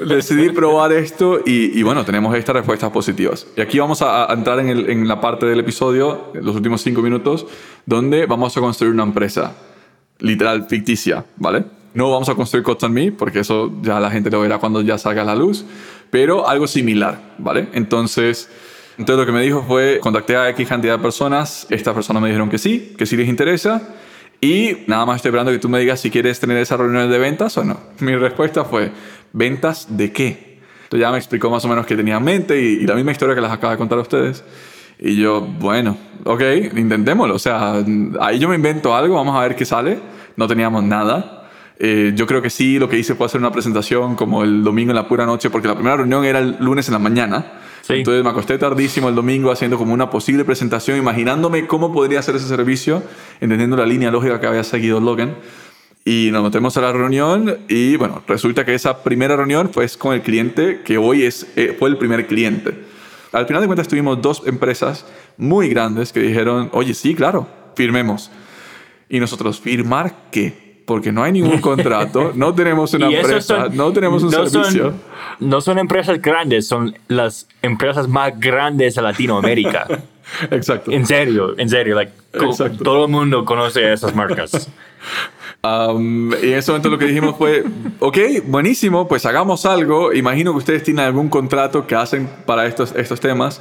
Decidí 0.06 0.50
probar 0.50 0.92
esto 0.92 1.40
y, 1.44 1.78
y, 1.78 1.82
bueno, 1.82 2.04
tenemos 2.04 2.34
estas 2.34 2.56
respuestas 2.56 2.90
positivas. 2.90 3.46
Y 3.56 3.60
aquí 3.60 3.78
vamos 3.78 4.02
a, 4.02 4.26
entrar 4.32 4.58
en, 4.60 4.70
el, 4.70 4.90
en 4.90 5.06
la 5.06 5.20
parte 5.20 5.46
del 5.46 5.60
episodio, 5.60 6.32
los 6.34 6.56
últimos 6.56 6.80
cinco 6.80 7.02
minutos, 7.02 7.46
donde 7.84 8.26
vamos 8.26 8.56
a 8.56 8.60
construir 8.60 8.92
una 8.92 9.04
empresa 9.04 9.54
literal 10.18 10.66
ficticia, 10.68 11.24
¿vale? 11.36 11.64
No 11.94 12.10
vamos 12.10 12.28
a 12.28 12.34
construir 12.34 12.64
Cots 12.64 12.88
Me, 12.90 13.12
porque 13.12 13.40
eso 13.40 13.72
ya 13.82 14.00
la 14.00 14.10
gente 14.10 14.30
lo 14.30 14.40
verá 14.40 14.58
cuando 14.58 14.80
ya 14.82 14.98
salga 14.98 15.22
a 15.22 15.24
la 15.24 15.34
luz, 15.34 15.64
pero 16.10 16.48
algo 16.48 16.66
similar, 16.66 17.34
¿vale? 17.38 17.68
Entonces, 17.72 18.50
entonces 18.98 19.16
lo 19.18 19.26
que 19.26 19.32
me 19.32 19.42
dijo 19.42 19.64
fue, 19.66 19.98
contacté 20.00 20.36
a 20.36 20.48
X 20.50 20.68
cantidad 20.68 20.96
de 20.96 21.02
personas, 21.02 21.66
estas 21.70 21.94
personas 21.94 22.22
me 22.22 22.28
dijeron 22.28 22.48
que 22.48 22.58
sí, 22.58 22.94
que 22.96 23.06
sí 23.06 23.16
les 23.16 23.28
interesa, 23.28 23.82
y 24.40 24.84
nada 24.86 25.06
más 25.06 25.16
estoy 25.16 25.30
esperando 25.30 25.52
que 25.52 25.58
tú 25.58 25.68
me 25.68 25.78
digas 25.78 26.00
si 26.00 26.10
quieres 26.10 26.38
tener 26.40 26.56
esa 26.58 26.76
reunión 26.76 27.10
de 27.10 27.18
ventas 27.18 27.56
o 27.56 27.64
no. 27.64 27.78
Mi 28.00 28.14
respuesta 28.16 28.64
fue, 28.64 28.92
¿ventas 29.32 29.96
de 29.96 30.12
qué? 30.12 30.60
Entonces 30.84 31.00
ya 31.00 31.10
me 31.10 31.18
explicó 31.18 31.50
más 31.50 31.64
o 31.64 31.68
menos 31.68 31.84
qué 31.86 31.96
tenía 31.96 32.16
en 32.16 32.24
mente 32.24 32.60
y, 32.60 32.86
la 32.86 32.94
misma 32.94 33.12
historia 33.12 33.34
que 33.34 33.40
les 33.40 33.50
acabo 33.50 33.72
de 33.72 33.78
contar 33.78 33.98
a 33.98 34.02
ustedes. 34.02 34.44
Y 34.98 35.16
yo, 35.16 35.40
bueno, 35.40 35.96
ok, 36.24 36.42
intentémoslo. 36.76 37.34
O 37.34 37.38
sea, 37.38 37.84
ahí 38.20 38.38
yo 38.38 38.48
me 38.48 38.54
invento 38.54 38.94
algo, 38.94 39.16
vamos 39.16 39.36
a 39.36 39.40
ver 39.40 39.56
qué 39.56 39.64
sale. 39.64 39.98
No 40.36 40.46
teníamos 40.46 40.84
nada. 40.84 41.48
Eh, 41.78 42.12
yo 42.14 42.26
creo 42.26 42.40
que 42.40 42.50
sí, 42.50 42.78
lo 42.78 42.88
que 42.88 42.98
hice 42.98 43.14
fue 43.14 43.26
hacer 43.26 43.40
una 43.40 43.50
presentación 43.50 44.14
como 44.14 44.42
el 44.44 44.62
domingo 44.62 44.92
en 44.92 44.96
la 44.96 45.08
pura 45.08 45.26
noche, 45.26 45.50
porque 45.50 45.66
la 45.68 45.74
primera 45.74 45.96
reunión 45.96 46.24
era 46.24 46.38
el 46.38 46.56
lunes 46.60 46.88
en 46.88 46.92
la 46.92 46.98
mañana. 46.98 47.44
Entonces 47.88 48.24
me 48.24 48.30
acosté 48.30 48.58
tardísimo 48.58 49.08
el 49.08 49.14
domingo 49.14 49.50
haciendo 49.50 49.78
como 49.78 49.94
una 49.94 50.10
posible 50.10 50.44
presentación, 50.44 50.98
imaginándome 50.98 51.66
cómo 51.66 51.92
podría 51.92 52.18
hacer 52.18 52.36
ese 52.36 52.48
servicio, 52.48 53.02
entendiendo 53.40 53.76
la 53.76 53.86
línea 53.86 54.10
lógica 54.10 54.40
que 54.40 54.46
había 54.46 54.64
seguido 54.64 55.00
Logan. 55.00 55.36
Y 56.04 56.30
nos 56.30 56.44
metemos 56.44 56.76
a 56.76 56.80
la 56.80 56.92
reunión 56.92 57.58
y 57.68 57.96
bueno, 57.96 58.22
resulta 58.28 58.64
que 58.64 58.74
esa 58.74 59.02
primera 59.02 59.36
reunión 59.36 59.70
fue 59.72 59.88
con 59.98 60.14
el 60.14 60.22
cliente 60.22 60.82
que 60.84 60.98
hoy 60.98 61.24
es, 61.24 61.46
eh, 61.56 61.74
fue 61.78 61.88
el 61.88 61.96
primer 61.96 62.26
cliente. 62.26 62.74
Al 63.32 63.46
final 63.46 63.60
de 63.60 63.66
cuentas 63.66 63.88
tuvimos 63.88 64.22
dos 64.22 64.42
empresas 64.46 65.04
muy 65.36 65.68
grandes 65.68 66.12
que 66.12 66.20
dijeron, 66.20 66.70
oye, 66.72 66.94
sí, 66.94 67.14
claro, 67.14 67.48
firmemos. 67.74 68.30
Y 69.08 69.20
nosotros, 69.20 69.60
¿firmar 69.60 70.28
qué? 70.30 70.65
Porque 70.86 71.12
no 71.12 71.22
hay 71.22 71.32
ningún 71.32 71.60
contrato, 71.60 72.32
no 72.34 72.54
tenemos 72.54 72.94
una 72.94 73.10
empresa, 73.10 73.68
no 73.70 73.92
tenemos 73.92 74.22
un 74.22 74.30
servicio. 74.30 74.94
no 75.40 75.60
son 75.60 75.78
empresas 75.78 76.22
grandes, 76.22 76.66
son 76.66 76.96
las 77.08 77.46
empresas 77.60 78.08
más 78.08 78.38
grandes 78.38 78.94
de 78.94 79.02
Latinoamérica. 79.02 79.86
Exacto. 80.50 80.90
En 80.90 81.06
serio, 81.06 81.58
en 81.58 81.68
serio. 81.68 81.94
Like, 81.94 82.12
todo 82.82 83.04
el 83.04 83.10
mundo 83.10 83.44
conoce 83.44 83.92
esas 83.92 84.14
marcas. 84.14 84.68
y 85.62 86.48
en 86.48 86.54
ese 86.54 86.70
momento 86.70 86.88
lo 86.88 86.98
que 86.98 87.06
dijimos 87.06 87.36
fue, 87.36 87.64
ok, 88.00 88.18
buenísimo, 88.44 89.08
pues 89.08 89.26
hagamos 89.26 89.66
algo. 89.66 90.12
Imagino 90.12 90.52
que 90.52 90.58
ustedes 90.58 90.82
tienen 90.82 91.04
algún 91.04 91.28
contrato 91.28 91.86
que 91.86 91.94
hacen 91.94 92.28
para 92.44 92.66
estos, 92.66 92.94
estos 92.96 93.20
temas. 93.20 93.60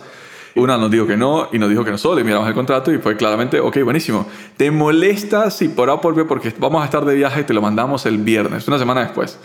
Una 0.56 0.78
nos 0.78 0.90
dijo 0.90 1.06
que 1.06 1.18
no 1.18 1.50
y 1.52 1.60
nos 1.60 1.70
dijo 1.70 1.84
que 1.84 1.92
no 1.92 1.98
solo. 1.98 2.20
Y 2.20 2.24
miramos 2.24 2.48
el 2.48 2.54
contrato 2.54 2.92
y 2.92 2.98
fue 2.98 3.16
claramente, 3.16 3.60
ok, 3.60 3.84
buenísimo. 3.84 4.28
¿Te 4.58 4.72
molesta 4.72 5.52
si 5.52 5.68
por 5.68 5.90
A 5.90 6.00
por 6.00 6.16
B, 6.16 6.26
porque 6.26 6.54
vamos 6.58 6.82
a 6.82 6.86
estar 6.86 7.04
de 7.06 7.14
viaje 7.16 7.44
te 7.44 7.54
lo 7.54 7.62
mandamos 7.62 8.06
el 8.06 8.18
viernes, 8.18 8.68
una 8.68 8.80
semana 8.80 9.02
después? 9.02 9.38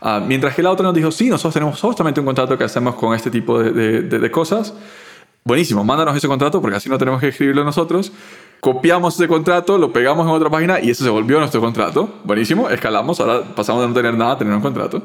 Ah, 0.00 0.22
mientras 0.26 0.54
que 0.54 0.62
la 0.62 0.70
otra 0.70 0.84
nos 0.84 0.94
dijo, 0.94 1.10
sí, 1.10 1.28
nosotros 1.28 1.54
tenemos 1.54 1.80
justamente 1.80 2.20
un 2.20 2.26
contrato 2.26 2.56
que 2.56 2.64
hacemos 2.64 2.94
con 2.94 3.14
este 3.14 3.30
tipo 3.30 3.62
de, 3.62 4.02
de, 4.02 4.18
de 4.18 4.30
cosas. 4.30 4.74
Buenísimo, 5.44 5.82
mándanos 5.84 6.16
ese 6.16 6.28
contrato 6.28 6.60
porque 6.60 6.76
así 6.76 6.88
no 6.90 6.98
tenemos 6.98 7.20
que 7.20 7.28
escribirlo 7.28 7.64
nosotros 7.64 8.12
copiamos 8.60 9.14
ese 9.14 9.26
contrato, 9.26 9.78
lo 9.78 9.92
pegamos 9.92 10.26
en 10.26 10.32
otra 10.32 10.50
página 10.50 10.80
y 10.80 10.90
ese 10.90 11.02
se 11.02 11.10
volvió 11.10 11.38
nuestro 11.38 11.60
contrato. 11.60 12.08
Buenísimo, 12.24 12.68
escalamos, 12.68 13.18
ahora 13.20 13.42
pasamos 13.56 13.82
de 13.82 13.88
no 13.88 13.94
tener 13.94 14.14
nada 14.16 14.32
a 14.32 14.38
tener 14.38 14.54
un 14.54 14.60
contrato. 14.60 15.02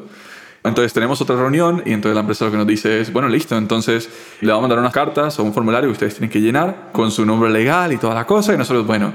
Entonces 0.66 0.94
tenemos 0.94 1.22
otra 1.22 1.36
reunión 1.36 1.84
y 1.86 1.94
entonces 1.94 2.16
la 2.16 2.22
empresa 2.22 2.46
lo 2.46 2.52
que 2.52 2.58
nos 2.58 2.68
dice 2.68 3.00
es, 3.00 3.14
bueno, 3.14 3.30
listo, 3.30 3.56
entonces 3.56 4.10
le 4.42 4.48
vamos 4.48 4.62
a 4.62 4.64
mandar 4.64 4.80
unas 4.80 4.94
cartas 4.94 5.40
o 5.40 5.44
un 5.44 5.54
formulario 5.54 5.90
que 5.90 5.94
ustedes 5.94 6.16
tienen 6.16 6.32
que 6.32 6.42
llenar 6.42 6.90
con 6.92 7.12
su 7.12 7.26
nombre 7.26 7.50
legal 7.52 7.94
y 7.94 7.98
toda 7.98 8.16
la 8.16 8.26
cosa 8.26 8.54
y 8.54 8.58
nosotros, 8.58 8.86
bueno, 8.88 9.14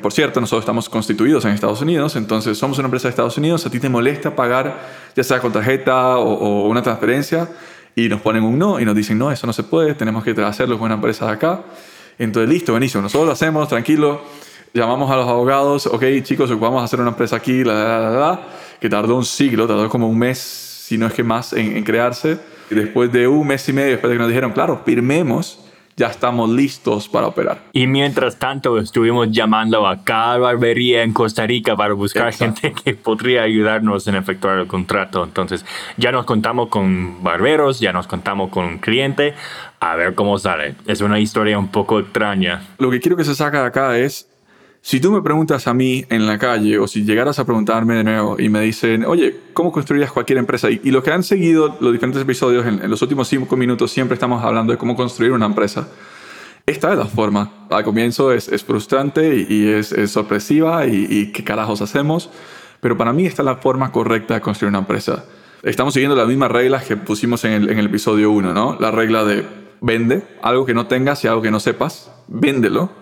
por 0.00 0.12
cierto, 0.12 0.40
nosotros 0.40 0.62
estamos 0.62 0.88
constituidos 0.88 1.44
en 1.44 1.52
Estados 1.52 1.80
Unidos, 1.80 2.16
entonces 2.16 2.56
somos 2.56 2.78
una 2.78 2.86
empresa 2.86 3.08
de 3.08 3.10
Estados 3.10 3.36
Unidos, 3.36 3.66
a 3.66 3.70
ti 3.70 3.80
te 3.80 3.88
molesta 3.88 4.34
pagar 4.34 4.80
ya 5.14 5.24
sea 5.24 5.40
con 5.40 5.52
tarjeta 5.52 6.18
o, 6.18 6.68
una 6.68 6.82
transferencia 6.82 7.48
y 7.94 8.08
nos 8.08 8.20
ponen 8.20 8.42
un 8.42 8.58
no 8.58 8.80
y 8.80 8.84
nos 8.84 8.94
dicen, 8.94 9.18
no, 9.18 9.30
eso 9.30 9.46
no 9.46 9.52
se 9.52 9.64
puede, 9.64 9.94
tenemos 9.94 10.24
que 10.24 10.30
hacerlo 10.42 10.78
con 10.78 10.86
una 10.86 10.94
empresa 10.94 11.26
de 11.26 11.32
acá. 11.32 11.62
Entonces, 12.18 12.48
listo, 12.48 12.72
buenísimo. 12.72 13.02
Nosotros 13.02 13.26
lo 13.26 13.32
hacemos, 13.32 13.68
tranquilo. 13.68 14.22
Llamamos 14.72 15.10
a 15.10 15.16
los 15.16 15.28
abogados, 15.28 15.86
ok, 15.86 16.04
chicos, 16.22 16.48
vamos 16.58 16.80
a 16.80 16.84
hacer 16.84 17.00
una 17.00 17.10
empresa 17.10 17.36
aquí, 17.36 17.62
la, 17.64 17.74
la, 17.74 17.98
la, 17.98 18.10
la, 18.10 18.40
que 18.80 18.88
tardó 18.88 19.16
un 19.16 19.24
siglo, 19.24 19.66
tardó 19.66 19.88
como 19.90 20.08
un 20.08 20.18
mes, 20.18 20.71
si 20.82 20.98
no 20.98 21.06
es 21.06 21.12
que 21.12 21.22
más, 21.22 21.52
en, 21.52 21.76
en 21.76 21.84
crearse. 21.84 22.38
Y 22.68 22.74
después 22.74 23.12
de 23.12 23.28
un 23.28 23.46
mes 23.46 23.68
y 23.68 23.72
medio, 23.72 23.92
después 23.92 24.10
de 24.10 24.16
que 24.16 24.18
nos 24.18 24.28
dijeron, 24.28 24.50
claro, 24.50 24.82
firmemos, 24.84 25.60
ya 25.96 26.08
estamos 26.08 26.50
listos 26.50 27.08
para 27.08 27.28
operar. 27.28 27.58
Y 27.72 27.86
mientras 27.86 28.36
tanto 28.36 28.78
estuvimos 28.78 29.30
llamando 29.30 29.86
a 29.86 30.02
cada 30.02 30.38
barbería 30.38 31.04
en 31.04 31.12
Costa 31.12 31.46
Rica 31.46 31.76
para 31.76 31.94
buscar 31.94 32.32
gente 32.32 32.72
que 32.72 32.94
podría 32.94 33.42
ayudarnos 33.42 34.08
en 34.08 34.16
efectuar 34.16 34.58
el 34.58 34.66
contrato. 34.66 35.22
Entonces 35.22 35.64
ya 35.96 36.10
nos 36.10 36.24
contamos 36.24 36.68
con 36.68 37.22
barberos, 37.22 37.78
ya 37.78 37.92
nos 37.92 38.08
contamos 38.08 38.50
con 38.50 38.64
un 38.64 38.78
cliente, 38.78 39.34
a 39.78 39.94
ver 39.94 40.16
cómo 40.16 40.36
sale. 40.38 40.74
Es 40.88 41.00
una 41.00 41.20
historia 41.20 41.58
un 41.58 41.68
poco 41.68 42.00
extraña. 42.00 42.62
Lo 42.78 42.90
que 42.90 42.98
quiero 42.98 43.16
que 43.16 43.24
se 43.24 43.36
saque 43.36 43.58
de 43.58 43.66
acá 43.66 43.96
es 43.98 44.31
si 44.84 44.98
tú 44.98 45.12
me 45.12 45.22
preguntas 45.22 45.68
a 45.68 45.74
mí 45.74 46.04
en 46.08 46.26
la 46.26 46.38
calle 46.38 46.76
o 46.80 46.88
si 46.88 47.04
llegaras 47.04 47.38
a 47.38 47.44
preguntarme 47.44 47.94
de 47.94 48.04
nuevo 48.04 48.36
y 48.40 48.48
me 48.48 48.60
dicen, 48.62 49.04
oye, 49.04 49.36
¿cómo 49.52 49.70
construirías 49.70 50.10
cualquier 50.10 50.38
empresa? 50.38 50.68
Y, 50.72 50.80
y 50.82 50.90
los 50.90 51.04
que 51.04 51.12
han 51.12 51.22
seguido 51.22 51.76
los 51.80 51.92
diferentes 51.92 52.20
episodios 52.20 52.66
en, 52.66 52.90
los 52.90 53.00
últimos 53.00 53.28
cinco 53.28 53.56
minutos 53.56 53.92
siempre 53.92 54.14
estamos 54.14 54.42
hablando 54.42 54.72
de 54.72 54.78
cómo 54.78 54.96
construir 54.96 55.30
una 55.30 55.46
empresa. 55.46 55.88
Esta 56.66 56.92
es 56.92 56.98
la 56.98 57.06
forma. 57.06 57.66
Al 57.70 57.84
comienzo 57.84 58.32
es, 58.32 58.50
frustrante 58.64 59.46
y, 59.48 59.68
es, 59.68 59.92
es, 59.92 60.10
sorpresiva 60.10 60.84
y, 60.84 61.30
qué 61.30 61.44
carajos 61.44 61.80
hacemos, 61.80 62.28
pero 62.80 62.98
para 62.98 63.12
mí 63.12 63.24
esta 63.24 63.42
es 63.42 63.46
la 63.46 63.56
forma 63.56 63.92
correcta 63.92 64.34
de 64.34 64.40
construir 64.40 64.70
una 64.70 64.80
empresa. 64.80 65.26
Estamos 65.62 65.94
siguiendo 65.94 66.16
las 66.16 66.26
mismas 66.26 66.50
reglas 66.50 66.84
que 66.84 66.96
pusimos 66.96 67.44
en 67.44 67.52
el, 67.52 67.70
en 67.70 67.78
el 67.78 67.86
episodio 67.86 68.32
1, 68.32 68.52
¿no? 68.52 68.76
La 68.80 68.90
regla 68.90 69.24
de 69.24 69.46
vende 69.80 70.24
algo 70.42 70.66
que 70.66 70.74
no 70.74 70.88
tengas 70.88 71.22
y 71.24 71.28
algo 71.28 71.40
que 71.40 71.52
no 71.52 71.60
sepas, 71.60 72.10
véndelo 72.26 73.01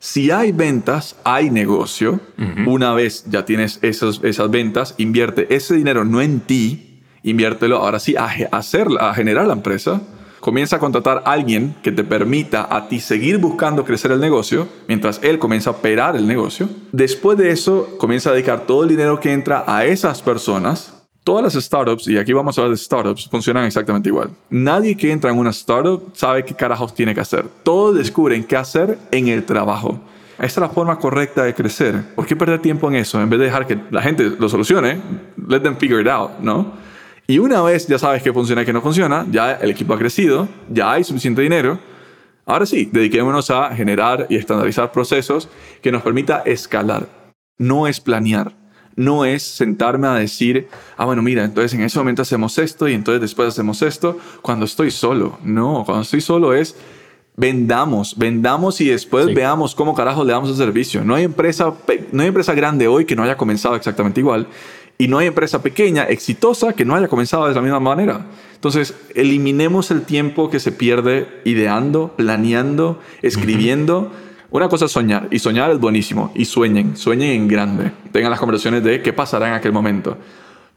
si 0.00 0.30
hay 0.30 0.50
ventas, 0.50 1.14
hay 1.24 1.50
negocio. 1.50 2.20
Uh 2.38 2.42
-huh. 2.42 2.68
Una 2.68 2.94
vez 2.94 3.24
ya 3.28 3.44
tienes 3.44 3.78
esos, 3.82 4.24
esas 4.24 4.50
ventas, 4.50 4.94
invierte 4.96 5.54
ese 5.54 5.76
dinero 5.76 6.04
no 6.06 6.22
en 6.22 6.40
ti, 6.40 7.02
inviértelo 7.22 7.76
ahora 7.76 8.00
sí 8.00 8.16
a, 8.16 8.24
hacer, 8.50 8.88
a 8.98 9.14
generar 9.14 9.46
la 9.46 9.52
empresa. 9.52 10.00
comienza 10.40 10.76
a 10.76 10.78
contratar 10.78 11.22
a 11.26 11.32
alguien 11.32 11.74
que 11.82 11.92
te 11.92 12.02
permita 12.02 12.66
a 12.74 12.88
ti 12.88 12.98
seguir 12.98 13.36
buscando 13.36 13.84
crecer 13.84 14.10
el 14.10 14.20
negocio, 14.20 14.66
mientras 14.88 15.20
él 15.22 15.38
comienza 15.38 15.68
a 15.68 15.74
operar 15.74 16.16
el 16.16 16.26
negocio. 16.26 16.66
Después 16.92 17.36
de 17.36 17.50
eso, 17.50 17.96
comienza 17.98 18.30
a 18.30 18.32
dedicar 18.32 18.66
todo 18.66 18.84
el 18.84 18.88
dinero 18.88 19.20
que 19.20 19.34
entra 19.34 19.64
a 19.66 19.84
esas 19.84 20.22
personas. 20.22 20.99
Todas 21.22 21.54
las 21.54 21.64
startups, 21.64 22.08
y 22.08 22.16
aquí 22.16 22.32
vamos 22.32 22.56
a 22.56 22.62
hablar 22.62 22.76
de 22.76 22.82
startups, 22.82 23.28
funcionan 23.28 23.66
exactamente 23.66 24.08
igual. 24.08 24.30
Nadie 24.48 24.96
que 24.96 25.12
entra 25.12 25.30
en 25.30 25.38
una 25.38 25.50
startup 25.50 26.12
sabe 26.14 26.44
qué 26.44 26.54
carajos 26.54 26.94
tiene 26.94 27.14
que 27.14 27.20
hacer. 27.20 27.44
Todos 27.62 27.96
descubren 27.96 28.42
qué 28.42 28.56
hacer 28.56 28.98
en 29.10 29.28
el 29.28 29.44
trabajo. 29.44 30.00
Esta 30.34 30.46
es 30.46 30.56
la 30.56 30.70
forma 30.70 30.98
correcta 30.98 31.44
de 31.44 31.52
crecer. 31.52 32.14
¿Por 32.14 32.24
qué 32.24 32.34
perder 32.34 32.62
tiempo 32.62 32.88
en 32.88 32.94
eso? 32.94 33.20
En 33.20 33.28
vez 33.28 33.38
de 33.38 33.44
dejar 33.44 33.66
que 33.66 33.78
la 33.90 34.00
gente 34.00 34.32
lo 34.38 34.48
solucione, 34.48 34.98
let 35.46 35.60
them 35.60 35.76
figure 35.76 36.00
it 36.00 36.08
out, 36.08 36.38
¿no? 36.40 36.72
Y 37.26 37.38
una 37.38 37.60
vez 37.60 37.86
ya 37.86 37.98
sabes 37.98 38.22
qué 38.22 38.32
funciona 38.32 38.62
y 38.62 38.64
qué 38.64 38.72
no 38.72 38.80
funciona, 38.80 39.26
ya 39.30 39.52
el 39.52 39.70
equipo 39.70 39.92
ha 39.92 39.98
crecido, 39.98 40.48
ya 40.70 40.90
hay 40.90 41.04
suficiente 41.04 41.42
dinero, 41.42 41.78
ahora 42.46 42.64
sí, 42.64 42.88
dediquémonos 42.90 43.50
a 43.50 43.70
generar 43.76 44.26
y 44.30 44.36
estandarizar 44.36 44.90
procesos 44.90 45.48
que 45.82 45.92
nos 45.92 46.02
permita 46.02 46.42
escalar. 46.46 47.06
No 47.58 47.86
es 47.86 48.00
planear, 48.00 48.52
no 48.96 49.24
es 49.24 49.42
sentarme 49.42 50.08
a 50.08 50.14
decir, 50.14 50.68
ah, 50.96 51.04
bueno, 51.04 51.22
mira, 51.22 51.44
entonces 51.44 51.74
en 51.74 51.82
ese 51.82 51.98
momento 51.98 52.22
hacemos 52.22 52.58
esto 52.58 52.88
y 52.88 52.94
entonces 52.94 53.20
después 53.20 53.48
hacemos 53.48 53.82
esto 53.82 54.18
cuando 54.42 54.64
estoy 54.64 54.90
solo. 54.90 55.38
No, 55.42 55.84
cuando 55.84 56.02
estoy 56.02 56.20
solo 56.20 56.54
es 56.54 56.76
vendamos, 57.36 58.18
vendamos 58.18 58.80
y 58.82 58.88
después 58.88 59.34
veamos 59.34 59.74
cómo 59.74 59.94
carajo 59.94 60.24
le 60.24 60.32
damos 60.32 60.50
el 60.50 60.56
servicio. 60.56 61.02
No 61.04 61.14
hay, 61.14 61.24
empresa, 61.24 61.72
no 62.12 62.22
hay 62.22 62.28
empresa 62.28 62.52
grande 62.52 62.86
hoy 62.86 63.06
que 63.06 63.16
no 63.16 63.22
haya 63.22 63.36
comenzado 63.36 63.76
exactamente 63.76 64.20
igual 64.20 64.46
y 65.00 65.08
no 65.08 65.16
hay 65.16 65.28
empresa 65.28 65.62
pequeña, 65.62 66.04
exitosa, 66.04 66.74
que 66.74 66.84
no 66.84 66.94
haya 66.94 67.08
comenzado 67.08 67.48
de 67.48 67.54
la 67.54 67.62
misma 67.62 67.80
manera. 67.80 68.26
Entonces, 68.54 68.94
eliminemos 69.14 69.90
el 69.90 70.02
tiempo 70.02 70.50
que 70.50 70.60
se 70.60 70.72
pierde 70.72 71.40
ideando, 71.46 72.12
planeando, 72.14 73.00
escribiendo. 73.22 74.12
Una 74.50 74.68
cosa 74.68 74.86
es 74.86 74.92
soñar, 74.92 75.28
y 75.30 75.38
soñar 75.38 75.70
es 75.70 75.78
buenísimo, 75.78 76.32
y 76.34 76.44
sueñen, 76.44 76.96
sueñen 76.96 77.30
en 77.30 77.48
grande, 77.48 77.92
tengan 78.10 78.30
las 78.30 78.40
conversaciones 78.40 78.82
de 78.82 79.00
qué 79.00 79.12
pasará 79.12 79.46
en 79.48 79.54
aquel 79.54 79.72
momento. 79.72 80.18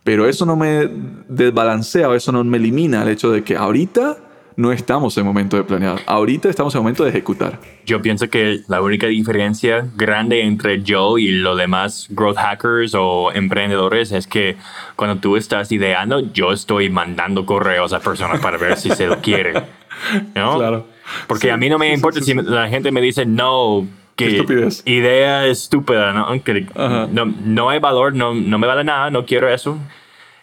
Pero 0.03 0.27
eso 0.27 0.45
no 0.45 0.55
me 0.55 0.89
desbalancea 1.27 2.09
o 2.09 2.13
eso 2.13 2.31
no 2.31 2.43
me 2.43 2.57
elimina 2.57 3.03
el 3.03 3.09
hecho 3.09 3.31
de 3.31 3.43
que 3.43 3.55
ahorita 3.55 4.17
no 4.55 4.71
estamos 4.71 5.17
en 5.17 5.25
momento 5.25 5.57
de 5.57 5.63
planear. 5.63 5.99
Ahorita 6.05 6.49
estamos 6.49 6.75
en 6.75 6.81
momento 6.81 7.03
de 7.03 7.09
ejecutar. 7.09 7.59
Yo 7.85 8.01
pienso 8.01 8.29
que 8.29 8.61
la 8.67 8.81
única 8.81 9.07
diferencia 9.07 9.87
grande 9.95 10.43
entre 10.43 10.83
yo 10.83 11.17
y 11.17 11.31
los 11.31 11.57
demás 11.57 12.07
growth 12.09 12.37
hackers 12.37 12.93
o 12.95 13.31
emprendedores 13.33 14.11
es 14.11 14.27
que 14.27 14.57
cuando 14.95 15.19
tú 15.19 15.37
estás 15.37 15.71
ideando, 15.71 16.19
yo 16.33 16.51
estoy 16.51 16.89
mandando 16.89 17.45
correos 17.45 17.93
a 17.93 17.99
personas 17.99 18.39
para 18.41 18.57
ver 18.57 18.77
si 18.77 18.89
se 18.91 19.07
lo 19.07 19.19
quiere. 19.19 19.63
¿no? 20.35 20.57
Claro. 20.57 20.87
Porque 21.27 21.51
a 21.51 21.57
mí 21.57 21.69
no 21.69 21.77
me 21.77 21.93
importa 21.93 22.21
si 22.21 22.33
la 22.33 22.69
gente 22.69 22.91
me 22.91 23.01
dice 23.01 23.25
no, 23.25 23.87
que 24.15 24.45
idea 24.85 25.45
estúpida, 25.45 26.13
¿no? 26.13 26.43
Que 26.43 26.65
no, 27.11 27.25
no, 27.25 27.69
hay 27.69 27.79
valor, 27.79 28.13
no, 28.13 28.33
no 28.33 28.57
me 28.57 28.67
vale 28.67 28.83
nada, 28.83 29.09
no 29.09 29.25
quiero 29.25 29.49
eso. 29.49 29.77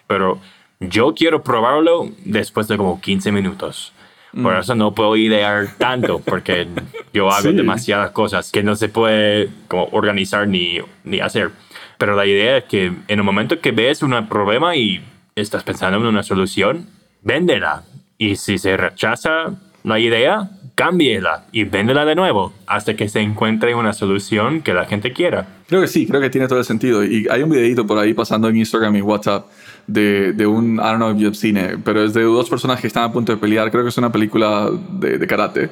Pero 0.07 0.41
yo 0.81 1.15
quiero 1.15 1.43
probarlo 1.43 2.11
después 2.25 2.69
de 2.69 2.77
como 2.77 3.01
15 3.01 3.33
minutos. 3.33 3.93
Por 4.33 4.55
mm. 4.55 4.61
eso 4.61 4.75
no 4.75 4.95
puedo 4.95 5.17
idear 5.17 5.77
tanto, 5.77 6.21
porque 6.21 6.67
yo 7.13 7.31
hago 7.31 7.53
demasiadas 7.53 8.13
cosas 8.13 8.53
que 8.53 8.63
no 8.63 8.77
se 8.77 8.89
puede 8.89 9.51
como 9.67 9.89
organizar 9.93 10.47
ni, 10.47 10.79
ni 11.05 11.21
hacer. 11.21 11.51
Pero 11.99 12.15
la 12.15 12.27
idea 12.27 12.59
es 12.59 12.65
que 12.65 12.87
en 12.87 13.03
el 13.09 13.23
momento 13.23 13.61
que 13.61 13.73
ves 13.73 14.03
un 14.03 14.29
problema 14.29 14.77
y 14.77 15.03
estás 15.35 15.65
pensando 15.65 15.99
en 15.99 16.07
una 16.07 16.23
solución, 16.23 16.87
véndela. 17.23 17.83
Y 18.21 18.37
si 18.37 18.59
se 18.59 18.77
rechaza 18.77 19.55
la 19.83 19.99
idea, 19.99 20.51
cámbiela 20.75 21.47
y 21.53 21.65
véndela 21.65 22.05
de 22.05 22.15
nuevo 22.15 22.53
hasta 22.67 22.95
que 22.95 23.09
se 23.09 23.21
encuentre 23.21 23.75
una 23.75 23.95
solución 23.95 24.61
que 24.61 24.75
la 24.75 24.85
gente 24.85 25.15
quiera. 25.15 25.49
Creo 25.67 25.81
que 25.81 25.89
sí, 25.89 26.07
creo 26.07 26.21
que 26.21 26.29
tiene 26.29 26.47
todo 26.47 26.59
el 26.59 26.67
sentido. 26.67 27.03
Y 27.03 27.27
hay 27.31 27.43
un 27.43 27.49
videito 27.49 27.87
por 27.87 27.97
ahí 27.97 28.13
pasando 28.13 28.51
en 28.51 28.59
Instagram 28.59 28.95
y 28.97 29.01
WhatsApp 29.01 29.47
de, 29.87 30.35
de 30.35 30.47
un, 30.47 30.75
I 30.75 30.83
don't 30.83 30.97
know 30.97 31.11
if 31.11 31.17
you've 31.17 31.35
seen 31.35 31.57
it, 31.57 31.79
pero 31.83 32.05
es 32.05 32.13
de 32.13 32.23
dos 32.25 32.51
personas 32.51 32.79
que 32.79 32.89
están 32.89 33.05
a 33.05 33.11
punto 33.11 33.33
de 33.33 33.39
pelear. 33.39 33.71
Creo 33.71 33.85
que 33.85 33.89
es 33.89 33.97
una 33.97 34.13
película 34.13 34.69
de, 34.91 35.17
de 35.17 35.27
karate. 35.27 35.71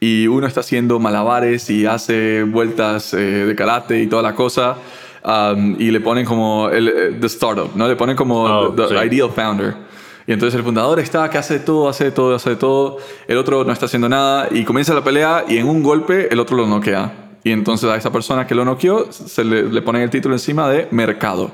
Y 0.00 0.26
uno 0.26 0.48
está 0.48 0.60
haciendo 0.60 0.98
malabares 0.98 1.70
y 1.70 1.86
hace 1.86 2.42
vueltas 2.42 3.14
eh, 3.14 3.18
de 3.18 3.54
karate 3.54 4.02
y 4.02 4.08
toda 4.08 4.22
la 4.24 4.34
cosa. 4.34 4.78
Um, 5.24 5.76
y 5.78 5.92
le 5.92 6.00
ponen 6.00 6.26
como 6.26 6.70
el, 6.70 6.88
eh, 6.88 7.16
the 7.20 7.28
startup, 7.28 7.70
¿no? 7.76 7.86
Le 7.86 7.94
ponen 7.94 8.16
como 8.16 8.42
oh, 8.42 8.74
the 8.74 9.06
ideal 9.06 9.30
founder. 9.30 9.93
Y 10.26 10.32
entonces 10.32 10.56
el 10.56 10.64
fundador 10.64 10.98
está 11.00 11.28
que 11.28 11.38
hace 11.38 11.58
todo, 11.58 11.88
hace 11.88 12.10
todo, 12.10 12.34
hace 12.34 12.56
todo. 12.56 12.98
El 13.28 13.36
otro 13.36 13.64
no 13.64 13.72
está 13.72 13.86
haciendo 13.86 14.08
nada 14.08 14.48
y 14.50 14.64
comienza 14.64 14.94
la 14.94 15.04
pelea 15.04 15.44
y 15.48 15.58
en 15.58 15.68
un 15.68 15.82
golpe 15.82 16.32
el 16.32 16.40
otro 16.40 16.56
lo 16.56 16.66
noquea. 16.66 17.12
Y 17.44 17.50
entonces 17.50 17.90
a 17.90 17.96
esa 17.96 18.10
persona 18.10 18.46
que 18.46 18.54
lo 18.54 18.64
noqueó 18.64 19.12
se 19.12 19.44
le, 19.44 19.64
le 19.64 19.82
ponen 19.82 20.02
el 20.02 20.10
título 20.10 20.34
encima 20.34 20.68
de 20.70 20.88
mercado. 20.90 21.50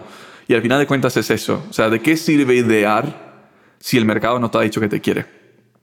Y 0.46 0.54
al 0.54 0.62
final 0.62 0.78
de 0.78 0.86
cuentas 0.86 1.16
es 1.16 1.30
eso. 1.30 1.64
O 1.68 1.72
sea, 1.72 1.90
¿de 1.90 2.00
qué 2.00 2.16
sirve 2.16 2.54
idear 2.54 3.42
si 3.78 3.98
el 3.98 4.04
mercado 4.04 4.38
no 4.38 4.50
te 4.50 4.58
ha 4.58 4.60
dicho 4.60 4.80
que 4.80 4.88
te 4.88 5.00
quiere? 5.00 5.26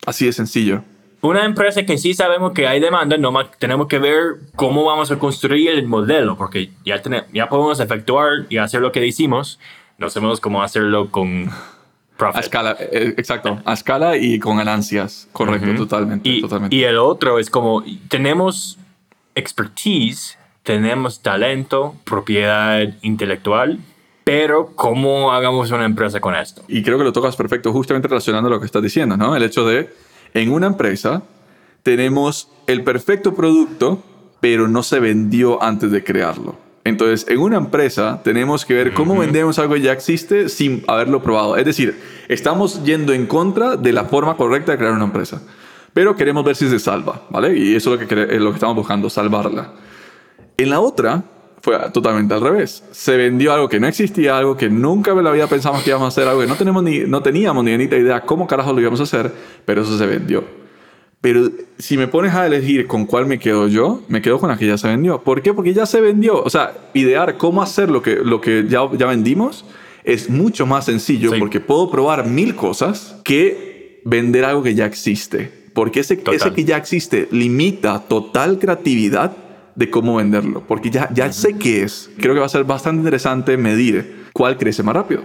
Así 0.05 0.25
de 0.25 0.31
sencillo. 0.31 0.83
Una 1.21 1.45
empresa 1.45 1.83
que 1.83 1.97
sí 1.97 2.13
sabemos 2.13 2.53
que 2.53 2.67
hay 2.67 2.79
demanda, 2.79 3.17
no 3.17 3.33
tenemos 3.57 3.87
que 3.87 3.97
ver 3.97 4.35
cómo 4.55 4.85
vamos 4.85 5.09
a 5.11 5.17
construir 5.17 5.71
el 5.71 5.87
modelo, 5.87 6.37
porque 6.37 6.69
ya, 6.85 7.01
tenemos, 7.01 7.27
ya 7.33 7.49
podemos 7.49 7.79
efectuar 7.79 8.45
y 8.49 8.57
hacer 8.57 8.81
lo 8.81 8.91
que 8.91 9.01
decimos, 9.01 9.59
no 9.97 10.09
sabemos 10.11 10.39
cómo 10.39 10.61
hacerlo 10.61 11.09
con 11.09 11.49
profit. 12.17 12.37
A 12.37 12.39
escala, 12.39 12.77
eh, 12.79 13.13
exacto, 13.17 13.61
a 13.63 13.73
escala 13.73 14.17
y 14.17 14.39
con 14.39 14.57
ganancias, 14.57 15.27
correcto, 15.31 15.73
totalmente, 15.75 16.27
y, 16.27 16.41
totalmente. 16.41 16.75
Y 16.75 16.83
el 16.83 16.97
otro 16.97 17.39
es 17.39 17.49
como, 17.49 17.83
tenemos 18.09 18.77
expertise, 19.35 20.37
tenemos 20.63 21.21
talento, 21.21 21.95
propiedad 22.03 22.81
intelectual, 23.01 23.79
pero 24.23 24.73
¿cómo 24.75 25.31
hagamos 25.31 25.71
una 25.71 25.85
empresa 25.85 26.19
con 26.19 26.35
esto? 26.35 26.61
Y 26.67 26.83
creo 26.83 26.97
que 26.97 27.05
lo 27.05 27.13
tocas 27.13 27.37
perfecto, 27.37 27.71
justamente 27.71 28.09
relacionando 28.09 28.49
lo 28.49 28.59
que 28.59 28.65
estás 28.65 28.83
diciendo, 28.83 29.15
¿no? 29.15 29.35
El 29.35 29.43
hecho 29.43 29.65
de, 29.65 29.89
en 30.33 30.51
una 30.51 30.67
empresa 30.67 31.23
tenemos 31.83 32.49
el 32.67 32.83
perfecto 32.83 33.33
producto, 33.33 34.03
pero 34.41 34.67
no 34.67 34.83
se 34.83 34.99
vendió 34.99 35.63
antes 35.63 35.91
de 35.91 36.03
crearlo. 36.03 36.66
Entonces, 36.87 37.27
en 37.29 37.39
una 37.39 37.57
empresa 37.57 38.21
tenemos 38.23 38.65
que 38.65 38.73
ver 38.73 38.93
cómo 38.93 39.17
vendemos 39.17 39.59
algo 39.59 39.73
que 39.73 39.81
ya 39.81 39.91
existe 39.91 40.47
sin 40.47 40.83
haberlo 40.87 41.21
probado. 41.21 41.57
Es 41.57 41.65
decir, 41.65 41.99
estamos 42.29 42.83
yendo 42.83 43.13
en 43.13 43.25
contra 43.25 43.75
de 43.75 43.91
la 43.91 44.05
forma 44.05 44.37
correcta 44.37 44.71
de 44.71 44.77
crear 44.77 44.93
una 44.93 45.03
empresa. 45.03 45.41
Pero 45.93 46.15
queremos 46.15 46.45
ver 46.45 46.55
si 46.55 46.69
se 46.69 46.79
salva, 46.79 47.23
¿vale? 47.29 47.57
Y 47.57 47.75
eso 47.75 47.93
es 47.93 48.01
lo 48.01 48.07
que, 48.07 48.35
es 48.35 48.41
lo 48.41 48.51
que 48.51 48.55
estamos 48.55 48.75
buscando, 48.75 49.09
salvarla. 49.09 49.73
En 50.55 50.69
la 50.69 50.79
otra, 50.79 51.23
fue 51.61 51.77
totalmente 51.91 52.33
al 52.33 52.41
revés. 52.41 52.83
Se 52.91 53.17
vendió 53.17 53.51
algo 53.51 53.67
que 53.67 53.79
no 53.79 53.87
existía, 53.87 54.37
algo 54.37 54.55
que 54.55 54.69
nunca 54.69 55.13
me 55.13 55.21
lo 55.21 55.29
había 55.29 55.47
pensado 55.47 55.75
que 55.83 55.89
íbamos 55.89 56.05
a 56.05 56.07
hacer, 56.09 56.27
algo 56.27 56.41
que 56.41 56.47
no, 56.47 56.55
tenemos 56.55 56.83
ni, 56.83 56.99
no 56.99 57.21
teníamos 57.21 57.63
ni 57.65 57.77
ni 57.77 57.83
idea 57.83 58.21
cómo 58.21 58.47
carajo 58.47 58.71
lo 58.71 58.79
íbamos 58.79 58.99
a 59.01 59.03
hacer, 59.03 59.31
pero 59.65 59.81
eso 59.81 59.97
se 59.97 60.05
vendió. 60.05 60.66
Pero 61.27 61.51
si 61.77 61.97
me 61.97 62.07
pones 62.07 62.33
a 62.33 62.47
elegir 62.47 62.87
con 62.87 63.05
cuál 63.05 63.25
me 63.25 63.37
quedo 63.37 63.67
yo, 63.67 64.01
me 64.07 64.21
quedo 64.21 64.39
con 64.39 64.47
la 64.47 64.57
que 64.57 64.65
ya 64.65 64.77
se 64.77 64.87
vendió. 64.87 65.21
¿Por 65.23 65.41
qué? 65.41 65.53
Porque 65.53 65.73
ya 65.73 65.85
se 65.85 65.99
vendió. 65.99 66.41
O 66.41 66.49
sea, 66.49 66.71
idear 66.93 67.35
cómo 67.35 67.61
hacer 67.61 67.89
lo 67.89 68.01
que, 68.01 68.15
lo 68.15 68.39
que 68.39 68.65
ya, 68.69 68.89
ya 68.97 69.07
vendimos 69.07 69.65
es 70.05 70.29
mucho 70.29 70.65
más 70.65 70.85
sencillo 70.85 71.31
porque 71.37 71.59
puedo 71.59 71.91
probar 71.91 72.25
mil 72.25 72.55
cosas 72.55 73.19
que 73.25 73.99
vender 74.05 74.45
algo 74.45 74.63
que 74.63 74.73
ya 74.73 74.85
existe. 74.85 75.51
Porque 75.73 75.99
ese, 75.99 76.17
ese 76.31 76.53
que 76.53 76.63
ya 76.63 76.77
existe 76.77 77.27
limita 77.29 77.99
total 78.07 78.57
creatividad 78.57 79.35
de 79.75 79.89
cómo 79.89 80.15
venderlo, 80.15 80.63
porque 80.65 80.89
ya, 80.91 81.09
ya 81.13 81.33
sé 81.33 81.57
qué 81.57 81.83
es. 81.83 82.09
Creo 82.19 82.35
que 82.35 82.39
va 82.39 82.45
a 82.45 82.49
ser 82.49 82.63
bastante 82.63 82.99
interesante 82.99 83.57
medir 83.57 84.27
cuál 84.31 84.57
crece 84.57 84.81
más 84.81 84.95
rápido. 84.95 85.23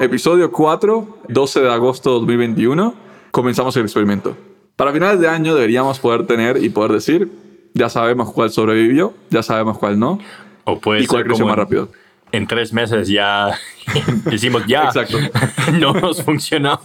Episodio 0.00 0.50
4, 0.50 1.18
12 1.28 1.60
de 1.60 1.72
agosto 1.72 2.10
de 2.10 2.16
2021, 2.16 2.92
comenzamos 3.30 3.76
el 3.76 3.84
experimento. 3.84 4.36
Para 4.76 4.92
finales 4.92 5.20
de 5.20 5.28
año 5.28 5.54
deberíamos 5.54 6.00
poder 6.00 6.26
tener 6.26 6.62
y 6.62 6.68
poder 6.68 6.92
decir, 6.92 7.30
ya 7.74 7.88
sabemos 7.88 8.32
cuál 8.32 8.50
sobrevivió, 8.50 9.14
ya 9.30 9.42
sabemos 9.42 9.78
cuál 9.78 9.98
no, 9.98 10.18
o 10.64 10.80
puede 10.80 11.02
y 11.02 11.06
cuál 11.06 11.24
creció 11.24 11.46
más 11.46 11.56
rápido. 11.56 11.90
En 12.32 12.48
tres 12.48 12.72
meses 12.72 13.06
ya 13.06 13.56
decimos 14.24 14.64
ya. 14.66 14.84
Exacto. 14.84 15.18
no 15.78 15.92
nos 15.92 16.22
funcionó. 16.22 16.80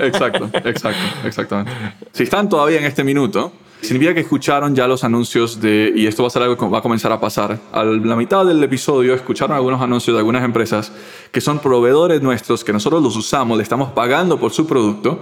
exacto, 0.00 0.50
exacto, 0.64 1.26
exactamente. 1.26 1.72
Si 2.12 2.22
están 2.22 2.48
todavía 2.48 2.78
en 2.78 2.84
este 2.84 3.02
minuto, 3.02 3.52
significa 3.80 4.14
que 4.14 4.20
escucharon 4.20 4.76
ya 4.76 4.86
los 4.86 5.02
anuncios 5.02 5.60
de, 5.60 5.92
y 5.96 6.06
esto 6.06 6.22
va 6.22 6.28
a 6.28 6.30
ser 6.30 6.42
algo 6.42 6.56
que 6.56 6.64
va 6.66 6.78
a 6.78 6.82
comenzar 6.82 7.10
a 7.10 7.20
pasar, 7.20 7.58
a 7.72 7.82
la 7.82 8.14
mitad 8.14 8.46
del 8.46 8.62
episodio 8.62 9.14
escucharon 9.14 9.56
algunos 9.56 9.82
anuncios 9.82 10.14
de 10.14 10.18
algunas 10.20 10.44
empresas 10.44 10.92
que 11.32 11.40
son 11.40 11.58
proveedores 11.58 12.22
nuestros, 12.22 12.62
que 12.62 12.72
nosotros 12.72 13.02
los 13.02 13.16
usamos, 13.16 13.56
le 13.56 13.64
estamos 13.64 13.90
pagando 13.90 14.38
por 14.38 14.52
su 14.52 14.68
producto, 14.68 15.20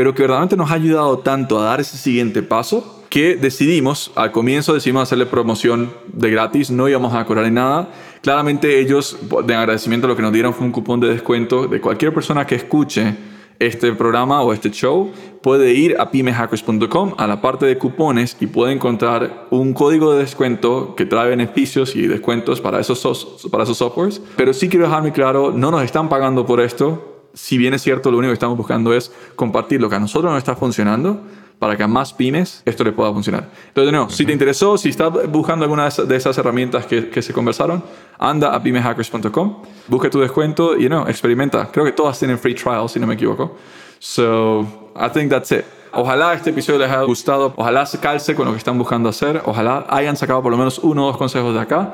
pero 0.00 0.14
que 0.14 0.22
verdaderamente 0.22 0.56
nos 0.56 0.70
ha 0.70 0.76
ayudado 0.76 1.18
tanto 1.18 1.60
a 1.60 1.64
dar 1.64 1.78
ese 1.78 1.98
siguiente 1.98 2.42
paso 2.42 3.04
que 3.10 3.36
decidimos, 3.36 4.10
al 4.14 4.32
comienzo 4.32 4.72
decidimos 4.72 5.02
hacerle 5.02 5.26
promoción 5.26 5.92
de 6.06 6.30
gratis, 6.30 6.70
no 6.70 6.88
íbamos 6.88 7.12
a 7.12 7.22
cobrar 7.26 7.44
ni 7.44 7.50
nada. 7.50 7.90
Claramente 8.22 8.80
ellos, 8.80 9.18
de 9.46 9.54
agradecimiento, 9.54 10.08
lo 10.08 10.16
que 10.16 10.22
nos 10.22 10.32
dieron 10.32 10.54
fue 10.54 10.64
un 10.64 10.72
cupón 10.72 11.00
de 11.00 11.08
descuento 11.08 11.66
de 11.66 11.82
cualquier 11.82 12.14
persona 12.14 12.46
que 12.46 12.54
escuche 12.54 13.14
este 13.58 13.92
programa 13.92 14.40
o 14.40 14.54
este 14.54 14.70
show, 14.70 15.12
puede 15.42 15.74
ir 15.74 15.96
a 16.00 16.10
pymehackers.com 16.10 17.16
a 17.18 17.26
la 17.26 17.42
parte 17.42 17.66
de 17.66 17.76
cupones 17.76 18.38
y 18.40 18.46
puede 18.46 18.72
encontrar 18.72 19.48
un 19.50 19.74
código 19.74 20.14
de 20.14 20.20
descuento 20.20 20.94
que 20.96 21.04
trae 21.04 21.28
beneficios 21.28 21.94
y 21.94 22.06
descuentos 22.06 22.62
para 22.62 22.80
esos, 22.80 23.38
para 23.50 23.64
esos 23.64 23.76
softwares. 23.76 24.22
Pero 24.34 24.54
sí 24.54 24.70
quiero 24.70 24.86
dejarme 24.86 25.12
claro, 25.12 25.52
no 25.54 25.70
nos 25.70 25.82
están 25.82 26.08
pagando 26.08 26.46
por 26.46 26.62
esto. 26.62 27.09
Si 27.34 27.58
bien 27.58 27.74
es 27.74 27.82
cierto, 27.82 28.10
lo 28.10 28.18
único 28.18 28.30
que 28.30 28.34
estamos 28.34 28.56
buscando 28.56 28.92
es 28.92 29.12
compartir 29.36 29.80
lo 29.80 29.88
que 29.88 29.96
a 29.96 30.00
nosotros 30.00 30.32
nos 30.32 30.38
está 30.38 30.56
funcionando 30.56 31.20
para 31.60 31.76
que 31.76 31.82
a 31.82 31.86
más 31.86 32.14
pymes 32.14 32.62
esto 32.64 32.82
le 32.82 32.92
pueda 32.92 33.12
funcionar. 33.12 33.48
Entonces, 33.68 33.92
no, 33.92 34.08
si 34.08 34.24
te 34.24 34.32
interesó, 34.32 34.78
si 34.78 34.88
estás 34.88 35.12
buscando 35.30 35.64
alguna 35.64 35.88
de 35.90 36.16
esas 36.16 36.36
herramientas 36.38 36.86
que, 36.86 37.10
que 37.10 37.20
se 37.20 37.34
conversaron, 37.34 37.84
anda 38.18 38.54
a 38.54 38.62
pymehackers.com, 38.62 39.62
busca 39.86 40.08
tu 40.08 40.20
descuento 40.20 40.76
y 40.76 40.88
no, 40.88 41.06
experimenta. 41.06 41.68
Creo 41.70 41.84
que 41.84 41.92
todas 41.92 42.18
tienen 42.18 42.38
free 42.38 42.54
trial, 42.54 42.88
si 42.88 42.98
no 42.98 43.06
me 43.06 43.14
equivoco. 43.14 43.56
So, 43.98 44.92
I 44.96 45.10
think 45.12 45.30
that's 45.30 45.52
it. 45.52 45.64
Ojalá 45.92 46.32
este 46.34 46.50
episodio 46.50 46.78
les 46.78 46.88
haya 46.88 47.02
gustado, 47.02 47.52
ojalá 47.56 47.84
se 47.84 47.98
calce 47.98 48.34
con 48.34 48.46
lo 48.46 48.52
que 48.52 48.58
están 48.58 48.78
buscando 48.78 49.08
hacer, 49.08 49.42
ojalá 49.44 49.86
hayan 49.90 50.16
sacado 50.16 50.40
por 50.40 50.52
lo 50.52 50.56
menos 50.56 50.78
uno 50.78 51.04
o 51.04 51.06
dos 51.08 51.16
consejos 51.18 51.52
de 51.52 51.60
acá 51.60 51.92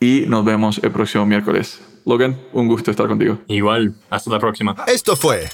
y 0.00 0.24
nos 0.28 0.44
vemos 0.44 0.80
el 0.82 0.90
próximo 0.90 1.26
miércoles. 1.26 1.80
Logan, 2.04 2.40
un 2.52 2.68
gusto 2.68 2.90
estar 2.90 3.06
contigo. 3.08 3.38
Igual, 3.48 3.94
hasta 4.10 4.30
la 4.30 4.38
próxima. 4.38 4.76
Esto 4.86 5.16
fue 5.16 5.48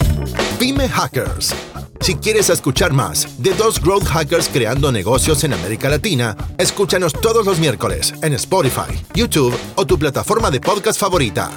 Pyme 0.58 0.88
Hackers 0.88 1.54
si 2.00 2.14
quieres 2.14 2.48
escuchar 2.48 2.92
más 2.92 3.42
de 3.42 3.52
dos 3.54 3.80
growth 3.82 4.06
hackers 4.06 4.48
creando 4.48 4.92
negocios 4.92 5.44
en 5.44 5.52
América 5.52 5.88
Latina, 5.88 6.36
escúchanos 6.56 7.12
todos 7.12 7.44
los 7.44 7.58
miércoles 7.58 8.14
en 8.22 8.32
Spotify, 8.34 8.94
YouTube 9.14 9.54
o 9.74 9.84
tu 9.84 9.98
plataforma 9.98 10.50
de 10.50 10.60
podcast 10.60 10.98
favorita. 10.98 11.50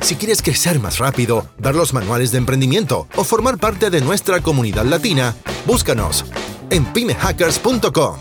Si 0.00 0.16
quieres 0.16 0.42
crecer 0.42 0.80
más 0.80 0.98
rápido, 0.98 1.46
ver 1.58 1.74
los 1.74 1.94
manuales 1.94 2.30
de 2.30 2.38
emprendimiento 2.38 3.08
o 3.16 3.24
formar 3.24 3.58
parte 3.58 3.90
de 3.90 4.00
nuestra 4.00 4.40
comunidad 4.40 4.84
latina, 4.84 5.34
búscanos 5.66 6.24
en 6.70 6.84
pymehackers.com. 6.92 8.16